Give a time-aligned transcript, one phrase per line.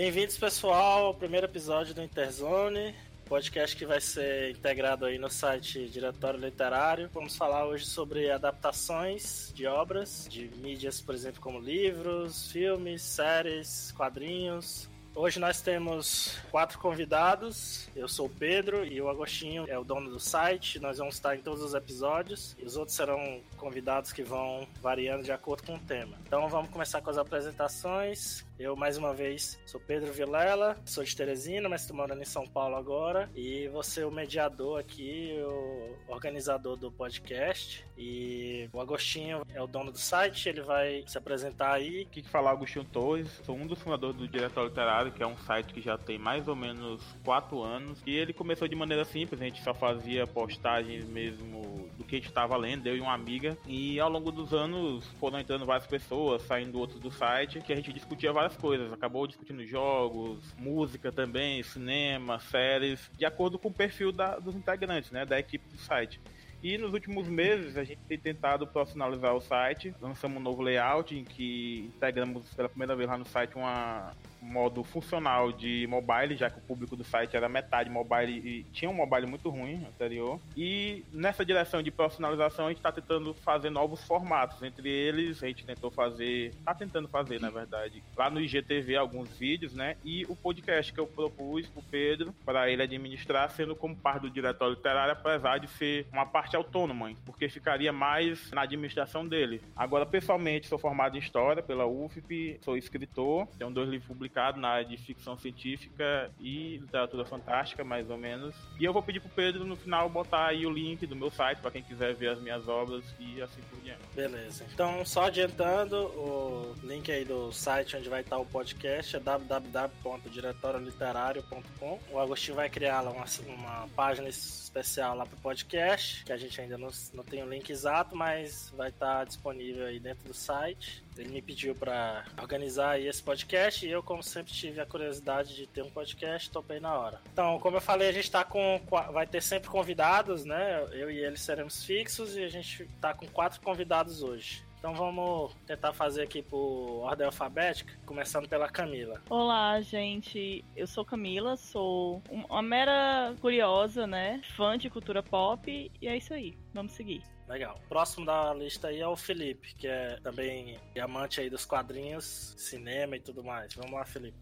[0.00, 2.94] Bem-vindos, pessoal, ao primeiro episódio do Interzone
[3.26, 7.10] podcast que vai ser integrado aí no site Diretório Literário.
[7.12, 13.92] Vamos falar hoje sobre adaptações de obras, de mídias, por exemplo, como livros, filmes, séries,
[13.92, 17.88] quadrinhos, Hoje nós temos quatro convidados.
[17.96, 20.78] Eu sou o Pedro e o Agostinho é o dono do site.
[20.78, 25.24] Nós vamos estar em todos os episódios e os outros serão convidados que vão variando
[25.24, 26.16] de acordo com o tema.
[26.24, 28.46] Então vamos começar com as apresentações.
[28.60, 32.46] Eu, mais uma vez, sou Pedro Vilela, sou de Teresina, mas estou morando em São
[32.46, 33.30] Paulo agora.
[33.34, 37.86] E você o mediador aqui, o organizador do podcast.
[37.96, 42.02] E o Agostinho é o dono do site, ele vai se apresentar aí.
[42.02, 45.38] O que falar, Agostinho Torres, sou um dos fundadores do Diretório Literário, que é um
[45.38, 48.02] site que já tem mais ou menos quatro anos.
[48.06, 52.18] E ele começou de maneira simples, a gente só fazia postagens mesmo do que a
[52.18, 53.56] gente estava lendo, eu e uma amiga.
[53.66, 57.76] E ao longo dos anos foram entrando várias pessoas, saindo outros do site, que a
[57.76, 58.92] gente discutia várias coisas.
[58.92, 65.10] Acabou discutindo jogos, música também, cinema, séries, de acordo com o perfil da, dos integrantes,
[65.10, 66.20] né, da equipe do site.
[66.62, 69.94] E nos últimos meses a gente tem tentado profissionalizar o site.
[70.00, 74.82] Lançamos um novo layout em que integramos pela primeira vez lá no site uma, modo
[74.82, 78.94] funcional de mobile, já que o público do site era metade mobile e tinha um
[78.94, 80.40] mobile muito ruim anterior.
[80.56, 84.62] E nessa direção de profissionalização, a gente está tentando fazer novos formatos.
[84.62, 89.30] Entre eles, a gente tentou fazer, está tentando fazer, na verdade, lá no IGTV alguns
[89.36, 89.96] vídeos, né?
[90.04, 94.30] E o podcast que eu propus pro Pedro para ele administrar, sendo como parte do
[94.30, 99.60] diretório literário, apesar de ser uma parte autônoma, porque ficaria mais na administração dele.
[99.76, 104.60] Agora, pessoalmente, sou formado em História pela UFP, sou escritor, tenho dois livros publicados publicado
[104.60, 108.54] na área de ficção científica e literatura fantástica, mais ou menos.
[108.78, 111.58] E eu vou pedir pro Pedro no final botar aí o link do meu site
[111.58, 114.00] para quem quiser ver as minhas obras e assim por diante.
[114.14, 114.64] Beleza.
[114.72, 121.98] Então, só adiantando, o link aí do site onde vai estar o podcast é www.diretorioliterário.com.
[122.10, 126.60] O Agostinho vai criar lá uma, uma página especial lá pro podcast, que a gente
[126.60, 131.02] ainda não, não tem o link exato, mas vai estar disponível aí dentro do site.
[131.16, 135.66] Ele me pediu para organizar esse podcast e eu, como sempre, tive a curiosidade de
[135.66, 137.20] ter um podcast, topei na hora.
[137.32, 138.80] Então, como eu falei, a gente tá com.
[139.12, 140.86] Vai ter sempre convidados, né?
[140.92, 144.64] Eu e ele seremos fixos e a gente tá com quatro convidados hoje.
[144.80, 149.20] Então vamos tentar fazer aqui por ordem alfabética, começando pela Camila.
[149.28, 150.64] Olá, gente.
[150.74, 154.40] Eu sou Camila, sou uma mera curiosa, né?
[154.56, 155.70] Fã de cultura pop
[156.00, 156.56] e é isso aí.
[156.72, 157.22] Vamos seguir.
[157.50, 157.80] Legal.
[157.88, 163.16] Próximo da lista aí é o Felipe, que é também amante aí dos quadrinhos, cinema
[163.16, 163.74] e tudo mais.
[163.74, 164.38] Vamos lá, Felipe.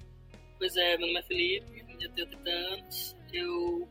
[0.59, 3.89] Pois é, meu nome é Felipe, eu tenho 30 anos, eu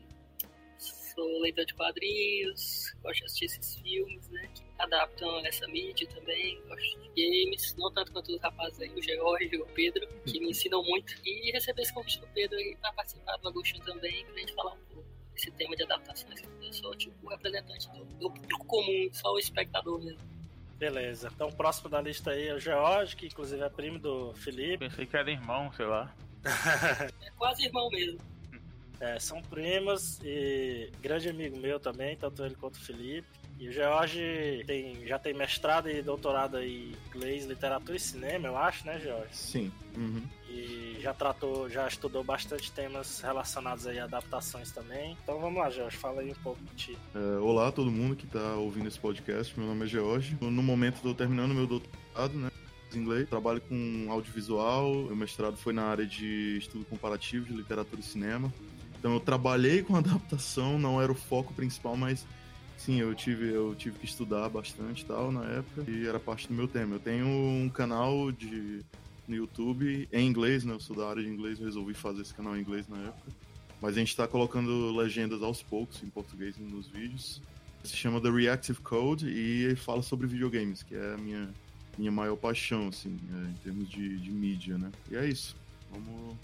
[0.78, 4.48] sou leitor de quadrinhos, gosto de assistir esses filmes, né?
[4.54, 9.02] Que adaptam essa mídia também, gosto de games, não tanto quanto os rapazes aí, o
[9.02, 11.12] George e o Pedro, que me ensinam muito.
[11.24, 14.74] E receber esse convite do Pedro aí pra participar do Agostinho também, pra gente falar
[14.74, 16.40] um pouco desse tema de adaptações.
[16.68, 20.20] Eu sou tipo o representante do, do público comum, só o espectador mesmo.
[20.78, 21.30] Beleza.
[21.34, 24.78] Então, o próximo da lista aí é o George, que inclusive é primo do Felipe.
[24.78, 26.14] Pensei que era irmão, sei lá.
[27.20, 28.20] é quase irmão mesmo.
[29.00, 33.26] É, são primos e grande amigo meu também, tanto ele quanto o Felipe.
[33.58, 38.56] E o George tem, já tem mestrado e doutorado em inglês, literatura e cinema, eu
[38.56, 39.28] acho, né, George?
[39.32, 39.72] Sim.
[39.96, 40.22] Uhum.
[40.48, 45.16] E já tratou, já estudou bastante temas relacionados aí a adaptações também.
[45.22, 46.98] Então vamos lá, George, fala aí um pouco de ti.
[47.14, 50.38] É, olá todo mundo que está ouvindo esse podcast, meu nome é George.
[50.40, 52.50] No momento estou terminando meu doutorado, né?
[52.94, 58.04] inglês, trabalho com audiovisual, meu mestrado foi na área de estudo comparativo de literatura e
[58.04, 58.52] cinema.
[58.98, 62.26] Então eu trabalhei com adaptação, não era o foco principal, mas
[62.78, 66.54] sim, eu tive, eu tive que estudar bastante tal na época e era parte do
[66.54, 66.94] meu tema.
[66.94, 68.82] Eu tenho um canal de
[69.28, 70.72] no YouTube em inglês, né?
[70.72, 73.30] Eu sou da área de inglês, resolvi fazer esse canal em inglês na época.
[73.80, 77.42] Mas a gente está colocando legendas aos poucos em português nos vídeos.
[77.84, 81.48] Se chama The Reactive Code e fala sobre videogames, que é a minha,
[81.96, 84.90] minha maior paixão, assim, é, em termos de, de mídia, né?
[85.10, 85.54] E é isso.
[85.92, 86.36] Vamos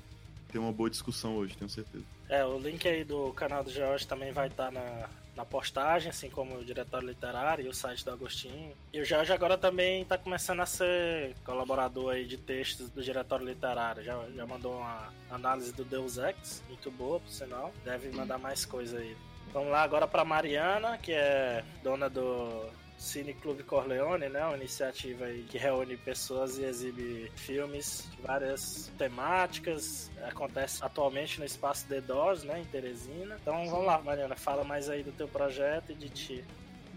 [0.52, 2.04] ter uma boa discussão hoje, tenho certeza.
[2.28, 6.10] É, o link aí do canal do George também vai estar tá na, na postagem,
[6.10, 8.72] assim como o Diretório Literário e o site do Agostinho.
[8.92, 13.46] E o Jorge agora também está começando a ser colaborador aí de textos do Diretório
[13.46, 14.02] Literário.
[14.02, 17.72] Já, já mandou uma análise do Deus Ex, muito boa, por sinal.
[17.84, 19.16] Deve mandar mais coisa aí.
[19.52, 24.44] Vamos lá agora para Mariana, que é dona do Cine Clube Corleone, né?
[24.44, 30.10] Uma iniciativa que reúne pessoas e exibe filmes de várias temáticas.
[30.22, 32.60] Acontece atualmente no espaço The Doors, né?
[32.60, 33.36] Em Teresina.
[33.40, 36.44] Então vamos lá, Mariana, fala mais aí do teu projeto e de ti.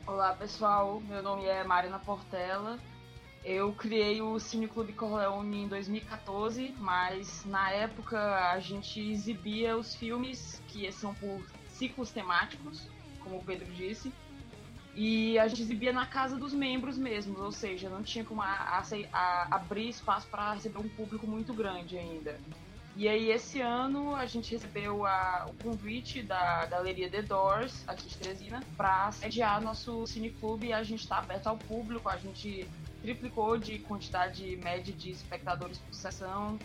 [0.06, 2.80] Olá pessoal, meu nome é Mariana Portela.
[3.44, 9.96] Eu criei o Cine Clube Corleone em 2014, mas na época a gente exibia os
[9.96, 12.90] filmes que são por ciclos temáticos,
[13.20, 14.12] como o Pedro disse,
[14.98, 18.84] e a gente exibia na casa dos membros mesmo, ou seja, não tinha como a,
[19.14, 22.40] a, abrir espaço para receber um público muito grande ainda.
[22.96, 28.08] E aí, esse ano, a gente recebeu a, o convite da Galeria The Doors, aqui
[28.08, 30.74] de Teresina, para sediar nosso cineclube.
[30.74, 32.68] A gente está aberto ao público, a gente
[33.04, 36.58] triplicou de quantidade média de espectadores por sessão.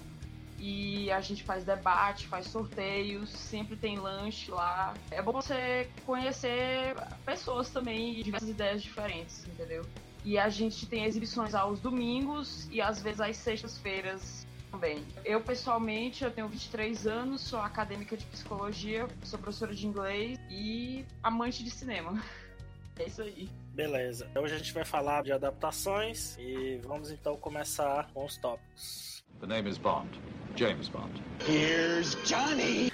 [0.64, 4.94] E a gente faz debate, faz sorteios, sempre tem lanche lá.
[5.11, 6.94] É bom você conhecer
[7.26, 9.85] pessoas também e diversas ideias diferentes, entendeu?
[10.25, 15.05] E a gente tem exibições aos domingos e às vezes às sextas-feiras também.
[15.25, 21.05] Eu, pessoalmente, eu tenho 23 anos, sou acadêmica de psicologia, sou professora de inglês e
[21.25, 22.23] amante de cinema.
[22.99, 23.49] É isso aí.
[23.73, 24.31] Beleza.
[24.37, 29.12] Hoje a gente vai falar de adaptações e vamos então começar com os tópicos.
[29.43, 30.09] The name is Bond.
[30.55, 31.21] James Bond.
[31.41, 32.93] Here's Johnny.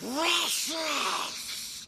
[0.00, 1.86] Precious.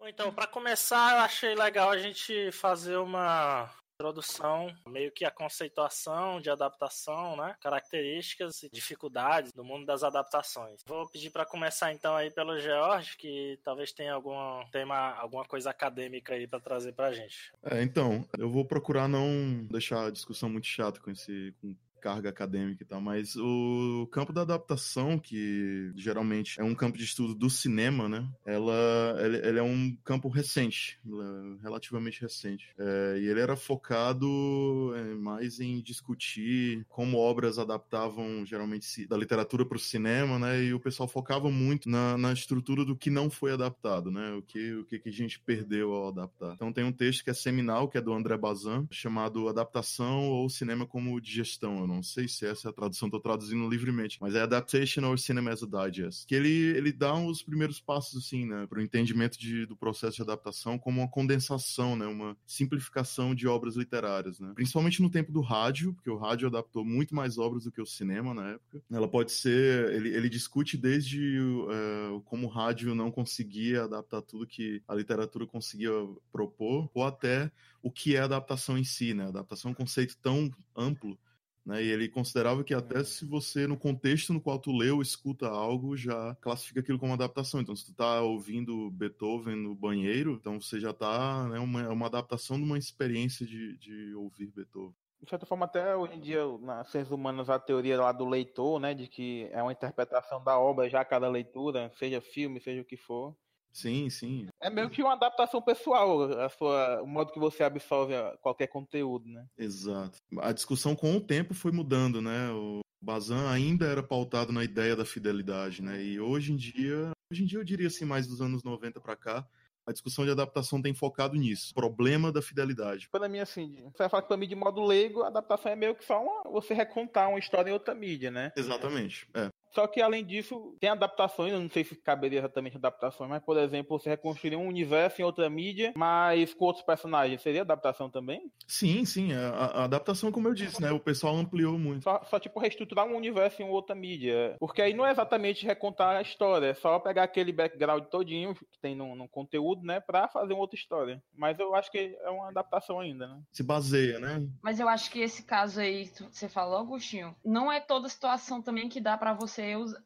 [0.00, 3.70] Bom, então, para começar, eu achei legal a gente fazer uma
[4.02, 7.54] introdução, meio que a conceituação de adaptação, né?
[7.60, 10.82] Características e dificuldades do mundo das adaptações.
[10.84, 15.70] Vou pedir para começar então aí pelo George, que talvez tenha algum tema, alguma coisa
[15.70, 17.52] acadêmica aí para trazer pra gente.
[17.62, 22.30] É, então, eu vou procurar não deixar a discussão muito chata com esse com carga
[22.30, 27.32] acadêmica e tal, mas o campo da adaptação, que geralmente é um campo de estudo
[27.32, 28.28] do cinema, né?
[28.44, 32.70] Ela, ele, ele é um campo recente, é relativamente recente.
[32.76, 39.64] É, e ele era focado é, mais em discutir como obras adaptavam geralmente da literatura
[39.64, 40.64] para o cinema, né?
[40.64, 44.32] E o pessoal focava muito na, na estrutura do que não foi adaptado, né?
[44.32, 46.54] O que, o que, que a gente perdeu ao adaptar.
[46.54, 50.48] Então tem um texto que é seminal, que é do André Bazin, chamado Adaptação ou
[50.48, 54.42] Cinema como Digestão não sei se essa é a tradução, estou traduzindo livremente, mas é
[54.42, 58.66] Adaptation or Cinema as a Digest, que ele, ele dá os primeiros passos, assim, né,
[58.66, 63.46] para o entendimento de, do processo de adaptação como uma condensação, né, uma simplificação de
[63.46, 67.64] obras literárias, né, principalmente no tempo do rádio, porque o rádio adaptou muito mais obras
[67.64, 68.82] do que o cinema na época.
[68.90, 74.46] Ela pode ser, ele, ele discute desde uh, como o rádio não conseguia adaptar tudo
[74.46, 75.90] que a literatura conseguia
[76.30, 77.50] propor, ou até
[77.82, 81.18] o que é adaptação em si, né, adaptação é um conceito tão amplo
[81.64, 81.82] né?
[81.82, 85.48] E ele considerava que até se você, no contexto no qual tu lê ou escuta
[85.48, 87.60] algo, já classifica aquilo como adaptação.
[87.60, 92.06] Então, se tu tá ouvindo Beethoven no banheiro, então você já tá, né, uma, uma
[92.06, 94.94] adaptação de uma experiência de, de ouvir Beethoven.
[95.22, 98.80] De certa forma, até hoje em dia, nas ciências humanas, a teoria lá do leitor,
[98.80, 102.84] né, de que é uma interpretação da obra já cada leitura, seja filme, seja o
[102.84, 103.36] que for.
[103.72, 104.46] Sim, sim.
[104.60, 109.28] É meio que uma adaptação pessoal, a sua, o modo que você absorve qualquer conteúdo,
[109.28, 109.46] né?
[109.56, 110.18] Exato.
[110.38, 112.50] A discussão com o tempo foi mudando, né?
[112.50, 116.02] O Bazan ainda era pautado na ideia da fidelidade, né?
[116.02, 119.16] E hoje em dia, hoje em dia eu diria assim, mais dos anos 90 para
[119.16, 119.46] cá,
[119.86, 121.74] a discussão de adaptação tem focado nisso.
[121.74, 123.08] Problema da fidelidade.
[123.10, 125.76] Para mim, assim, você vai falar que pra mim, de modo leigo, a adaptação é
[125.76, 128.52] meio que só uma, você recontar uma história em outra mídia, né?
[128.56, 129.26] Exatamente.
[129.34, 129.48] É.
[129.72, 133.56] Só que além disso, tem adaptações, eu não sei se caberia exatamente adaptações, mas por
[133.56, 138.50] exemplo, você reconstruir um universo em outra mídia, mas com outros personagens, seria adaptação também?
[138.66, 140.92] Sim, sim, a, a adaptação, como eu disse, né?
[140.92, 142.02] O pessoal ampliou muito.
[142.04, 144.56] Só, só, tipo reestruturar um universo em outra mídia.
[144.58, 148.78] Porque aí não é exatamente recontar a história, é só pegar aquele background todinho que
[148.80, 151.22] tem no, no conteúdo, né, pra fazer uma outra história.
[151.34, 153.40] Mas eu acho que é uma adaptação ainda, né?
[153.52, 154.46] Se baseia, né?
[154.60, 158.88] Mas eu acho que esse caso aí, você falou, Agostinho, não é toda situação também
[158.88, 159.61] que dá para você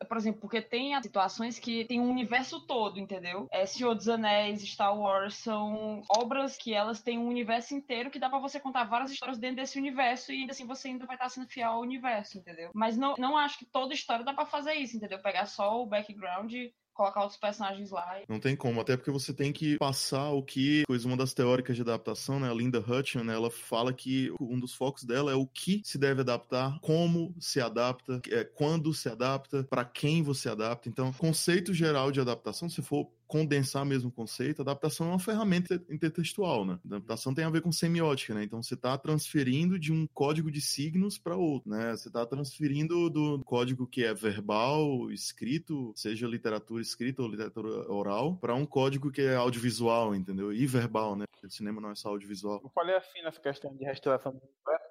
[0.08, 3.48] por exemplo, porque tem situações que tem um universo todo, entendeu?
[3.50, 8.18] É Senhor dos Anéis, Star Wars, são obras que elas têm um universo inteiro que
[8.18, 11.16] dá para você contar várias histórias dentro desse universo e ainda assim você ainda vai
[11.16, 12.70] estar sendo fiel ao universo, entendeu?
[12.74, 15.20] Mas não, não acho que toda história dá para fazer isso, entendeu?
[15.20, 16.52] Pegar só o background
[16.96, 18.20] colocar outros personagens lá.
[18.28, 21.76] Não tem como, até porque você tem que passar o que, coisa uma das teóricas
[21.76, 25.34] de adaptação, né, a Linda Hutchin, né, ela fala que um dos focos dela é
[25.34, 30.48] o que se deve adaptar, como se adapta, é, quando se adapta, para quem você
[30.48, 30.88] adapta.
[30.88, 35.74] Então, conceito geral de adaptação, se for condensar mesmo o conceito, adaptação é uma ferramenta
[35.90, 36.78] intertextual, né?
[36.84, 38.44] Adaptação tem a ver com semiótica, né?
[38.44, 41.96] Então você está transferindo de um código de signos para outro, né?
[41.96, 48.36] Você está transferindo do código que é verbal, escrito, seja literatura escrita ou literatura oral,
[48.36, 50.52] para um código que é audiovisual, entendeu?
[50.52, 51.24] E verbal, né?
[51.42, 52.60] O cinema não é só audiovisual.
[52.62, 54.40] Eu falei assim nessa questão de restauração do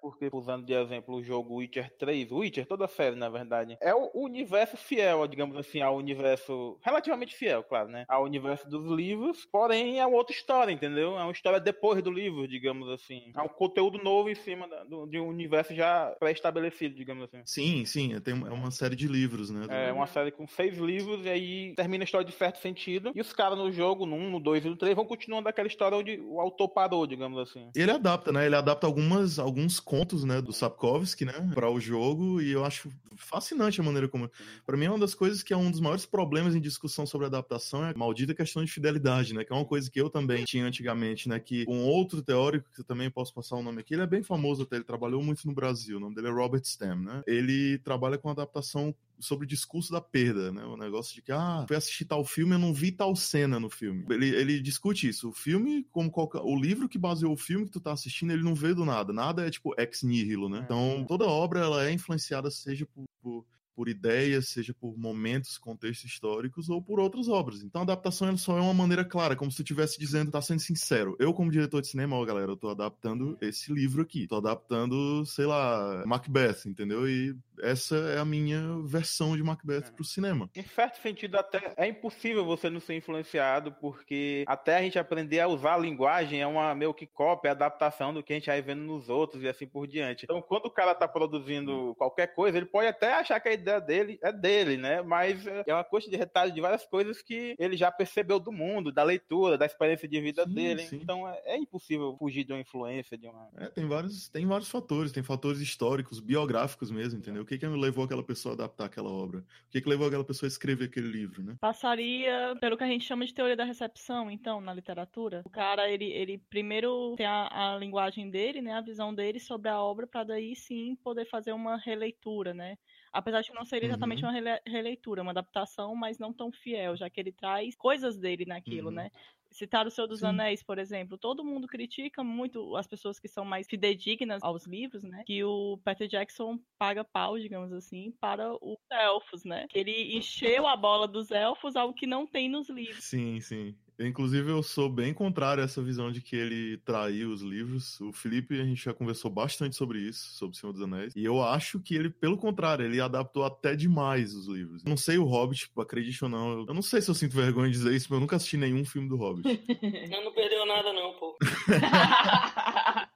[0.06, 3.92] porque, usando de exemplo o jogo Witcher 3, Witcher, toda a série, na verdade, é
[3.92, 8.06] o universo fiel, digamos assim, ao universo relativamente fiel, claro, né?
[8.08, 11.18] Ao universo dos livros, porém é uma outra história, entendeu?
[11.18, 13.32] É uma história depois do livro, digamos assim.
[13.36, 17.42] É um conteúdo novo em cima do, de um universo já pré-estabelecido, digamos assim.
[17.44, 19.66] Sim, sim, tem, é uma série de livros, né?
[19.88, 23.12] É uma série com seis livros e aí termina a história de certo sentido.
[23.16, 25.68] E os caras no jogo, no 1, no 2 e no 3, vão continuando aquela
[25.68, 27.72] história onde o autor parou, digamos assim.
[27.76, 28.46] Ele adapta, né?
[28.46, 29.95] Ele adapta algumas, alguns contos,
[30.26, 34.30] né, do Sapkowski, né, para o jogo e eu acho fascinante a maneira como.
[34.66, 37.28] Para mim é uma das coisas que é um dos maiores problemas em discussão sobre
[37.28, 39.44] adaptação é a maldita questão de fidelidade, né?
[39.44, 41.40] Que é uma coisa que eu também tinha antigamente, né?
[41.40, 44.24] Que um outro teórico que eu também posso passar o nome aqui, ele é bem
[44.24, 45.98] famoso até, ele trabalhou muito no Brasil.
[45.98, 47.24] O nome dele é Robert Stem, né?
[47.26, 50.64] Ele trabalha com adaptação sobre o discurso da perda, né?
[50.66, 53.70] O negócio de que, ah, fui assistir tal filme, eu não vi tal cena no
[53.70, 54.06] filme.
[54.10, 55.30] Ele, ele discute isso.
[55.30, 58.44] O filme, como qualquer, o livro que baseou o filme que tu tá assistindo, ele
[58.44, 59.14] não veio do nada.
[59.14, 60.62] Nada é tipo ex nihilo, né?
[60.64, 63.46] Então, toda obra, ela é influenciada, seja por, por
[63.76, 67.62] por ideias, seja por momentos, contextos históricos ou por outras obras.
[67.62, 70.62] Então a adaptação só é uma maneira clara, como se tu estivesse dizendo, tá sendo
[70.62, 71.16] sincero.
[71.20, 74.28] Eu, como diretor de cinema, ó, galera, eu tô adaptando esse livro aqui.
[74.28, 77.08] Tô adaptando, sei lá, Macbeth, entendeu?
[77.08, 79.92] E essa é a minha versão de Macbeth é.
[79.92, 80.50] pro cinema.
[80.56, 85.40] Em certo sentido, até é impossível você não ser influenciado, porque até a gente aprender
[85.40, 88.62] a usar a linguagem é uma meio que cópia, adaptação do que a gente vai
[88.62, 90.26] vendo nos outros e assim por diante.
[90.26, 93.80] Então, quando o cara tá produzindo qualquer coisa, ele pode até achar que a ideia
[93.80, 95.02] dele é dele, né?
[95.02, 98.92] Mas é uma coxa de retalho de várias coisas que ele já percebeu do mundo,
[98.92, 100.84] da leitura, da experiência de vida sim, dele.
[100.84, 101.00] Sim.
[101.02, 103.50] Então é, é, impossível fugir de uma influência de uma.
[103.58, 107.45] É, tem vários, tem vários fatores, tem fatores históricos, biográficos mesmo, entendeu?
[107.46, 109.42] O que que levou aquela pessoa a adaptar aquela obra?
[109.68, 111.56] O que que levou aquela pessoa a escrever aquele livro, né?
[111.62, 115.44] Passaria pelo que a gente chama de teoria da recepção, então, na literatura.
[115.46, 118.74] O cara, ele, ele primeiro tem a, a linguagem dele, né?
[118.74, 122.80] A visão dele sobre a obra, para daí sim poder fazer uma releitura, né?
[123.14, 124.32] Apesar de que não seria exatamente uhum.
[124.32, 128.90] uma releitura, uma adaptação, mas não tão fiel, já que ele traz coisas dele naquilo,
[128.90, 128.96] uhum.
[128.96, 129.12] né?
[129.56, 130.26] Citar o Senhor dos Sim.
[130.26, 135.02] Anéis, por exemplo, todo mundo critica muito as pessoas que são mais fidedignas aos livros,
[135.02, 135.24] né?
[135.26, 139.66] Que o Peter Jackson paga pau, digamos assim, para os elfos, né?
[139.70, 143.06] Que ele encheu a bola dos elfos, algo que não tem nos livros.
[143.06, 143.74] Sim, sim.
[144.00, 148.00] Inclusive, eu sou bem contrário a essa visão de que ele traiu os livros.
[148.02, 151.14] O Felipe, a gente já conversou bastante sobre isso, sobre o Senhor dos Anéis.
[151.16, 154.84] E eu acho que ele, pelo contrário, ele adaptou até demais os livros.
[154.84, 156.66] Eu não sei o Hobbit, acredite ou não.
[156.68, 158.84] Eu não sei se eu sinto vergonha de dizer isso, mas eu nunca assisti nenhum
[158.86, 159.46] filme do Hobbit.
[160.12, 161.38] não, não perdeu nada, não, pô.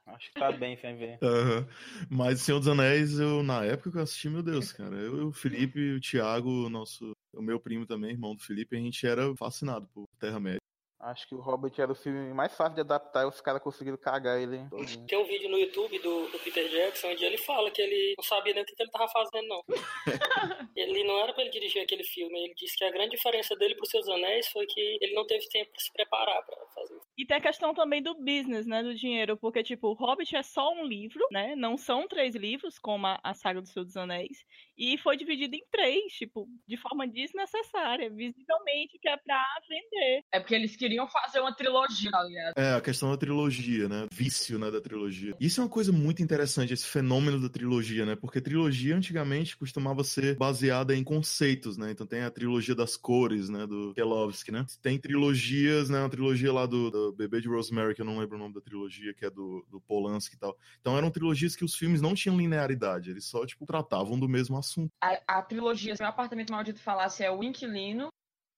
[0.20, 1.18] Acho que tá bem sem ver.
[1.22, 1.66] Uhum.
[2.10, 4.94] Mas Senhor dos Anéis, eu, na época que eu assisti, meu Deus, cara.
[4.94, 9.06] Eu, o Felipe, o Thiago, nosso, o meu primo também, irmão do Felipe, a gente
[9.06, 10.59] era fascinado por Terra-média.
[11.00, 13.96] Acho que o Hobbit era o filme mais fácil de adaptar e os caras conseguiram
[13.96, 15.06] cagar ele todinho.
[15.06, 18.24] Tem um vídeo no YouTube do, do, Peter Jackson onde ele fala que ele não
[18.24, 19.64] sabia nem o que, que ele tava fazendo, não.
[20.76, 22.44] ele não era pra ele dirigir aquele filme.
[22.44, 25.48] Ele disse que a grande diferença dele pros seus anéis foi que ele não teve
[25.48, 27.06] tempo pra se preparar pra fazer isso.
[27.16, 28.82] E tem a questão também do business, né?
[28.82, 29.36] Do dinheiro.
[29.36, 31.54] Porque, tipo, o Hobbit é só um livro, né?
[31.56, 34.44] Não são três livros, como a, a saga do Senhor dos Anéis.
[34.76, 40.24] E foi dividido em três, tipo, de forma desnecessária, visivelmente, que é pra vender.
[40.32, 42.52] É porque eles queriam fazer uma trilogia, aliás.
[42.56, 44.06] É, a questão da trilogia, né?
[44.12, 45.34] Vício, né, da trilogia.
[45.40, 48.16] Isso é uma coisa muito interessante, esse fenômeno da trilogia, né?
[48.16, 51.90] Porque trilogia antigamente costumava ser baseada em conceitos, né?
[51.90, 54.64] Então tem a trilogia das cores, né, do Kelowski, né?
[54.82, 58.36] Tem trilogias, né, uma trilogia lá do, do Bebê de Rosemary, que eu não lembro
[58.36, 60.56] o nome da trilogia, que é do, do Polanski e tal.
[60.80, 64.56] Então eram trilogias que os filmes não tinham linearidade, eles só, tipo, tratavam do mesmo
[64.56, 64.90] assunto.
[65.00, 68.08] A, a trilogia Se Meu Apartamento Maldito Falasse é o Inquilino,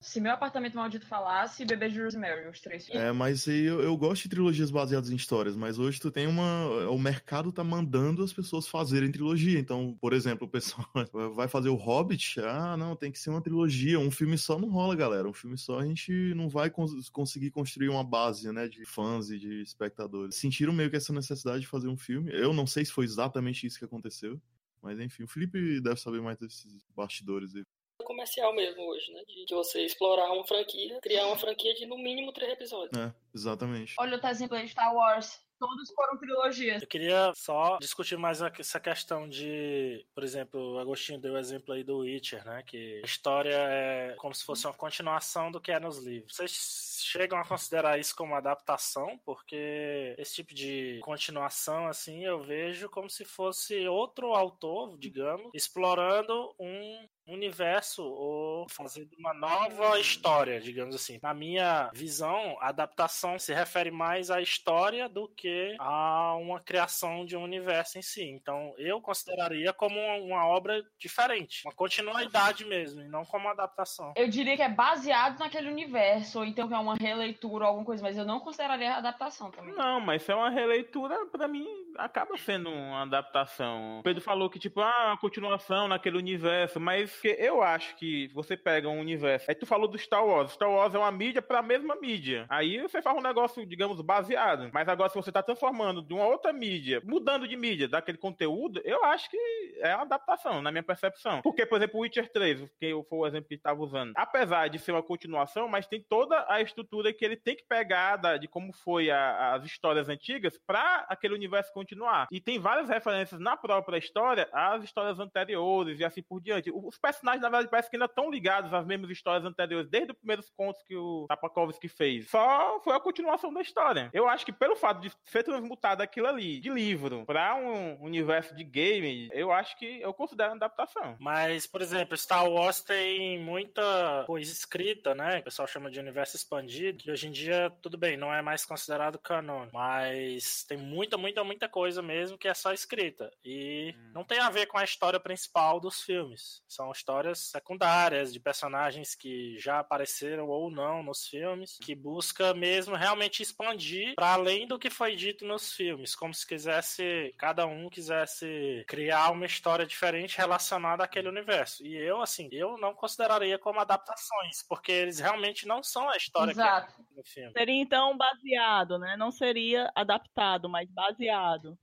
[0.03, 3.03] se meu apartamento maldito falasse, Bebê de Rosemary, os três filmes.
[3.03, 6.67] É, mas eu, eu gosto de trilogias baseadas em histórias, mas hoje tu tem uma.
[6.91, 9.59] O mercado tá mandando as pessoas fazerem trilogia.
[9.59, 10.87] Então, por exemplo, o pessoal
[11.35, 12.41] vai fazer o Hobbit.
[12.41, 13.99] Ah, não, tem que ser uma trilogia.
[13.99, 15.29] Um filme só não rola, galera.
[15.29, 19.31] Um filme só a gente não vai cons conseguir construir uma base, né, de fãs
[19.31, 20.35] e de espectadores.
[20.35, 22.33] Sentiram meio que essa necessidade de fazer um filme.
[22.33, 24.41] Eu não sei se foi exatamente isso que aconteceu.
[24.83, 27.65] Mas enfim, o Felipe deve saber mais desses bastidores aí.
[28.13, 29.23] Comercial mesmo hoje, né?
[29.27, 32.97] De, você explorar uma franquia, criar uma franquia de no mínimo três episódios.
[32.97, 33.95] É, exatamente.
[33.99, 36.83] Olha o exemplo de Star Wars todos foram trilogias.
[36.83, 41.73] Eu queria só discutir mais essa questão de, por exemplo, o Agostinho deu o exemplo
[41.73, 42.65] aí do Witcher, né?
[42.67, 46.35] Que a história é como se fosse uma continuação do que é nos livros.
[46.35, 52.89] Vocês chegam a considerar isso como adaptação, porque esse tipo de continuação, assim, eu vejo
[52.89, 60.95] como se fosse outro autor, digamos, explorando um universo ou fazendo uma nova história, digamos
[60.95, 61.19] assim.
[61.23, 67.25] Na minha visão, a adaptação se refere mais à história do que a uma criação
[67.25, 68.25] de um universo em si.
[68.25, 74.13] Então, eu consideraria como uma obra diferente, uma continuidade mesmo, e não como uma adaptação.
[74.17, 77.87] Eu diria que é baseado naquele universo, ou então que é uma releitura ou alguma
[77.87, 79.75] coisa, mas eu não consideraria adaptação também.
[79.75, 84.01] Não, mas se é uma releitura, pra mim, acaba sendo uma adaptação.
[84.01, 88.57] O Pedro falou que, tipo, ah, uma continuação naquele universo, mas eu acho que você
[88.57, 89.47] pega um universo.
[89.49, 90.53] Aí tu falou do Star Wars.
[90.53, 92.47] Star Wars é uma mídia pra mesma mídia.
[92.49, 94.71] Aí você faz um negócio, digamos, baseado.
[94.73, 98.81] Mas agora, se você tá transformando de uma outra mídia, mudando de mídia daquele conteúdo,
[98.85, 99.39] eu acho que
[99.81, 101.41] é uma adaptação, na minha percepção.
[101.43, 104.13] Porque, por exemplo, Witcher 3, que foi o exemplo que estava usando.
[104.17, 108.17] Apesar de ser uma continuação, mas tem toda a estrutura que ele tem que pegar
[108.17, 112.27] da, de como foi a, as histórias antigas para aquele universo continuar.
[112.31, 116.71] E tem várias referências na própria história às histórias anteriores e assim por diante.
[116.73, 120.19] Os personagens, na verdade, parece que ainda estão ligados às mesmas histórias anteriores, desde os
[120.19, 122.31] primeiros contos que o Tapakovsky fez.
[122.31, 124.09] Só foi a continuação da história.
[124.13, 128.55] Eu acho que pelo fato de ser transmutado aquilo ali, de livro, para um universo
[128.55, 131.17] de game, eu acho que eu considero uma adaptação.
[131.19, 135.41] Mas, por exemplo, Star Wars tem muita coisa escrita, né?
[135.41, 138.65] O pessoal chama de universo expandido, que hoje em dia, tudo bem, não é mais
[138.65, 143.33] considerado canon, mas tem muita, muita, muita coisa mesmo que é só escrita.
[143.45, 144.11] E hum.
[144.15, 146.63] não tem a ver com a história principal dos filmes.
[146.69, 152.95] São histórias secundárias de personagens que já apareceram ou não nos filmes, que busca mesmo
[152.95, 157.89] realmente expandir para além do que foi dito nos filmes, como se quisesse, cada um
[157.89, 161.85] quisesse criar uma história diferente relacionada àquele universo.
[161.87, 166.53] E eu, assim, eu não consideraria como adaptações, porque eles realmente não são a história
[166.53, 166.95] Exato.
[166.95, 167.53] que é no filme.
[167.53, 169.17] Seria então baseado, né?
[169.17, 171.79] Não seria adaptado, mas baseado.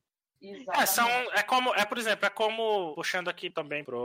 [0.73, 3.97] É, são, é como, é por exemplo, é como puxando aqui também para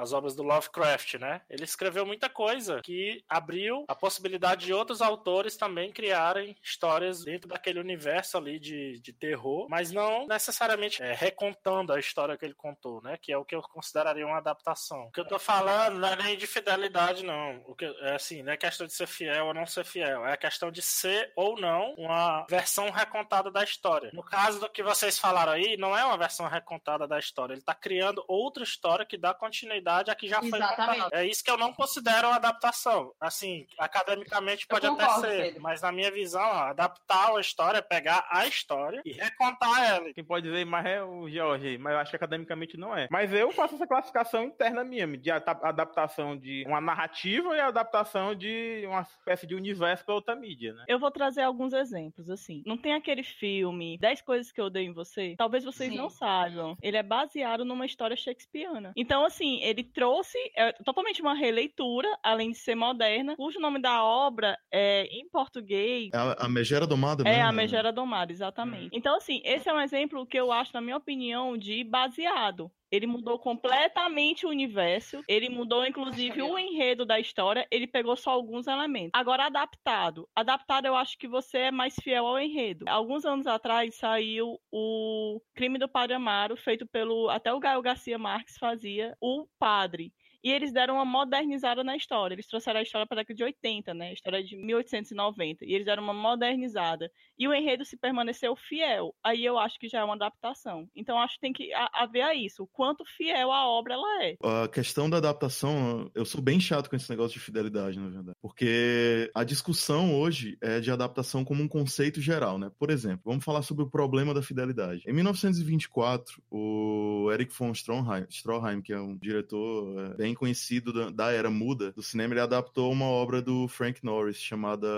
[0.00, 1.40] as obras do Lovecraft, né?
[1.50, 7.48] Ele escreveu muita coisa que abriu a possibilidade de outros autores também criarem histórias dentro
[7.48, 12.54] daquele universo ali de, de terror, mas não necessariamente é, recontando a história que ele
[12.54, 13.18] contou, né?
[13.20, 15.06] Que é o que eu consideraria uma adaptação.
[15.06, 17.62] O que eu tô falando não é nem de fidelidade, não.
[17.66, 20.32] O que é assim, não é questão de ser fiel ou não ser fiel, é
[20.32, 24.10] a questão de ser ou não uma versão recontada da história.
[24.12, 27.54] No caso do que vocês falaram aí, não é uma versão recontada da história.
[27.54, 30.76] Ele está criando outra história que dá continuidade a que já Exatamente.
[30.86, 31.16] foi contada.
[31.16, 33.12] É isso que eu não considero uma adaptação.
[33.20, 35.62] Assim, academicamente pode Eu até concordo, ser, Pedro.
[35.62, 40.12] mas na minha visão, ó, adaptar a história é pegar a história e recontar ela.
[40.12, 43.08] Quem pode dizer mais é o George, mas eu acho que academicamente não é.
[43.10, 48.84] Mas eu faço essa classificação interna minha, de adaptação de uma narrativa e adaptação de
[48.86, 50.84] uma espécie de universo para outra mídia, né?
[50.88, 52.62] Eu vou trazer alguns exemplos, assim.
[52.66, 55.34] Não tem aquele filme 10 coisas que eu odeio em você?
[55.36, 55.96] Talvez vocês Sim.
[55.96, 56.76] não saibam.
[56.82, 58.92] Ele é baseado numa história shakespeariana.
[58.96, 64.04] Então, assim, ele trouxe é, totalmente uma releitura, além de ser moderna, cujo nome da
[64.04, 67.38] obra é, em português, É a, a Megera Domada, né?
[67.38, 68.90] é a Megera Domada, exatamente.
[68.92, 72.70] Então, assim, esse é um exemplo que eu acho, na minha opinião, de baseado.
[72.90, 75.22] Ele mudou completamente o universo.
[75.28, 77.66] Ele mudou, inclusive, o enredo da história.
[77.70, 79.10] Ele pegou só alguns elementos.
[79.14, 80.28] Agora, adaptado.
[80.34, 82.84] Adaptado, eu acho que você é mais fiel ao enredo.
[82.88, 87.28] Alguns anos atrás saiu o Crime do Padre Amaro, feito pelo.
[87.28, 90.12] Até o Gael Garcia Marques fazia o Padre.
[90.42, 92.34] E eles deram uma modernizada na história.
[92.34, 94.08] Eles trouxeram a história para a década de 80, né?
[94.08, 95.64] A história de 1890.
[95.64, 97.10] E eles deram uma modernizada.
[97.38, 99.14] E o enredo se permaneceu fiel.
[99.22, 100.88] Aí eu acho que já é uma adaptação.
[100.94, 102.62] Então acho que tem que haver isso.
[102.62, 104.36] O quanto fiel a obra ela é.
[104.42, 108.36] A questão da adaptação, eu sou bem chato com esse negócio de fidelidade, na verdade.
[108.40, 112.70] Porque a discussão hoje é de adaptação como um conceito geral, né?
[112.78, 115.02] Por exemplo, vamos falar sobre o problema da fidelidade.
[115.06, 121.10] Em 1924, o Eric von Stroheim, Stroheim que é um diretor é, bem conhecido da,
[121.10, 124.88] da era muda do cinema, ele adaptou uma obra do Frank Norris chamada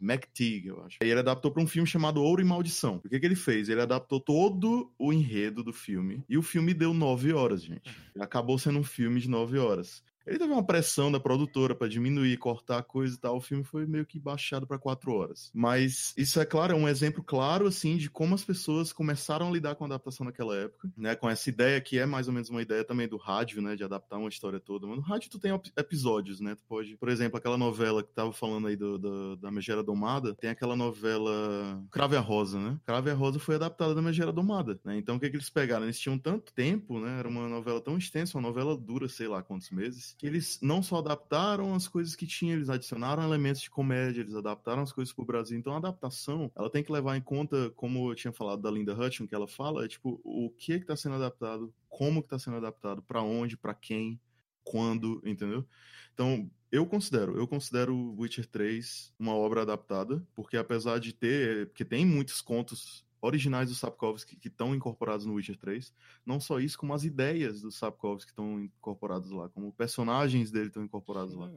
[0.00, 0.98] McTeague, eu acho.
[1.02, 3.00] E ele adaptou para um filme chamado Ouro e Maldição.
[3.04, 3.68] O que, que ele fez?
[3.68, 6.24] Ele adaptou todo o enredo do filme.
[6.28, 7.90] E o filme deu nove horas, gente.
[8.18, 10.02] Acabou sendo um filme de nove horas.
[10.26, 13.36] Ele teve uma pressão da produtora pra diminuir, cortar a coisa e tal.
[13.36, 15.50] O filme foi meio que baixado pra quatro horas.
[15.54, 19.50] Mas isso é claro, é um exemplo claro assim de como as pessoas começaram a
[19.50, 21.14] lidar com a adaptação naquela época, né?
[21.14, 23.74] Com essa ideia que é mais ou menos uma ideia também do rádio, né?
[23.76, 24.86] De adaptar uma história toda.
[24.86, 26.54] Mas no rádio tu tem ep- episódios, né?
[26.54, 30.34] Tu pode, por exemplo, aquela novela que tava falando aí do, do- da Megera Domada,
[30.34, 32.78] tem aquela novela Crave a Rosa, né?
[32.84, 34.96] Crave a Rosa foi adaptada da Megera Domada, né?
[34.96, 35.84] Então o que que eles pegaram?
[35.84, 37.18] Eles tinham tanto tempo, né?
[37.18, 40.82] Era uma novela tão extensa, uma novela dura, sei lá quantos meses, que eles não
[40.82, 45.12] só adaptaram as coisas que tinham, eles adicionaram elementos de comédia, eles adaptaram as coisas
[45.12, 45.58] pro Brasil.
[45.58, 48.94] Então a adaptação, ela tem que levar em conta, como eu tinha falado da Linda
[48.94, 52.28] Hutchins, que ela fala, é tipo, o que é que tá sendo adaptado, como que
[52.28, 54.20] tá sendo adaptado, pra onde, pra quem,
[54.64, 55.66] quando, entendeu?
[56.14, 61.84] Então, eu considero, eu considero Witcher 3 uma obra adaptada, porque apesar de ter, porque
[61.84, 65.94] tem muitos contos originais do Sapkowski que estão incorporados no Witcher 3,
[66.26, 70.66] não só isso, como as ideias do Sapkowski que estão incorporadas lá, como personagens dele
[70.66, 71.50] estão incorporados lá.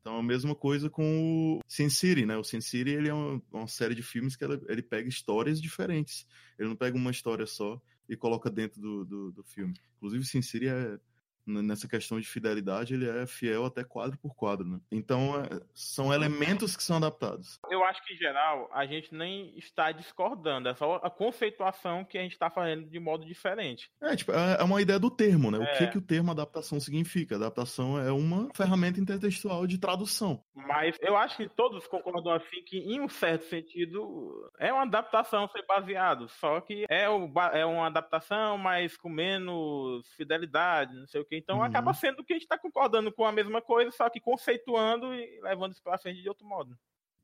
[0.00, 2.36] Então, a mesma coisa com o Sin City, né?
[2.36, 5.58] O Sin City, ele é uma, uma série de filmes que ele, ele, pega histórias
[5.58, 6.26] diferentes.
[6.58, 9.72] Ele não pega uma história só e coloca dentro do, do, do filme.
[9.96, 10.98] Inclusive, Sin City é
[11.46, 14.80] nessa questão de fidelidade, ele é fiel até quadro por quadro, né?
[14.90, 17.58] Então, é, são elementos que são adaptados.
[17.70, 22.18] Eu acho que, em geral, a gente nem está discordando, é só a conceituação que
[22.18, 23.90] a gente está fazendo de modo diferente.
[24.00, 25.58] É, tipo, é, é uma ideia do termo, né?
[25.58, 25.74] É.
[25.74, 27.36] O que, que o termo adaptação significa?
[27.36, 30.42] Adaptação é uma ferramenta intertextual de tradução.
[30.54, 35.48] Mas eu acho que todos concordam assim que, em um certo sentido, é uma adaptação
[35.48, 41.20] ser baseado, só que é, o, é uma adaptação, mas com menos fidelidade, não sei
[41.20, 41.62] o que então uhum.
[41.62, 45.40] acaba sendo que a gente está concordando com a mesma coisa, só que conceituando e
[45.40, 46.76] levando isso para frente de outro modo.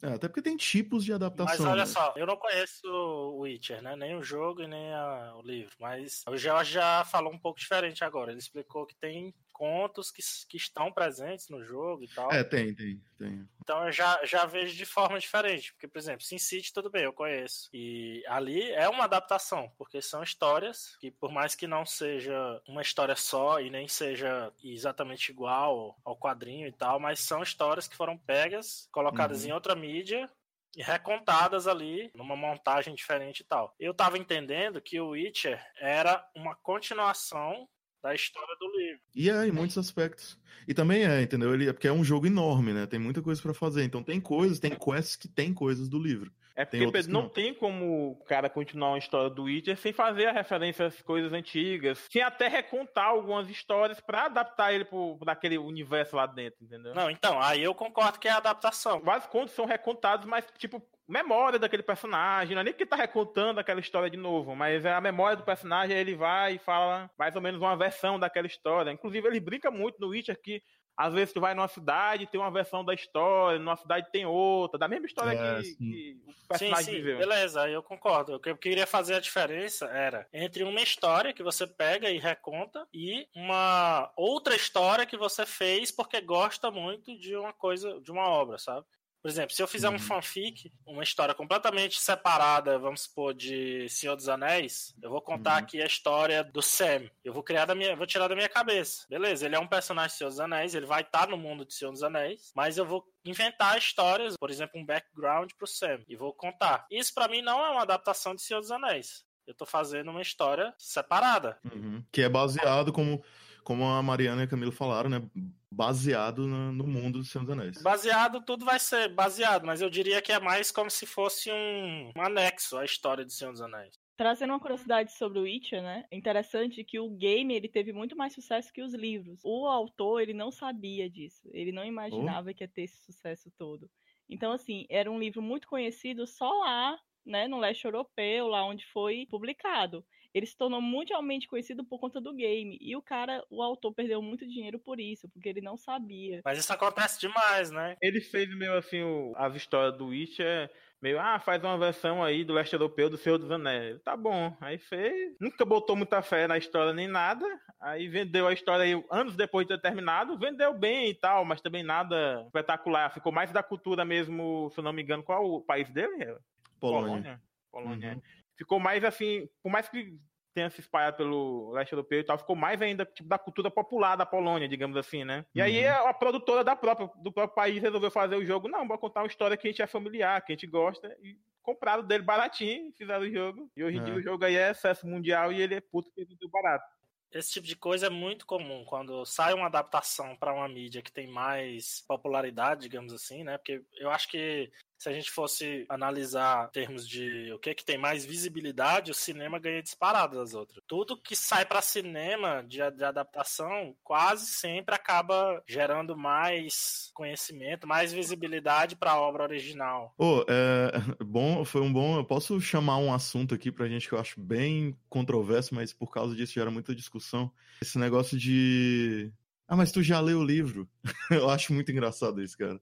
[0.02, 1.58] É, até porque tem tipos de adaptação.
[1.58, 1.86] Mas olha né?
[1.86, 3.94] só, eu não conheço o Witcher, né?
[3.96, 5.74] Nem o jogo e nem a, o livro.
[5.78, 8.30] Mas o George já falou um pouco diferente agora.
[8.30, 12.32] Ele explicou que tem contos que, que estão presentes no jogo e tal.
[12.32, 13.46] É, tem, tem, tem.
[13.60, 15.74] Então eu já, já vejo de forma diferente.
[15.74, 17.68] Porque, por exemplo, Sin City, tudo bem, eu conheço.
[17.70, 22.34] E ali é uma adaptação, porque são histórias que, por mais que não seja
[22.66, 27.86] uma história só e nem seja exatamente igual ao quadrinho e tal, mas são histórias
[27.86, 29.50] que foram pegas, colocadas uhum.
[29.50, 30.26] em outra mídia
[30.74, 33.74] e recontadas ali numa montagem diferente e tal.
[33.78, 37.68] Eu tava entendendo que o Witcher era uma continuação
[38.02, 39.00] da história do livro.
[39.14, 40.38] E é, em muitos aspectos.
[40.66, 41.52] E também é, entendeu?
[41.54, 42.86] Ele, é porque é um jogo enorme, né?
[42.86, 43.84] Tem muita coisa para fazer.
[43.84, 46.32] Então tem coisas, tem quests que tem coisas do livro.
[46.60, 49.94] É porque Pedro, não, não tem como o cara continuar uma história do Witcher sem
[49.94, 55.32] fazer a referência às coisas antigas, sem até recontar algumas histórias para adaptar ele para
[55.32, 56.94] aquele universo lá dentro, entendeu?
[56.94, 59.00] Não, então, aí eu concordo que é a adaptação.
[59.00, 63.58] Vários contos são recontados, mas tipo memória daquele personagem, não é nem que tá recontando
[63.60, 67.34] aquela história de novo, mas é a memória do personagem, ele vai e fala mais
[67.34, 68.92] ou menos uma versão daquela história.
[68.92, 70.62] Inclusive, ele brinca muito no Witcher que
[70.96, 74.78] às vezes tu vai numa cidade tem uma versão da história, numa cidade tem outra,
[74.78, 77.18] da mesma história é, que, que, o personagem sim, sim, viveu.
[77.18, 78.34] Beleza, eu concordo.
[78.34, 82.18] O que eu queria fazer a diferença era entre uma história que você pega e
[82.18, 88.12] reconta e uma outra história que você fez porque gosta muito de uma coisa, de
[88.12, 88.86] uma obra, sabe?
[89.22, 89.96] Por exemplo, se eu fizer uhum.
[89.96, 95.52] um fanfic, uma história completamente separada, vamos supor, de Senhor dos Anéis, eu vou contar
[95.52, 95.58] uhum.
[95.58, 97.10] aqui a história do Sam.
[97.22, 99.06] Eu vou criar da minha, vou tirar da minha cabeça.
[99.08, 101.74] Beleza, ele é um personagem de Senhor dos Anéis, ele vai estar no mundo de
[101.74, 106.16] Senhor dos Anéis, mas eu vou inventar histórias, por exemplo, um background pro Sam e
[106.16, 106.86] vou contar.
[106.90, 109.24] Isso para mim não é uma adaptação de Senhor dos Anéis.
[109.46, 111.58] Eu tô fazendo uma história separada.
[111.64, 112.04] Uhum.
[112.12, 113.22] Que é baseado como
[113.70, 115.22] como a Mariana e a Camilo falaram, né?
[115.70, 117.80] Baseado no, no mundo dos Senhor dos Anéis.
[117.80, 122.10] Baseado, tudo vai ser baseado, mas eu diria que é mais como se fosse um,
[122.16, 123.96] um anexo à história de Senhor dos Anéis.
[124.16, 126.04] Trazendo uma curiosidade sobre o Witcher, né?
[126.10, 129.38] É interessante que o game ele teve muito mais sucesso que os livros.
[129.44, 131.48] O autor ele não sabia disso.
[131.52, 132.54] Ele não imaginava oh.
[132.54, 133.88] que ia ter esse sucesso todo.
[134.28, 138.84] Então, assim, era um livro muito conhecido só lá, né, no leste europeu, lá onde
[138.86, 142.78] foi publicado ele se tornou mundialmente conhecido por conta do game.
[142.80, 146.40] E o cara, o autor, perdeu muito dinheiro por isso, porque ele não sabia.
[146.44, 147.96] Mas isso acontece demais, né?
[148.00, 150.70] Ele fez meio assim o, as histórias do Witcher.
[151.02, 154.00] Meio, ah, faz uma versão aí do leste europeu do Senhor dos Anéis.
[154.02, 154.54] Tá bom.
[154.60, 155.34] Aí fez.
[155.40, 157.44] Nunca botou muita fé na história nem nada.
[157.80, 160.38] Aí vendeu a história aí anos depois de ter terminado.
[160.38, 163.12] Vendeu bem e tal, mas também nada espetacular.
[163.14, 166.36] Ficou mais da cultura mesmo, se não me engano, qual o país dele?
[166.78, 166.78] Polônia.
[166.78, 167.40] Polônia.
[167.72, 168.12] Polônia.
[168.14, 170.18] Uhum ficou mais assim, por mais que
[170.52, 174.16] tenha se espalhado pelo leste europeu e tal, ficou mais ainda tipo, da cultura popular
[174.16, 175.46] da Polônia, digamos assim, né?
[175.54, 175.64] E uhum.
[175.64, 179.22] aí a, produtora da própria, do próprio país resolveu fazer o jogo, não, vou contar
[179.22, 182.92] uma história que a gente é familiar, que a gente gosta, e compraram dele baratinho,
[182.92, 184.04] fizeram o jogo, e hoje em é.
[184.04, 186.84] dia o jogo aí é sucesso mundial e ele é puto que vendeu barato.
[187.32, 191.12] Esse tipo de coisa é muito comum quando sai uma adaptação para uma mídia que
[191.12, 193.56] tem mais popularidade, digamos assim, né?
[193.56, 194.68] Porque eu acho que
[195.00, 199.10] se a gente fosse analisar em termos de o que é que tem mais visibilidade,
[199.10, 200.84] o cinema ganha disparado das outras.
[200.86, 208.12] Tudo que sai para cinema de, de, adaptação quase sempre acaba gerando mais conhecimento, mais
[208.12, 210.14] visibilidade para a obra original.
[210.18, 210.92] Oh, é,
[211.24, 212.18] bom, foi um bom.
[212.18, 216.12] Eu posso chamar um assunto aqui pra gente que eu acho bem controverso, mas por
[216.12, 217.50] causa disso gera muita discussão.
[217.80, 219.32] Esse negócio de
[219.70, 220.88] ah, mas tu já leu o livro?
[221.30, 222.80] eu acho muito engraçado isso, cara.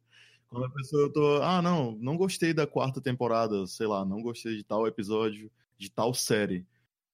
[0.49, 4.23] Quando a pessoa eu tô, ah, não, não gostei da quarta temporada, sei lá, não
[4.23, 6.67] gostei de tal episódio, de tal série.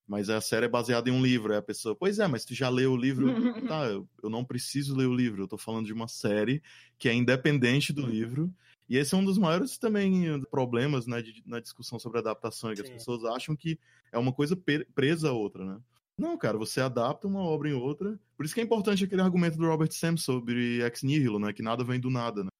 [0.06, 1.52] Mas a série é baseada em um livro.
[1.52, 3.26] Aí a pessoa, pois é, mas tu já leu o livro?
[3.66, 5.42] tá, eu, eu não preciso ler o livro.
[5.42, 6.62] Eu tô falando de uma série
[6.98, 8.52] que é independente do livro.
[8.88, 12.82] E esse é um dos maiores também problemas né, de, na discussão sobre adaptação, que
[12.82, 13.78] as pessoas acham que
[14.12, 14.54] é uma coisa
[14.94, 15.80] presa a outra, né?
[16.16, 18.20] Não, cara, você adapta uma obra em outra.
[18.36, 21.52] Por isso que é importante aquele argumento do Robert Sam sobre ex nihilo, né?
[21.52, 22.50] Que nada vem do nada, né?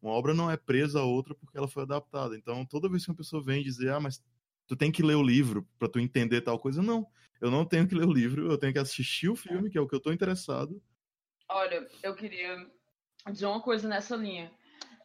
[0.00, 2.36] Uma obra não é presa a outra porque ela foi adaptada.
[2.36, 4.22] Então, toda vez que uma pessoa vem dizer, ah, mas
[4.66, 7.06] tu tem que ler o livro para tu entender tal coisa, não.
[7.40, 9.80] Eu não tenho que ler o livro, eu tenho que assistir o filme, que é
[9.80, 10.80] o que eu tô interessado.
[11.48, 12.66] Olha, eu queria
[13.30, 14.52] dizer uma coisa nessa linha.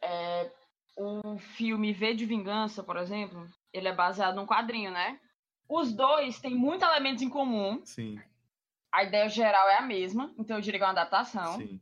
[0.02, 0.52] É,
[0.96, 5.18] o filme V de Vingança, por exemplo, ele é baseado num quadrinho, né?
[5.68, 7.80] Os dois têm muitos elementos em comum.
[7.84, 8.20] Sim.
[8.92, 11.56] A ideia geral é a mesma, então eu diria que é uma adaptação.
[11.56, 11.80] Sim.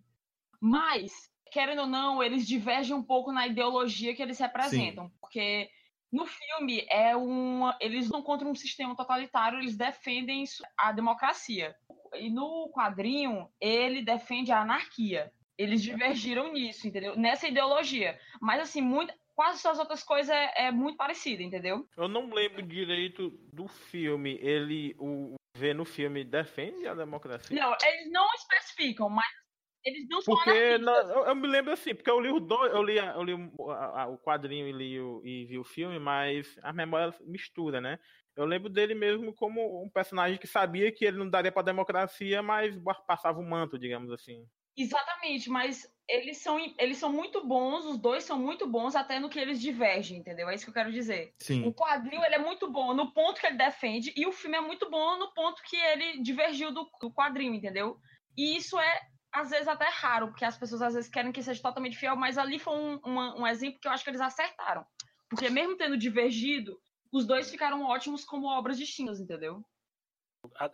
[0.60, 5.06] Mas, querendo ou não, eles divergem um pouco na ideologia que eles representam.
[5.08, 5.12] Sim.
[5.20, 5.70] Porque
[6.10, 7.76] no filme é uma.
[7.78, 10.44] Eles não contra um sistema totalitário, eles defendem
[10.76, 11.76] a democracia.
[12.14, 15.30] E no quadrinho, ele defende a anarquia.
[15.56, 17.16] Eles divergiram nisso, entendeu?
[17.16, 18.18] Nessa ideologia.
[18.40, 21.86] Mas assim, muito, quase as outras coisas é, é, muito parecida, entendeu?
[21.96, 24.38] Eu não lembro direito do filme.
[24.40, 27.54] Ele, o V no filme defende a democracia?
[27.54, 29.41] Não, eles não especificam, mas
[29.84, 32.72] eles não são porque na, eu, eu, me lembro assim, porque eu li o dois,
[32.72, 35.98] eu li, eu li o, a, o quadrinho e, li o, e vi o filme,
[35.98, 37.98] mas a memória mistura, né?
[38.34, 42.42] Eu lembro dele mesmo como um personagem que sabia que ele não daria para democracia,
[42.42, 42.74] mas
[43.06, 44.46] passava o manto, digamos assim.
[44.74, 49.28] Exatamente, mas eles são, eles são muito bons, os dois são muito bons até no
[49.28, 50.48] que eles divergem, entendeu?
[50.48, 51.34] É isso que eu quero dizer.
[51.38, 51.66] Sim.
[51.66, 54.60] O quadrinho ele é muito bom no ponto que ele defende e o filme é
[54.60, 57.98] muito bom no ponto que ele divergiu do, do quadrinho, entendeu?
[58.36, 59.00] E isso é
[59.32, 62.36] às vezes até raro, porque as pessoas às vezes querem que seja totalmente fiel, mas
[62.36, 64.84] ali foi um, uma, um exemplo que eu acho que eles acertaram.
[65.28, 66.78] Porque mesmo tendo divergido,
[67.10, 69.64] os dois ficaram ótimos como obras distintas, entendeu?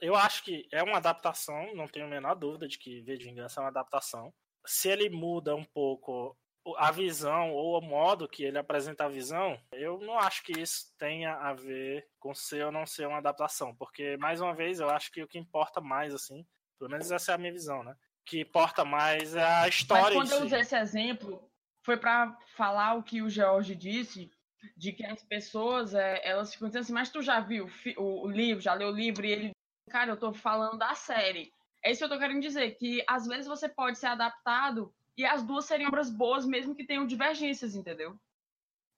[0.01, 3.27] Eu acho que é uma adaptação, não tenho a menor dúvida de que V de
[3.27, 4.35] Vingança é uma adaptação.
[4.67, 6.37] Se ele muda um pouco
[6.77, 10.93] a visão ou o modo que ele apresenta a visão, eu não acho que isso
[10.99, 14.91] tenha a ver com ser ou não ser uma adaptação, porque mais uma vez eu
[14.91, 16.47] acho que o que importa mais assim,
[16.79, 17.95] pelo menos essa é a minha visão, né?
[18.29, 20.17] Que importa mais é a história.
[20.17, 21.43] Mas quando eu usei esse exemplo,
[21.83, 24.31] foi para falar o que o George disse
[24.77, 28.31] de que as pessoas é, elas ficam dizendo assim, mas tu já viu o, o
[28.31, 29.53] livro, já leu o livro e ele
[29.89, 31.53] Cara, eu tô falando da série.
[31.83, 35.25] É isso que eu tô querendo dizer, que às vezes você pode ser adaptado e
[35.25, 38.19] as duas seriam obras boas, mesmo que tenham divergências, entendeu?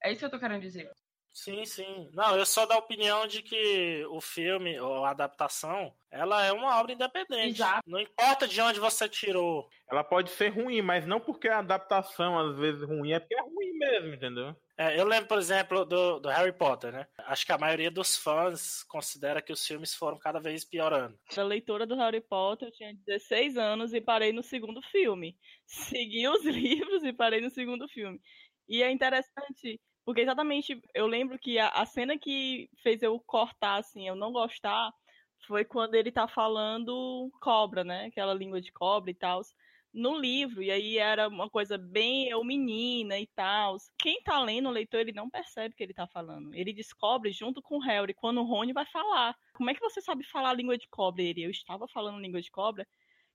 [0.03, 0.91] É isso que eu tô querendo dizer.
[1.33, 2.11] Sim, sim.
[2.13, 6.79] Não, eu sou da opinião de que o filme, ou a adaptação, ela é uma
[6.79, 7.57] obra independente.
[7.57, 7.89] Exato.
[7.89, 9.69] Não importa de onde você tirou.
[9.91, 13.43] Ela pode ser ruim, mas não porque a adaptação às vezes ruim, é porque é
[13.43, 14.57] ruim mesmo, entendeu?
[14.77, 17.07] É, eu lembro, por exemplo, do, do, Harry Potter, né?
[17.19, 21.19] Acho que a maioria dos fãs considera que os filmes foram cada vez piorando.
[21.37, 25.37] A leitora do Harry Potter, eu tinha 16 anos e parei no segundo filme.
[25.67, 28.19] Segui os livros e parei no segundo filme.
[28.67, 29.79] E é interessante
[30.11, 34.33] porque exatamente, eu lembro que a, a, cena que fez eu cortar, assim, eu não
[34.33, 34.93] gostar,
[35.47, 38.07] foi quando ele tá falando cobra, né?
[38.07, 39.41] Aquela língua de cobra e tal.
[39.95, 43.77] No livro, e aí era uma coisa bem eu menina e tal.
[43.97, 46.53] Quem tá lendo, o leitor, ele não percebe o que ele tá falando.
[46.57, 49.37] Ele descobre junto com o Harry quando o Rony vai falar.
[49.55, 51.23] Como é que você sabe falar língua de cobra?
[51.23, 52.85] Ele, eu estava falando língua de cobra.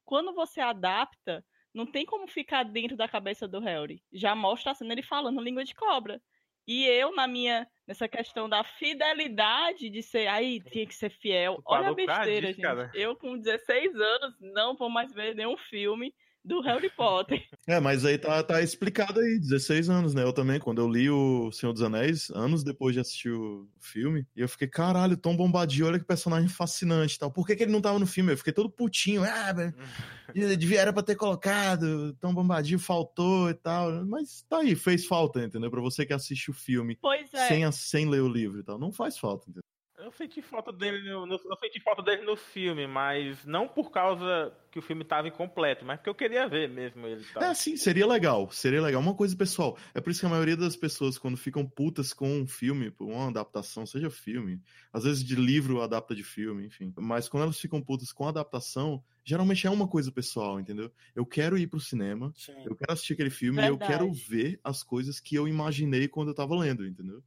[0.03, 1.41] Quando você adapta,
[1.73, 4.03] não tem como ficar dentro da cabeça do Harry.
[4.11, 6.21] Já mostra a cena ele falando língua de cobra.
[6.67, 11.61] E eu, na minha, nessa questão da fidelidade de ser, aí tinha que ser fiel.
[11.65, 12.61] Olha a besteira, gente.
[12.61, 12.89] Cara.
[12.93, 16.13] Eu, com 16 anos, não vou mais ver nenhum filme
[16.45, 17.43] do Harry Potter.
[17.67, 20.21] É, mas aí tá, tá explicado aí, 16 anos, né?
[20.21, 24.23] Eu também, quando eu li o Senhor dos Anéis, anos depois de assistir o filme,
[24.35, 27.31] e eu fiquei, caralho, Tom Bombadil, olha que personagem fascinante e tal.
[27.31, 28.31] Por que, que ele não tava no filme?
[28.31, 29.51] Eu fiquei todo putinho, ah,
[30.59, 34.05] devia era pra ter colocado, Tom Bombadil faltou e tal.
[34.05, 35.71] Mas tá aí, fez falta, entendeu?
[35.71, 36.99] Pra você que assiste o filme
[37.33, 37.47] é.
[37.47, 38.77] sem, sem ler o livro e tal.
[38.77, 39.63] Não faz falta, entendeu?
[40.05, 43.89] Eu senti falta dele no, no, eu senti falta dele no filme, mas não por
[43.89, 47.25] causa que o filme estava incompleto, mas porque eu queria ver mesmo ele.
[47.33, 47.41] Tal.
[47.41, 49.01] É, sim, seria legal, seria legal.
[49.01, 52.29] Uma coisa, pessoal, é por isso que a maioria das pessoas, quando ficam putas com
[52.29, 54.61] um filme, por uma adaptação, seja filme,
[54.93, 58.29] às vezes de livro adapta de filme, enfim, mas quando elas ficam putas com a
[58.29, 60.91] adaptação, geralmente é uma coisa pessoal, entendeu?
[61.15, 62.53] Eu quero ir pro cinema, sim.
[62.63, 63.81] eu quero assistir aquele filme Verdade.
[63.81, 67.23] e eu quero ver as coisas que eu imaginei quando eu tava lendo, entendeu?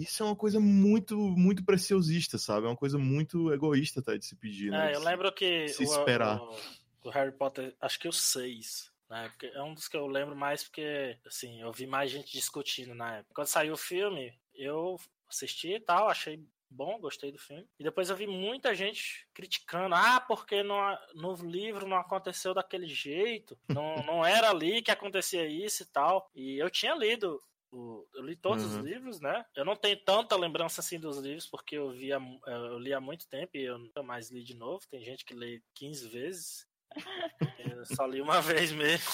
[0.00, 2.66] Isso é uma coisa muito, muito preciosista, sabe?
[2.66, 4.92] É uma coisa muito egoísta até de se pedir, né?
[4.92, 6.40] É, eu lembro que se esperar.
[6.40, 6.56] O,
[7.04, 9.30] o, Harry Potter, acho que o 6, né?
[9.52, 13.16] É um dos que eu lembro mais porque, assim, eu vi mais gente discutindo na
[13.16, 13.34] época.
[13.34, 17.68] Quando saiu o filme, eu assisti e tal, achei bom, gostei do filme.
[17.78, 20.78] E depois eu vi muita gente criticando, ah, porque no,
[21.14, 26.30] no livro não aconteceu daquele jeito, não, não era ali que acontecia isso e tal.
[26.34, 28.70] E eu tinha lido o, eu li todos uhum.
[28.80, 29.44] os livros, né?
[29.54, 33.28] Eu não tenho tanta lembrança assim dos livros, porque eu via eu li há muito
[33.28, 34.84] tempo e eu nunca mais li de novo.
[34.90, 36.66] Tem gente que lê 15 vezes.
[37.58, 39.10] eu só li uma vez mesmo.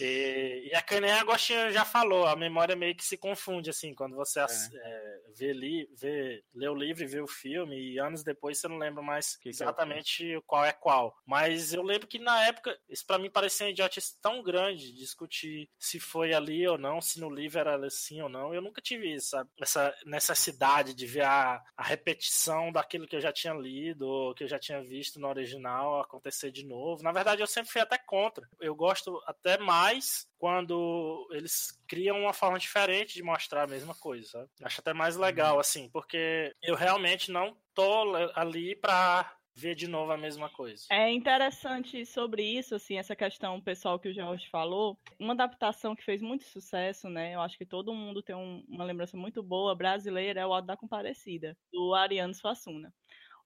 [0.00, 4.16] E, e a Cané Agostinho já falou, a memória meio que se confunde, assim, quando
[4.16, 4.46] você é.
[4.74, 8.68] É, vê, li, vê, lê o livro e vê o filme, e anos depois você
[8.68, 11.16] não lembra mais que exatamente que é qual é qual.
[11.26, 15.68] Mas eu lembro que na época, isso para mim parecia um idiotice tão grande discutir
[15.78, 18.54] se foi ali ou não, se no livro era assim ou não.
[18.54, 23.32] Eu nunca tive essa, essa necessidade de ver a, a repetição daquilo que eu já
[23.32, 27.02] tinha lido, ou que eu já tinha visto no original acontecer de novo.
[27.02, 28.48] Na verdade, eu sempre fui até contra.
[28.60, 33.94] Eu gosto até mais mais quando eles criam uma forma diferente de mostrar a mesma
[33.94, 34.50] coisa, sabe?
[34.62, 35.60] Acho até mais legal, uhum.
[35.60, 40.84] assim, porque eu realmente não tô ali pra ver de novo a mesma coisa.
[40.90, 44.98] É interessante sobre isso, assim, essa questão pessoal que o Jorge falou.
[45.18, 47.34] Uma adaptação que fez muito sucesso, né?
[47.34, 50.66] Eu acho que todo mundo tem um, uma lembrança muito boa brasileira é o Auto
[50.66, 52.92] da Comparecida, do Ariano Suassuna.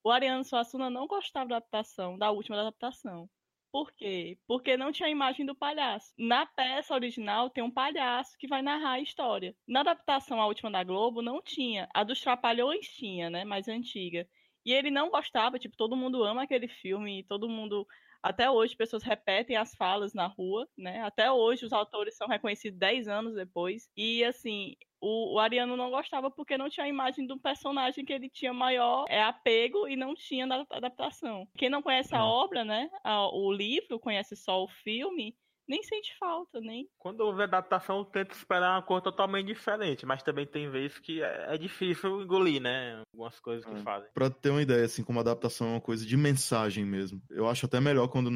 [0.03, 3.29] O Ariano Suassuna não gostava da adaptação, da última adaptação.
[3.71, 4.39] Por quê?
[4.47, 6.13] Porque não tinha a imagem do palhaço.
[6.19, 9.55] Na peça original tem um palhaço que vai narrar a história.
[9.69, 11.89] Na adaptação à última da Globo não tinha.
[11.95, 13.45] A dos Trapalhões tinha, né?
[13.45, 14.27] Mais antiga.
[14.65, 17.87] E ele não gostava, tipo, todo mundo ama aquele filme, todo mundo
[18.23, 21.03] até hoje, pessoas repetem as falas na rua, né?
[21.03, 23.89] Até hoje, os autores são reconhecidos 10 anos depois.
[23.97, 28.13] E, assim, o, o, Ariano não gostava porque não tinha a imagem do personagem que
[28.13, 31.47] ele tinha maior é, apego e não tinha na adaptação.
[31.57, 32.31] Quem não conhece a uhum.
[32.31, 32.91] obra, né?
[33.05, 35.37] A, o livro, conhece só o filme,
[35.69, 36.89] nem sente falta, nem.
[36.99, 41.23] Quando houve adaptação, eu tento esperar uma cor totalmente diferente, mas também tem vezes que
[41.23, 43.03] é, é difícil engolir, né?
[43.13, 43.83] Algumas coisas que é.
[43.83, 44.09] fazem.
[44.15, 47.21] Pra ter uma ideia, assim, como adaptação é uma coisa de mensagem mesmo.
[47.31, 48.31] Eu acho até melhor quando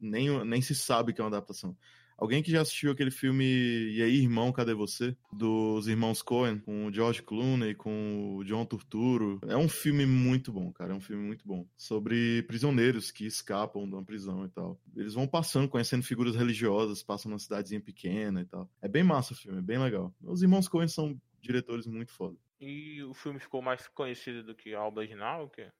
[0.00, 1.76] nem, nem se sabe que é uma adaptação.
[2.16, 5.16] Alguém que já assistiu aquele filme E aí, irmão, cadê você?
[5.32, 9.40] Dos irmãos Coen, com o George Clooney, com o John Turturro.
[9.46, 10.92] É um filme muito bom, cara.
[10.92, 11.66] É um filme muito bom.
[11.76, 14.80] Sobre prisioneiros que escapam de uma prisão e tal.
[14.96, 18.70] Eles vão passando, conhecendo figuras religiosas, passam numa cidadezinha pequena e tal.
[18.80, 20.14] É bem massa o filme, é bem legal.
[20.22, 22.36] Os irmãos Coen são diretores muito foda.
[22.60, 25.70] E o filme ficou mais conhecido do que a obra original, o quê?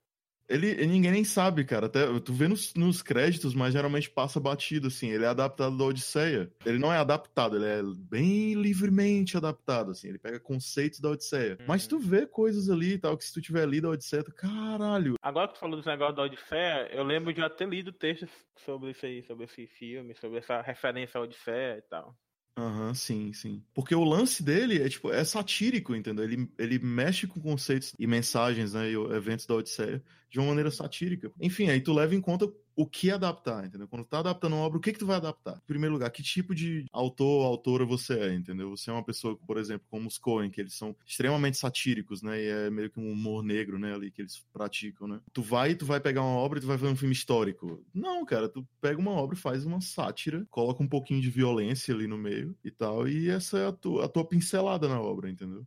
[0.48, 1.86] Ele, ninguém nem sabe, cara.
[1.86, 5.10] Até tu vê nos, nos, créditos, mas geralmente passa batido, assim.
[5.10, 6.50] Ele é adaptado da Odisseia.
[6.64, 10.08] Ele não é adaptado, ele é bem livremente adaptado, assim.
[10.08, 11.58] Ele pega conceitos da Odisseia.
[11.60, 11.64] Hum.
[11.66, 14.32] Mas tu vê coisas ali e tal, que se tu tiver lido a Odisseia, tu,
[14.32, 15.14] caralho.
[15.22, 18.30] Agora que tu falou desse negócio da Odisseia, eu lembro de já ter lido textos
[18.64, 22.16] sobre isso aí, sobre esse filme, sobre essa referência à Odisseia e tal.
[22.58, 23.62] Aham, uhum, sim, sim.
[23.74, 26.24] Porque o lance dele é, tipo, é satírico, entendeu?
[26.24, 30.70] Ele, ele mexe com conceitos e mensagens, né, e eventos da Odisseia de uma maneira
[30.70, 31.30] satírica.
[31.40, 33.88] Enfim, aí tu leva em conta o que adaptar, entendeu?
[33.88, 35.56] Quando tu tá adaptando uma obra, o que que tu vai adaptar?
[35.56, 38.70] Em primeiro lugar, que tipo de autor ou autora você é, entendeu?
[38.70, 42.38] Você é uma pessoa, por exemplo, como os Coen, que eles são extremamente satíricos, né?
[42.38, 45.20] E é meio que um humor negro, né, ali que eles praticam, né?
[45.32, 47.82] Tu vai, tu vai pegar uma obra e tu vai fazer um filme histórico.
[47.94, 51.94] Não, cara, tu pega uma obra e faz uma sátira, coloca um pouquinho de violência
[51.94, 55.30] ali no meio e tal, e essa é a tua, a tua pincelada na obra,
[55.30, 55.66] entendeu?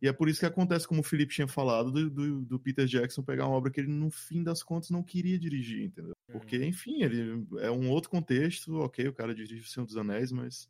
[0.00, 2.86] E é por isso que acontece, como o Felipe tinha falado, do, do, do, Peter
[2.86, 6.14] Jackson pegar uma obra que ele, no fim das contas, não queria dirigir, entendeu?
[6.30, 6.64] Porque, uhum.
[6.64, 10.68] enfim, ele é um outro contexto, ok, o cara dirige O Senhor dos Anéis, mas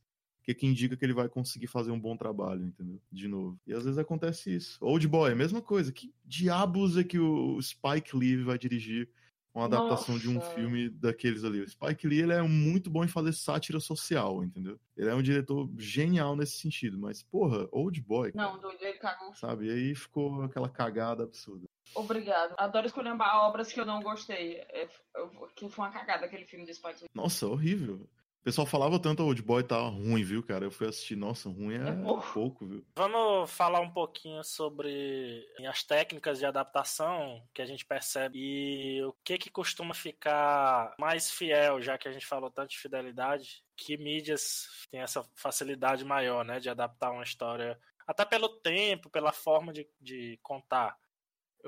[0.48, 2.98] que, que indica que ele vai conseguir fazer um bom trabalho, entendeu?
[3.12, 3.60] De novo.
[3.66, 4.78] E às vezes acontece isso.
[4.80, 5.92] Old Boy, mesma coisa.
[5.92, 9.10] Que diabos é que o Spike Lee vai dirigir
[9.54, 10.26] uma adaptação Nossa.
[10.26, 11.60] de um filme daqueles ali.
[11.60, 14.78] O Spike Lee ele é muito bom em fazer sátira social, entendeu?
[14.96, 18.32] Ele é um diretor genial nesse sentido, mas porra, Old Boy.
[18.34, 19.34] Não, doido, ele cagou.
[19.34, 19.66] Sabe?
[19.66, 21.66] E aí ficou aquela cagada absurda.
[21.94, 22.54] Obrigado.
[22.58, 24.56] Adoro escolher obras que eu não gostei.
[24.68, 24.88] É,
[25.54, 27.10] que foi uma cagada aquele filme do Spike Lee.
[27.14, 28.06] Nossa, horrível.
[28.48, 30.64] O pessoal falava tanto Old Boy tá ruim, viu, cara?
[30.64, 32.32] Eu fui assistir, nossa, ruim é, é pouco.
[32.32, 32.86] pouco, viu?
[32.96, 39.14] Vamos falar um pouquinho sobre as técnicas de adaptação que a gente percebe e o
[39.22, 43.98] que que costuma ficar mais fiel, já que a gente falou tanto de fidelidade, que
[43.98, 49.74] mídias têm essa facilidade maior, né, de adaptar uma história, até pelo tempo, pela forma
[49.74, 50.96] de, de contar.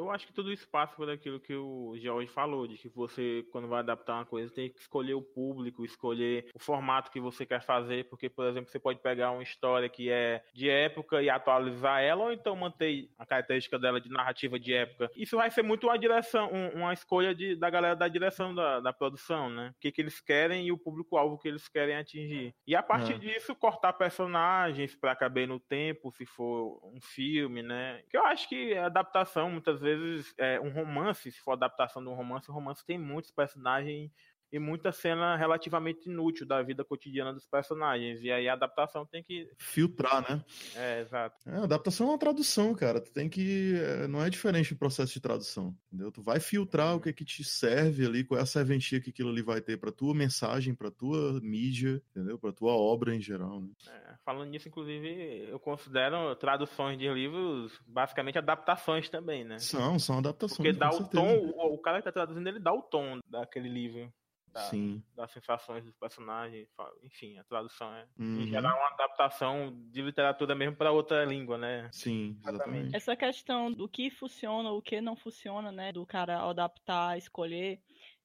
[0.01, 3.45] Eu acho que tudo isso passa por aquilo que o George falou, de que você,
[3.53, 7.45] quando vai adaptar uma coisa, tem que escolher o público, escolher o formato que você
[7.45, 11.29] quer fazer, porque, por exemplo, você pode pegar uma história que é de época e
[11.29, 15.11] atualizar ela, ou então manter a característica dela de narrativa de época.
[15.15, 18.93] Isso vai ser muito uma direção, uma escolha de, da galera da direção da, da
[18.93, 19.75] produção, né?
[19.77, 22.55] O que, que eles querem e o público-alvo que eles querem atingir.
[22.67, 23.19] E a partir uhum.
[23.19, 28.03] disso, cortar personagens para caber no tempo, se for um filme, né?
[28.09, 32.03] Que eu acho que a adaptação, muitas vezes, vezes, é, um romance, se for adaptação
[32.03, 34.11] de um romance, o romance tem muitos personagens
[34.53, 38.21] e muita cena relativamente inútil da vida cotidiana dos personagens.
[38.23, 39.49] E aí a adaptação tem que.
[39.59, 40.45] Filtrar, né?
[40.75, 41.37] É, exato.
[41.47, 43.01] É, a adaptação é uma tradução, cara.
[43.01, 43.75] Tu tem que.
[43.77, 45.75] é, Não é diferente do processo de tradução.
[45.87, 46.11] Entendeu?
[46.11, 49.31] Tu vai filtrar o que que te serve ali, qual é a serventia que aquilo
[49.31, 52.39] ali vai ter pra tua mensagem, pra tua mídia, entendeu?
[52.39, 53.69] Pra tua obra em geral, né?
[53.89, 59.59] É, falando nisso, inclusive, eu considero traduções de livros basicamente adaptações também, né?
[59.59, 60.57] São, são adaptações.
[60.57, 61.11] Porque dá o certeza.
[61.13, 64.13] tom, o, o cara que tá traduzindo, ele dá o tom daquele livro.
[64.53, 65.03] Da- Sim.
[65.15, 66.69] das sensações dos personagens,
[67.03, 68.41] enfim, a tradução é Uhum.
[68.43, 71.89] em geral uma adaptação de literatura mesmo para outra língua, né?
[71.93, 72.95] Sim, exatamente.
[72.97, 75.93] Essa questão do que funciona, o que não funciona, né?
[75.93, 77.81] Do cara adaptar, escolher.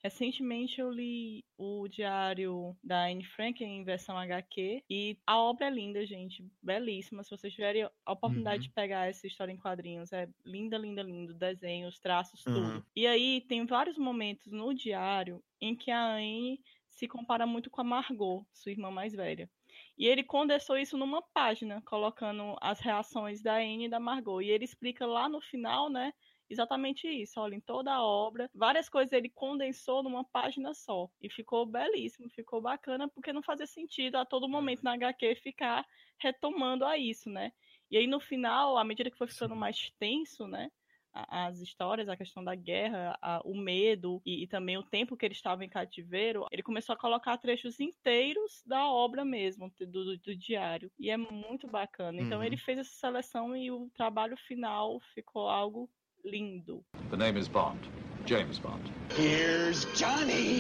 [0.06, 5.70] Recentemente eu li o diário da Anne Frank em versão HQ e a obra é
[5.72, 7.24] linda, gente, belíssima.
[7.24, 8.68] Se vocês tiverem a oportunidade Uhum.
[8.68, 12.54] de pegar essa história em quadrinhos, é linda, linda, lindo, desenhos, traços, Uhum.
[12.54, 12.86] tudo.
[12.96, 17.82] E aí tem vários momentos no diário em que a Anne se compara muito com
[17.82, 19.50] a Margot, sua irmã mais velha.
[19.98, 24.40] E ele condensou isso numa página, colocando as reações da Anne e da Margot.
[24.40, 26.14] E ele explica lá no final, né,
[26.50, 27.40] exatamente isso.
[27.40, 31.10] Olha, em toda a obra, várias coisas ele condensou numa página só.
[31.22, 35.86] E ficou belíssimo, ficou bacana, porque não fazia sentido a todo momento na HQ ficar
[36.20, 37.52] retomando a isso, né?
[37.90, 40.72] E aí no final, à medida que foi ficando mais tenso, né?
[41.14, 45.26] As histórias, a questão da guerra, a- o medo e, e também o tempo que
[45.26, 50.18] ele estava em cativeiro, ele começou a colocar trechos inteiros da obra mesmo, do, do-
[50.18, 50.92] do diário.
[51.00, 52.22] E é muito bacana.
[52.22, 52.44] Então Uhum.
[52.44, 55.90] ele fez essa seleção e o trabalho final ficou algo
[56.26, 56.84] lindo.
[57.10, 57.80] The name is Bond.
[58.26, 58.82] James Bond.
[59.16, 60.60] Here's Johnny.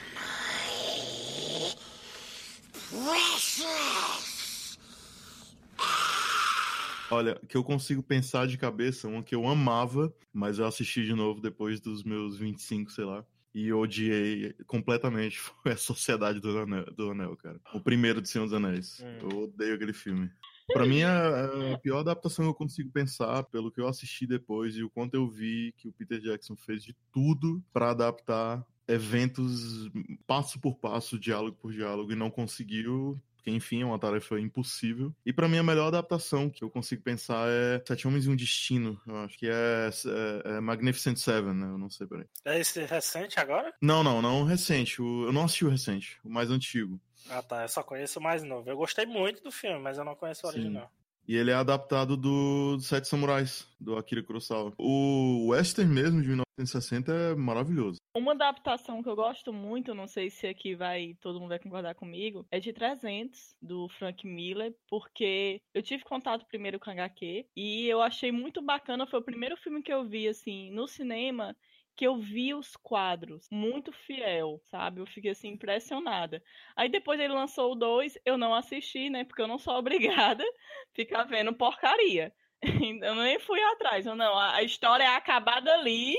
[7.09, 11.13] Olha, que eu consigo pensar de cabeça, uma que eu amava, mas eu assisti de
[11.13, 13.23] novo depois dos meus 25, sei lá.
[13.53, 17.59] E odiei completamente foi a Sociedade do Anel, do Anel, cara.
[17.73, 19.01] O primeiro de Senhor dos Anéis.
[19.01, 19.29] Hum.
[19.31, 20.29] Eu odeio aquele filme.
[20.67, 24.75] Pra mim, é a pior adaptação que eu consigo pensar, pelo que eu assisti depois
[24.75, 29.89] e o quanto eu vi que o Peter Jackson fez de tudo pra adaptar eventos
[30.27, 33.19] passo por passo, diálogo por diálogo, e não conseguiu.
[33.35, 35.13] Porque, enfim, é uma tarefa impossível.
[35.23, 38.35] E pra mim, a melhor adaptação que eu consigo pensar é Sete Homens e um
[38.35, 38.99] Destino.
[39.05, 41.67] Eu acho que é, é- é Magnificent Seven, né?
[41.67, 42.25] Eu não sei, peraí.
[42.43, 43.71] É esse recente agora?
[43.79, 44.99] Não, não, não recente.
[44.99, 46.99] o- eu não assisti o recente, o mais antigo.
[47.29, 48.69] Ah tá, eu só conheço o mais novo.
[48.69, 50.57] Eu gostei muito do filme, mas eu não conheço o Sim.
[50.57, 50.91] original.
[51.27, 54.73] E ele é adaptado do Sete Samurais, do Akira Kurosawa.
[54.77, 57.97] O western mesmo, de 1960, é maravilhoso.
[58.15, 61.95] Uma adaptação que eu gosto muito, não sei se aqui vai todo mundo vai concordar
[61.95, 67.47] comigo, é de 300 do Frank Miller, porque eu tive contato primeiro com a HQ
[67.55, 71.55] e eu achei muito bacana, foi o primeiro filme que eu vi assim no cinema
[71.95, 75.01] que eu vi os quadros muito fiel, sabe?
[75.01, 76.43] Eu fiquei assim impressionada.
[76.75, 79.23] Aí depois ele lançou o 2, eu não assisti, né?
[79.23, 82.33] Porque eu não sou obrigada a ficar vendo porcaria.
[83.03, 84.35] Eu nem fui atrás, eu não.
[84.39, 86.15] A história é acabada ali.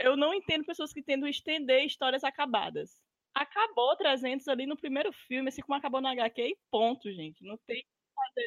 [0.00, 3.00] Eu não entendo pessoas que tentam estender histórias acabadas.
[3.34, 7.44] Acabou 300 ali no primeiro filme, assim como acabou no HQ e ponto, gente.
[7.44, 7.84] Não tem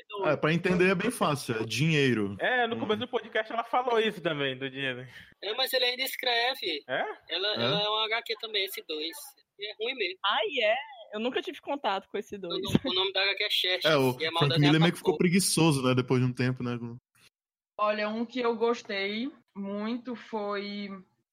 [0.10, 0.34] dois.
[0.34, 2.36] É, pra entender é bem fácil, é dinheiro.
[2.40, 2.80] É, no Hum.
[2.80, 5.08] começo do podcast ela falou isso também, do dinheiro.
[5.42, 6.84] É, mas ele ainda escreve.
[6.88, 7.06] É?
[7.30, 7.64] Ela, É?
[7.64, 9.16] ela é uma HQ também, esse 2.
[9.60, 10.20] É ruim mesmo.
[10.26, 10.76] Ai, é.
[11.14, 12.62] Eu nunca tive contato com esse O, dois.
[12.62, 13.86] nome- o nome da HQ é Chest.
[13.86, 16.62] É, o e a Frank Miller meio que ficou preguiçoso, né, depois de um tempo,
[16.64, 16.78] né?
[17.78, 20.90] Olha, um que eu gostei muito foi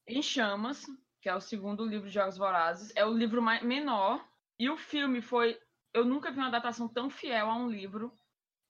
[0.07, 0.85] Em Chamas,
[1.21, 2.93] que é o segundo livro de Jogos Vorazes.
[2.95, 4.25] É o livro mais menor.
[4.59, 5.59] E o filme foi.
[5.93, 8.13] Eu nunca vi uma adaptação tão fiel a um livro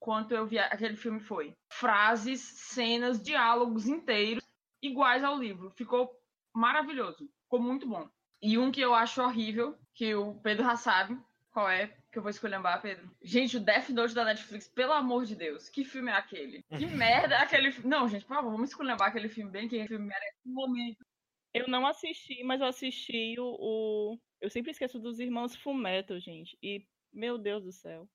[0.04, 1.54] quanto eu vi aquele filme foi.
[1.72, 4.44] Frases, cenas, diálogos inteiros
[4.82, 5.70] iguais ao livro.
[5.70, 6.10] Ficou
[6.54, 7.26] maravilhoso.
[7.44, 8.06] Ficou muito bom.
[8.42, 11.18] E um que eu acho horrível, que o Pedro já sabe
[11.50, 13.10] qual é, que eu vou escolher, Pedro.
[13.22, 16.62] Gente, o Death Note da Netflix, pelo amor de Deus, que filme é aquele?
[16.76, 17.88] Que merda é aquele filme?
[17.88, 20.98] Não, gente, por favor, vamos escolher aquele filme bem, que aquele filme merece um momento.
[21.54, 26.58] Eu não assisti, mas eu assisti o, o- Eu sempre esqueço dos irmãos Fullmetal, gente.
[26.62, 28.06] E, meu Deus do céu.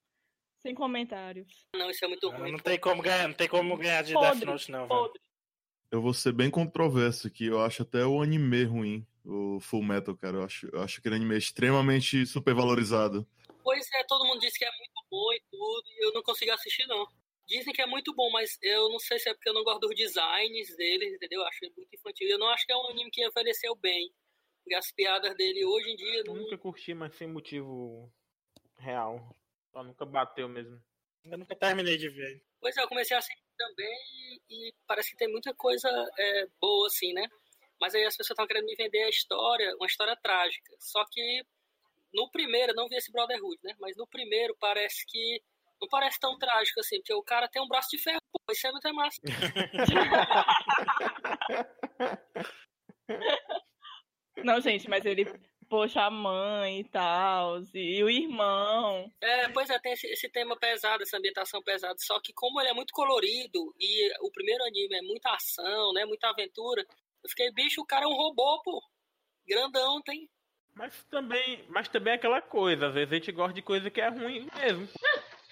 [0.62, 1.66] Sem comentários.
[1.76, 2.52] Não, isso é muito Ah, ruim.
[2.52, 5.14] Não tem como ganhar, não tem como ganhar de Podre, Death Note, não, velho.
[5.92, 7.46] Eu vou ser bem controverso aqui.
[7.46, 10.38] Eu acho até o anime ruim, o Full Metal, cara.
[10.38, 13.28] Eu acho, eu acho aquele anime extremamente supervalorizado.
[13.64, 16.52] Pois é, todo mundo diz que é muito bom e tudo, e eu não consigo
[16.52, 17.08] assistir, não.
[17.48, 19.80] Dizem que é muito bom, mas eu não sei se é porque eu não gosto
[19.82, 21.42] dos designs deles, entendeu?
[21.42, 22.30] Eu acho ele muito infantil.
[22.30, 24.12] Eu não acho que é um anime que envelheceu bem.
[24.64, 26.36] Porque as piadas dele hoje em dia Eu não.
[26.36, 28.12] nunca curti, mas sem motivo
[28.78, 29.36] real.
[29.72, 30.82] Só nunca bateu mesmo.
[31.26, 32.42] Eu nunca terminei de ver.
[32.60, 36.88] Pois é, eu comecei a assistir também e parece que tem muita coisa é, boa,
[36.88, 37.28] assim, né?
[37.80, 40.74] Mas aí as pessoas estão querendo me vender a história, uma história trágica.
[40.80, 41.44] Só que
[42.14, 43.74] no primeiro, eu não vi esse Brotherhood, né?
[43.80, 45.42] Mas no primeiro parece que
[45.82, 48.68] não parece tão trágico assim, porque o cara tem um braço de ferro, pô, isso
[48.68, 49.22] é muito massa.
[54.44, 55.26] Não, gente, mas ele
[55.70, 59.12] poxa a mãe e tal, e o irmão.
[59.22, 61.96] É, pois é, tem esse, esse, tema pesado, essa ambientação pesada.
[62.00, 66.06] Só que como ele é muito colorido e o primeiro anime é muita ação, né?
[66.06, 66.86] Muita aventura,
[67.24, 68.82] eu fiquei, bicho, o cara é um robô, pô.
[69.48, 70.30] Grandão, tem.
[70.74, 74.02] Mas também, mas também é aquela coisa, às vezes a gente gosta de coisa que
[74.02, 74.88] é ruim mesmo.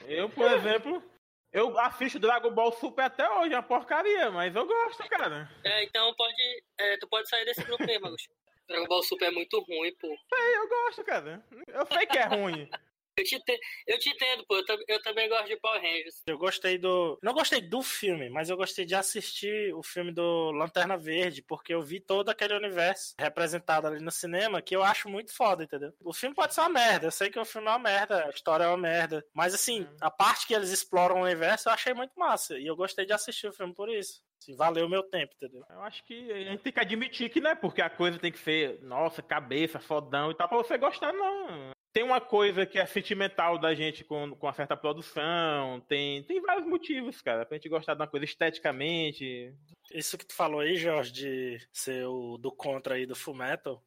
[0.06, 1.04] Eu, por exemplo,
[1.52, 5.50] eu assisto Dragon Ball Super até hoje, é uma porcaria, mas eu gosto, cara.
[5.64, 6.64] É, então pode.
[6.78, 8.38] É, tu pode sair desse grupo mesmo, Agostinho.
[8.68, 10.08] Dragon Ball Super é muito ruim, pô.
[10.34, 11.44] É, eu gosto, cara.
[11.68, 12.70] Eu sei que é ruim.
[13.18, 14.56] Eu te, te, eu te entendo, pô.
[14.56, 16.22] Eu, eu, também gosto de Power Rangers.
[16.28, 17.18] Eu gostei do.
[17.24, 21.74] Não gostei do filme, mas eu gostei de assistir o filme do Lanterna Verde, porque
[21.74, 25.92] eu vi todo aquele universo representado ali no cinema que eu acho muito foda, entendeu?
[26.04, 27.08] O filme pode ser uma merda.
[27.08, 29.26] Eu sei que o filme é uma merda, a história é uma merda.
[29.34, 32.60] Mas assim, a parte que eles exploram o universo eu achei muito massa.
[32.60, 34.22] E eu gostei de assistir o filme por isso.
[34.40, 35.64] Assim, valeu o meu tempo, entendeu?
[35.70, 38.32] Eu acho que a gente tem que admitir que não é porque a coisa tem
[38.32, 42.78] que ser, nossa, cabeça, fodão e tal, pra você gostar, não tem uma coisa que
[42.78, 47.58] é sentimental da gente com, com uma certa produção, tem, tem vários motivos, cara, pra
[47.58, 49.52] gente gostar de uma coisa esteticamente.
[49.92, 53.84] Isso que tu falou aí, Jorge, de ser o do contra aí do Fullmetal,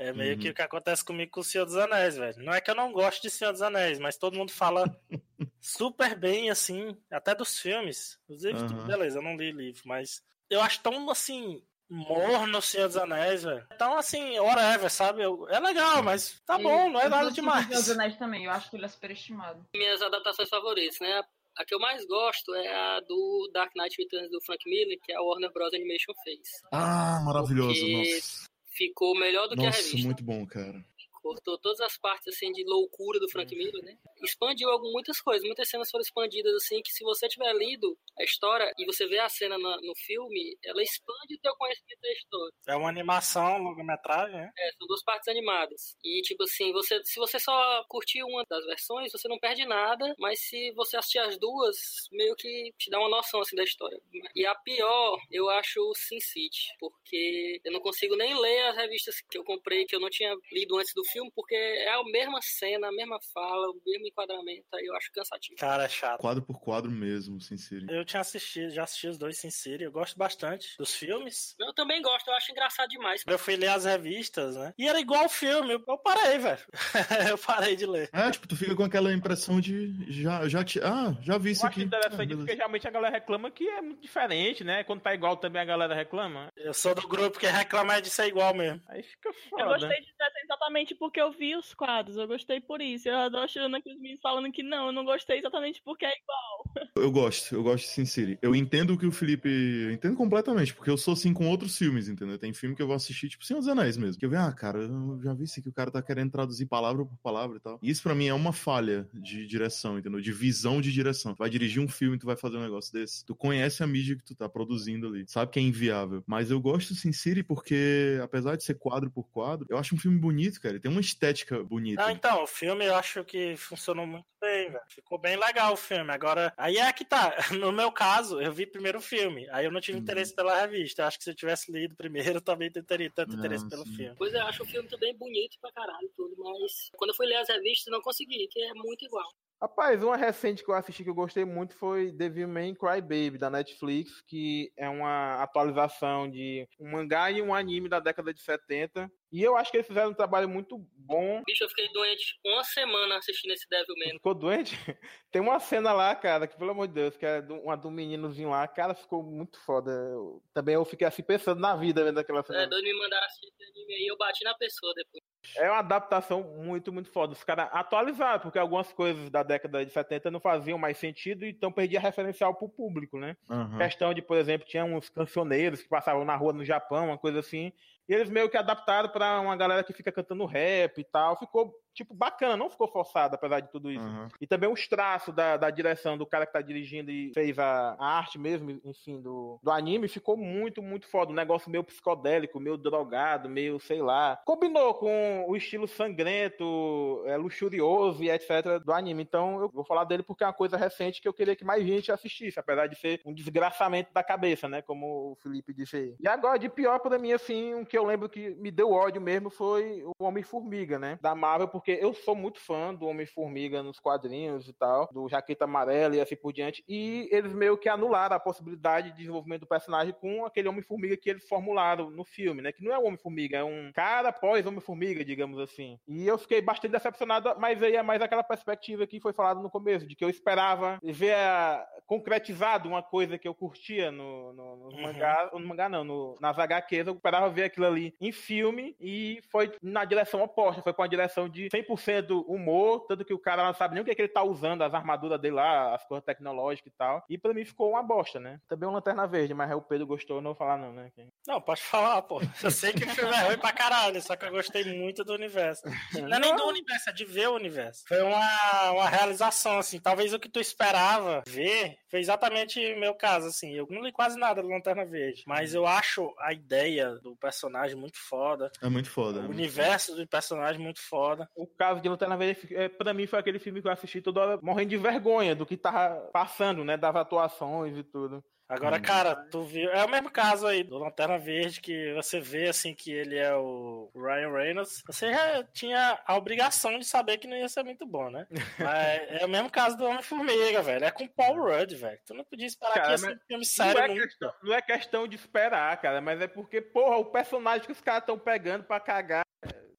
[0.00, 0.40] é meio uhum.
[0.40, 2.42] que o que acontece comigo com o Senhor dos Anéis, velho.
[2.42, 4.84] Não é que eu não gosto de Senhor dos Anéis, mas todo mundo fala
[5.60, 8.18] super bem, assim, até dos filmes.
[8.24, 8.86] Inclusive, uhum.
[8.86, 13.66] beleza, eu não li livro, mas eu acho tão, assim, morno Senhor dos Anéis, velho.
[13.74, 15.22] Então, assim, whatever, sabe?
[15.50, 17.66] É legal, mas tá bom, não é nada demais.
[17.66, 19.66] Senhor dos Anéis também, eu acho que ele é superestimado.
[19.76, 21.22] Minhas adaptações favoritas, né?
[21.58, 25.12] A que eu mais gosto é a do Dark Knight Returns do Frank Miller, que
[25.12, 25.74] a Warner Bros.
[25.74, 26.40] Animation fez.
[26.72, 28.49] Ah, maravilhoso, nossa.
[28.80, 29.96] Ficou melhor do nossa, que a revista.
[29.96, 30.82] Nossa, muito bom, cara
[31.22, 33.96] cortou todas as partes assim de loucura do Frank Miller, né?
[34.22, 38.72] Expandiu muitas coisas, muitas cenas foram expandidas assim que se você tiver lido a história
[38.78, 42.54] e você vê a cena na, no filme, ela expande o teu conhecimento da história.
[42.68, 44.50] É uma animação, longa-metragem, né?
[44.58, 45.96] É, são duas partes animadas.
[46.04, 50.14] E tipo assim, você se você só curtir uma das versões, você não perde nada,
[50.18, 51.76] mas se você assistir as duas,
[52.12, 54.00] meio que te dá uma noção assim da história.
[54.34, 58.76] E a pior, eu acho o Sin City, porque eu não consigo nem ler as
[58.76, 62.04] revistas que eu comprei que eu não tinha lido antes do filme, porque é a
[62.04, 65.58] mesma cena, a mesma fala, o mesmo enquadramento, aí eu acho cansativo.
[65.58, 66.20] Cara, é chato.
[66.20, 67.86] Quadro por quadro mesmo, Sin City.
[67.88, 71.54] Eu tinha assistido, já assisti os dois Sin City, eu gosto bastante dos filmes.
[71.58, 73.22] Eu também gosto, eu acho engraçado demais.
[73.26, 74.74] Eu fui ler as revistas, né?
[74.78, 76.60] E era igual o filme, eu parei, velho.
[77.30, 78.08] eu parei de ler.
[78.12, 80.80] É, tipo, tu fica com aquela impressão de já, já te...
[80.80, 81.80] ah, já vi isso eu aqui.
[81.80, 84.84] Acho interessante ah, porque geralmente a galera reclama que é muito diferente, né?
[84.84, 86.52] Quando tá igual também a galera reclama.
[86.56, 88.80] Eu sou do grupo que reclama de ser igual mesmo.
[88.88, 89.62] Aí fica foda.
[89.62, 90.14] Eu gostei de
[90.50, 93.08] exatamente porque eu vi os quadros, eu gostei por isso.
[93.08, 96.12] Eu tô achando aqui os meninos falando que não, eu não gostei exatamente porque é
[96.18, 96.90] igual.
[96.96, 98.38] Eu gosto, eu gosto de Sin City.
[98.42, 99.48] Eu entendo o que o Felipe.
[99.48, 102.38] Eu entendo completamente, porque eu sou assim com outros filmes, entendeu?
[102.38, 104.18] Tem filme que eu vou assistir, tipo Senhor dos Anéis mesmo.
[104.18, 106.66] Que eu vejo, ah, cara, eu já vi isso aqui, o cara tá querendo traduzir
[106.66, 107.78] palavra por palavra e tal.
[107.82, 110.20] E isso pra mim é uma falha de direção, entendeu?
[110.20, 111.34] De visão de direção.
[111.34, 113.24] Tu vai dirigir um filme, tu vai fazer um negócio desse.
[113.24, 115.24] Tu conhece a mídia que tu tá produzindo ali.
[115.28, 116.22] Sabe que é inviável.
[116.26, 119.94] Mas eu gosto do Sin City porque, apesar de ser quadro por quadro, eu acho
[119.94, 120.74] um filme bonito, cara.
[120.74, 122.04] Ele tem uma estética bonita.
[122.04, 124.80] Ah, então, o filme eu acho que funcionou muito bem, velho.
[124.88, 126.10] Ficou bem legal o filme.
[126.12, 127.34] Agora, aí é que tá.
[127.60, 129.48] No meu caso, eu vi primeiro o filme.
[129.50, 130.02] Aí eu não tive uhum.
[130.02, 131.02] interesse pela revista.
[131.02, 133.96] Eu acho que se eu tivesse lido primeiro, eu também teria tanto interesse pelo sim.
[133.96, 134.14] filme.
[134.16, 137.26] Pois é, eu acho o filme também bonito pra caralho, tudo, mas quando eu fui
[137.26, 139.28] ler as revistas, não consegui, que é muito igual.
[139.62, 144.22] Rapaz, uma recente que eu assisti que eu gostei muito foi Devilman Crybaby, da Netflix,
[144.22, 149.12] que é uma atualização de um mangá e um anime da década de 70.
[149.32, 151.42] E eu acho que eles fizeram um trabalho muito bom.
[151.46, 154.12] Bicho, eu fiquei doente uma semana assistindo esse Devilman.
[154.14, 154.74] Ficou doente?
[155.30, 158.50] Tem uma cena lá, cara, que pelo amor de Deus, que é uma do meninozinho
[158.50, 159.90] lá, cara, ficou muito foda.
[159.90, 162.62] Eu, também eu fiquei assim pensando na vida vendo aquela cena.
[162.62, 165.22] É, dois me mandaram assistir esse anime aí, eu bati na pessoa depois.
[165.56, 167.32] É uma adaptação muito, muito foda.
[167.32, 171.72] Os caras atualizaram, porque algumas coisas da década de 70 não faziam mais sentido, então
[171.72, 173.36] perdia referencial pro público, né?
[173.48, 173.78] Uhum.
[173.78, 177.40] Questão de, por exemplo, tinha uns cancioneiros que passavam na rua no Japão, uma coisa
[177.40, 177.72] assim,
[178.10, 181.38] E eles meio que adaptaram pra uma galera que fica cantando rap e tal.
[181.38, 184.04] Ficou tipo, bacana, não ficou forçado, apesar de tudo isso.
[184.04, 184.28] Aham.
[184.40, 187.96] E também os traços da, da direção do cara que tá dirigindo e fez a,
[187.98, 191.32] a arte mesmo, enfim, do, do anime, ficou muito, muito foda.
[191.32, 194.40] Um negócio meio psicodélico, meio drogado, meio, sei lá.
[194.44, 198.82] Combinou com o estilo sangrento, é, luxurioso e etc.
[198.84, 199.22] do anime.
[199.22, 201.84] Então eu vou falar dele porque é uma coisa recente que eu queria que mais
[201.84, 204.82] gente assistisse, apesar de ser um desgraçamento da cabeça, né?
[204.82, 206.14] Como o Felipe disse aí.
[206.20, 209.20] E agora, de pior pra mim, assim, um que eu lembro que me deu ódio
[209.20, 211.18] mesmo foi o Homem-Formiga, né?
[211.20, 215.64] Da Marvel, porque eu sou muito fã do Homem-Formiga nos quadrinhos e tal, do Jaqueta
[215.64, 219.66] Amarela e assim por diante, e eles meio que anularam a possibilidade de desenvolvimento do
[219.66, 222.70] personagem com aquele Homem-Formiga que eles formularam no filme, né?
[222.70, 225.98] Que não é um Homem-Formiga, é um cara pós Homem-Formiga, digamos assim.
[226.06, 229.70] E eu fiquei bastante decepcionado, mas aí é mais aquela perspectiva que foi falado no
[229.70, 234.76] começo, de que eu esperava ver a- concretizado uma coisa que eu curtia no, no,
[234.76, 235.02] nos Uhum.
[235.02, 239.40] mangá, no mangá não, no, nas HQs, eu esperava ver aquilo ali em filme e
[239.50, 243.64] foi na direção oposta, foi com a direção de 100% humor, tanto que o cara
[243.64, 246.04] não sabe nem o que, é que ele tá usando, as armaduras dele lá, as
[246.04, 247.24] coisas tecnológicas e tal.
[247.28, 248.60] E pra mim ficou uma bosta, né?
[248.68, 251.10] Também um Lanterna Verde, mas aí o Pedro gostou, eu não vou falar não, né?
[251.46, 252.40] Não, pode falar, pô.
[252.62, 255.32] Eu sei que o filme é ruim pra caralho, só que eu gostei muito do
[255.32, 255.82] universo.
[256.14, 258.04] Não é nem do universo, é de ver o universo.
[258.06, 260.00] Foi uma, uma realização, assim.
[260.00, 263.72] Talvez o que tu esperava ver foi exatamente o meu caso, assim.
[263.72, 267.96] Eu não li quase nada do Lanterna Verde, mas eu acho a ideia do personagem
[267.96, 268.70] muito foda.
[268.82, 269.40] É muito foda.
[269.40, 269.48] O né?
[269.48, 271.48] universo do personagem muito foda.
[271.62, 274.40] O caso de Lanterna Verde, é, pra mim, foi aquele filme que eu assisti toda
[274.40, 276.96] hora morrendo de vergonha do que tava passando, né?
[276.96, 278.42] Das atuações e tudo.
[278.68, 279.02] Agora, Hum.
[279.02, 279.90] cara, tu viu.
[279.90, 283.52] É o mesmo caso aí do Lanterna Verde, que você vê assim que ele é
[283.52, 285.02] o Ryan Reynolds.
[285.08, 288.46] Você já tinha a obrigação de saber que não ia ser muito bom, né?
[288.78, 291.04] Mas é o mesmo caso do Homem-Formiga, velho.
[291.04, 292.20] É com Paul Rudd, velho.
[292.24, 294.22] Tu não podia esperar Cara, que ia ser um filme Não sério é, nunca.
[294.22, 298.00] questão, não é questão de esperar, cara, mas é porque, porra, o personagem que os
[298.00, 299.42] caras estão pegando pra cagar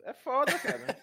[0.06, 0.98] é- foda, cara.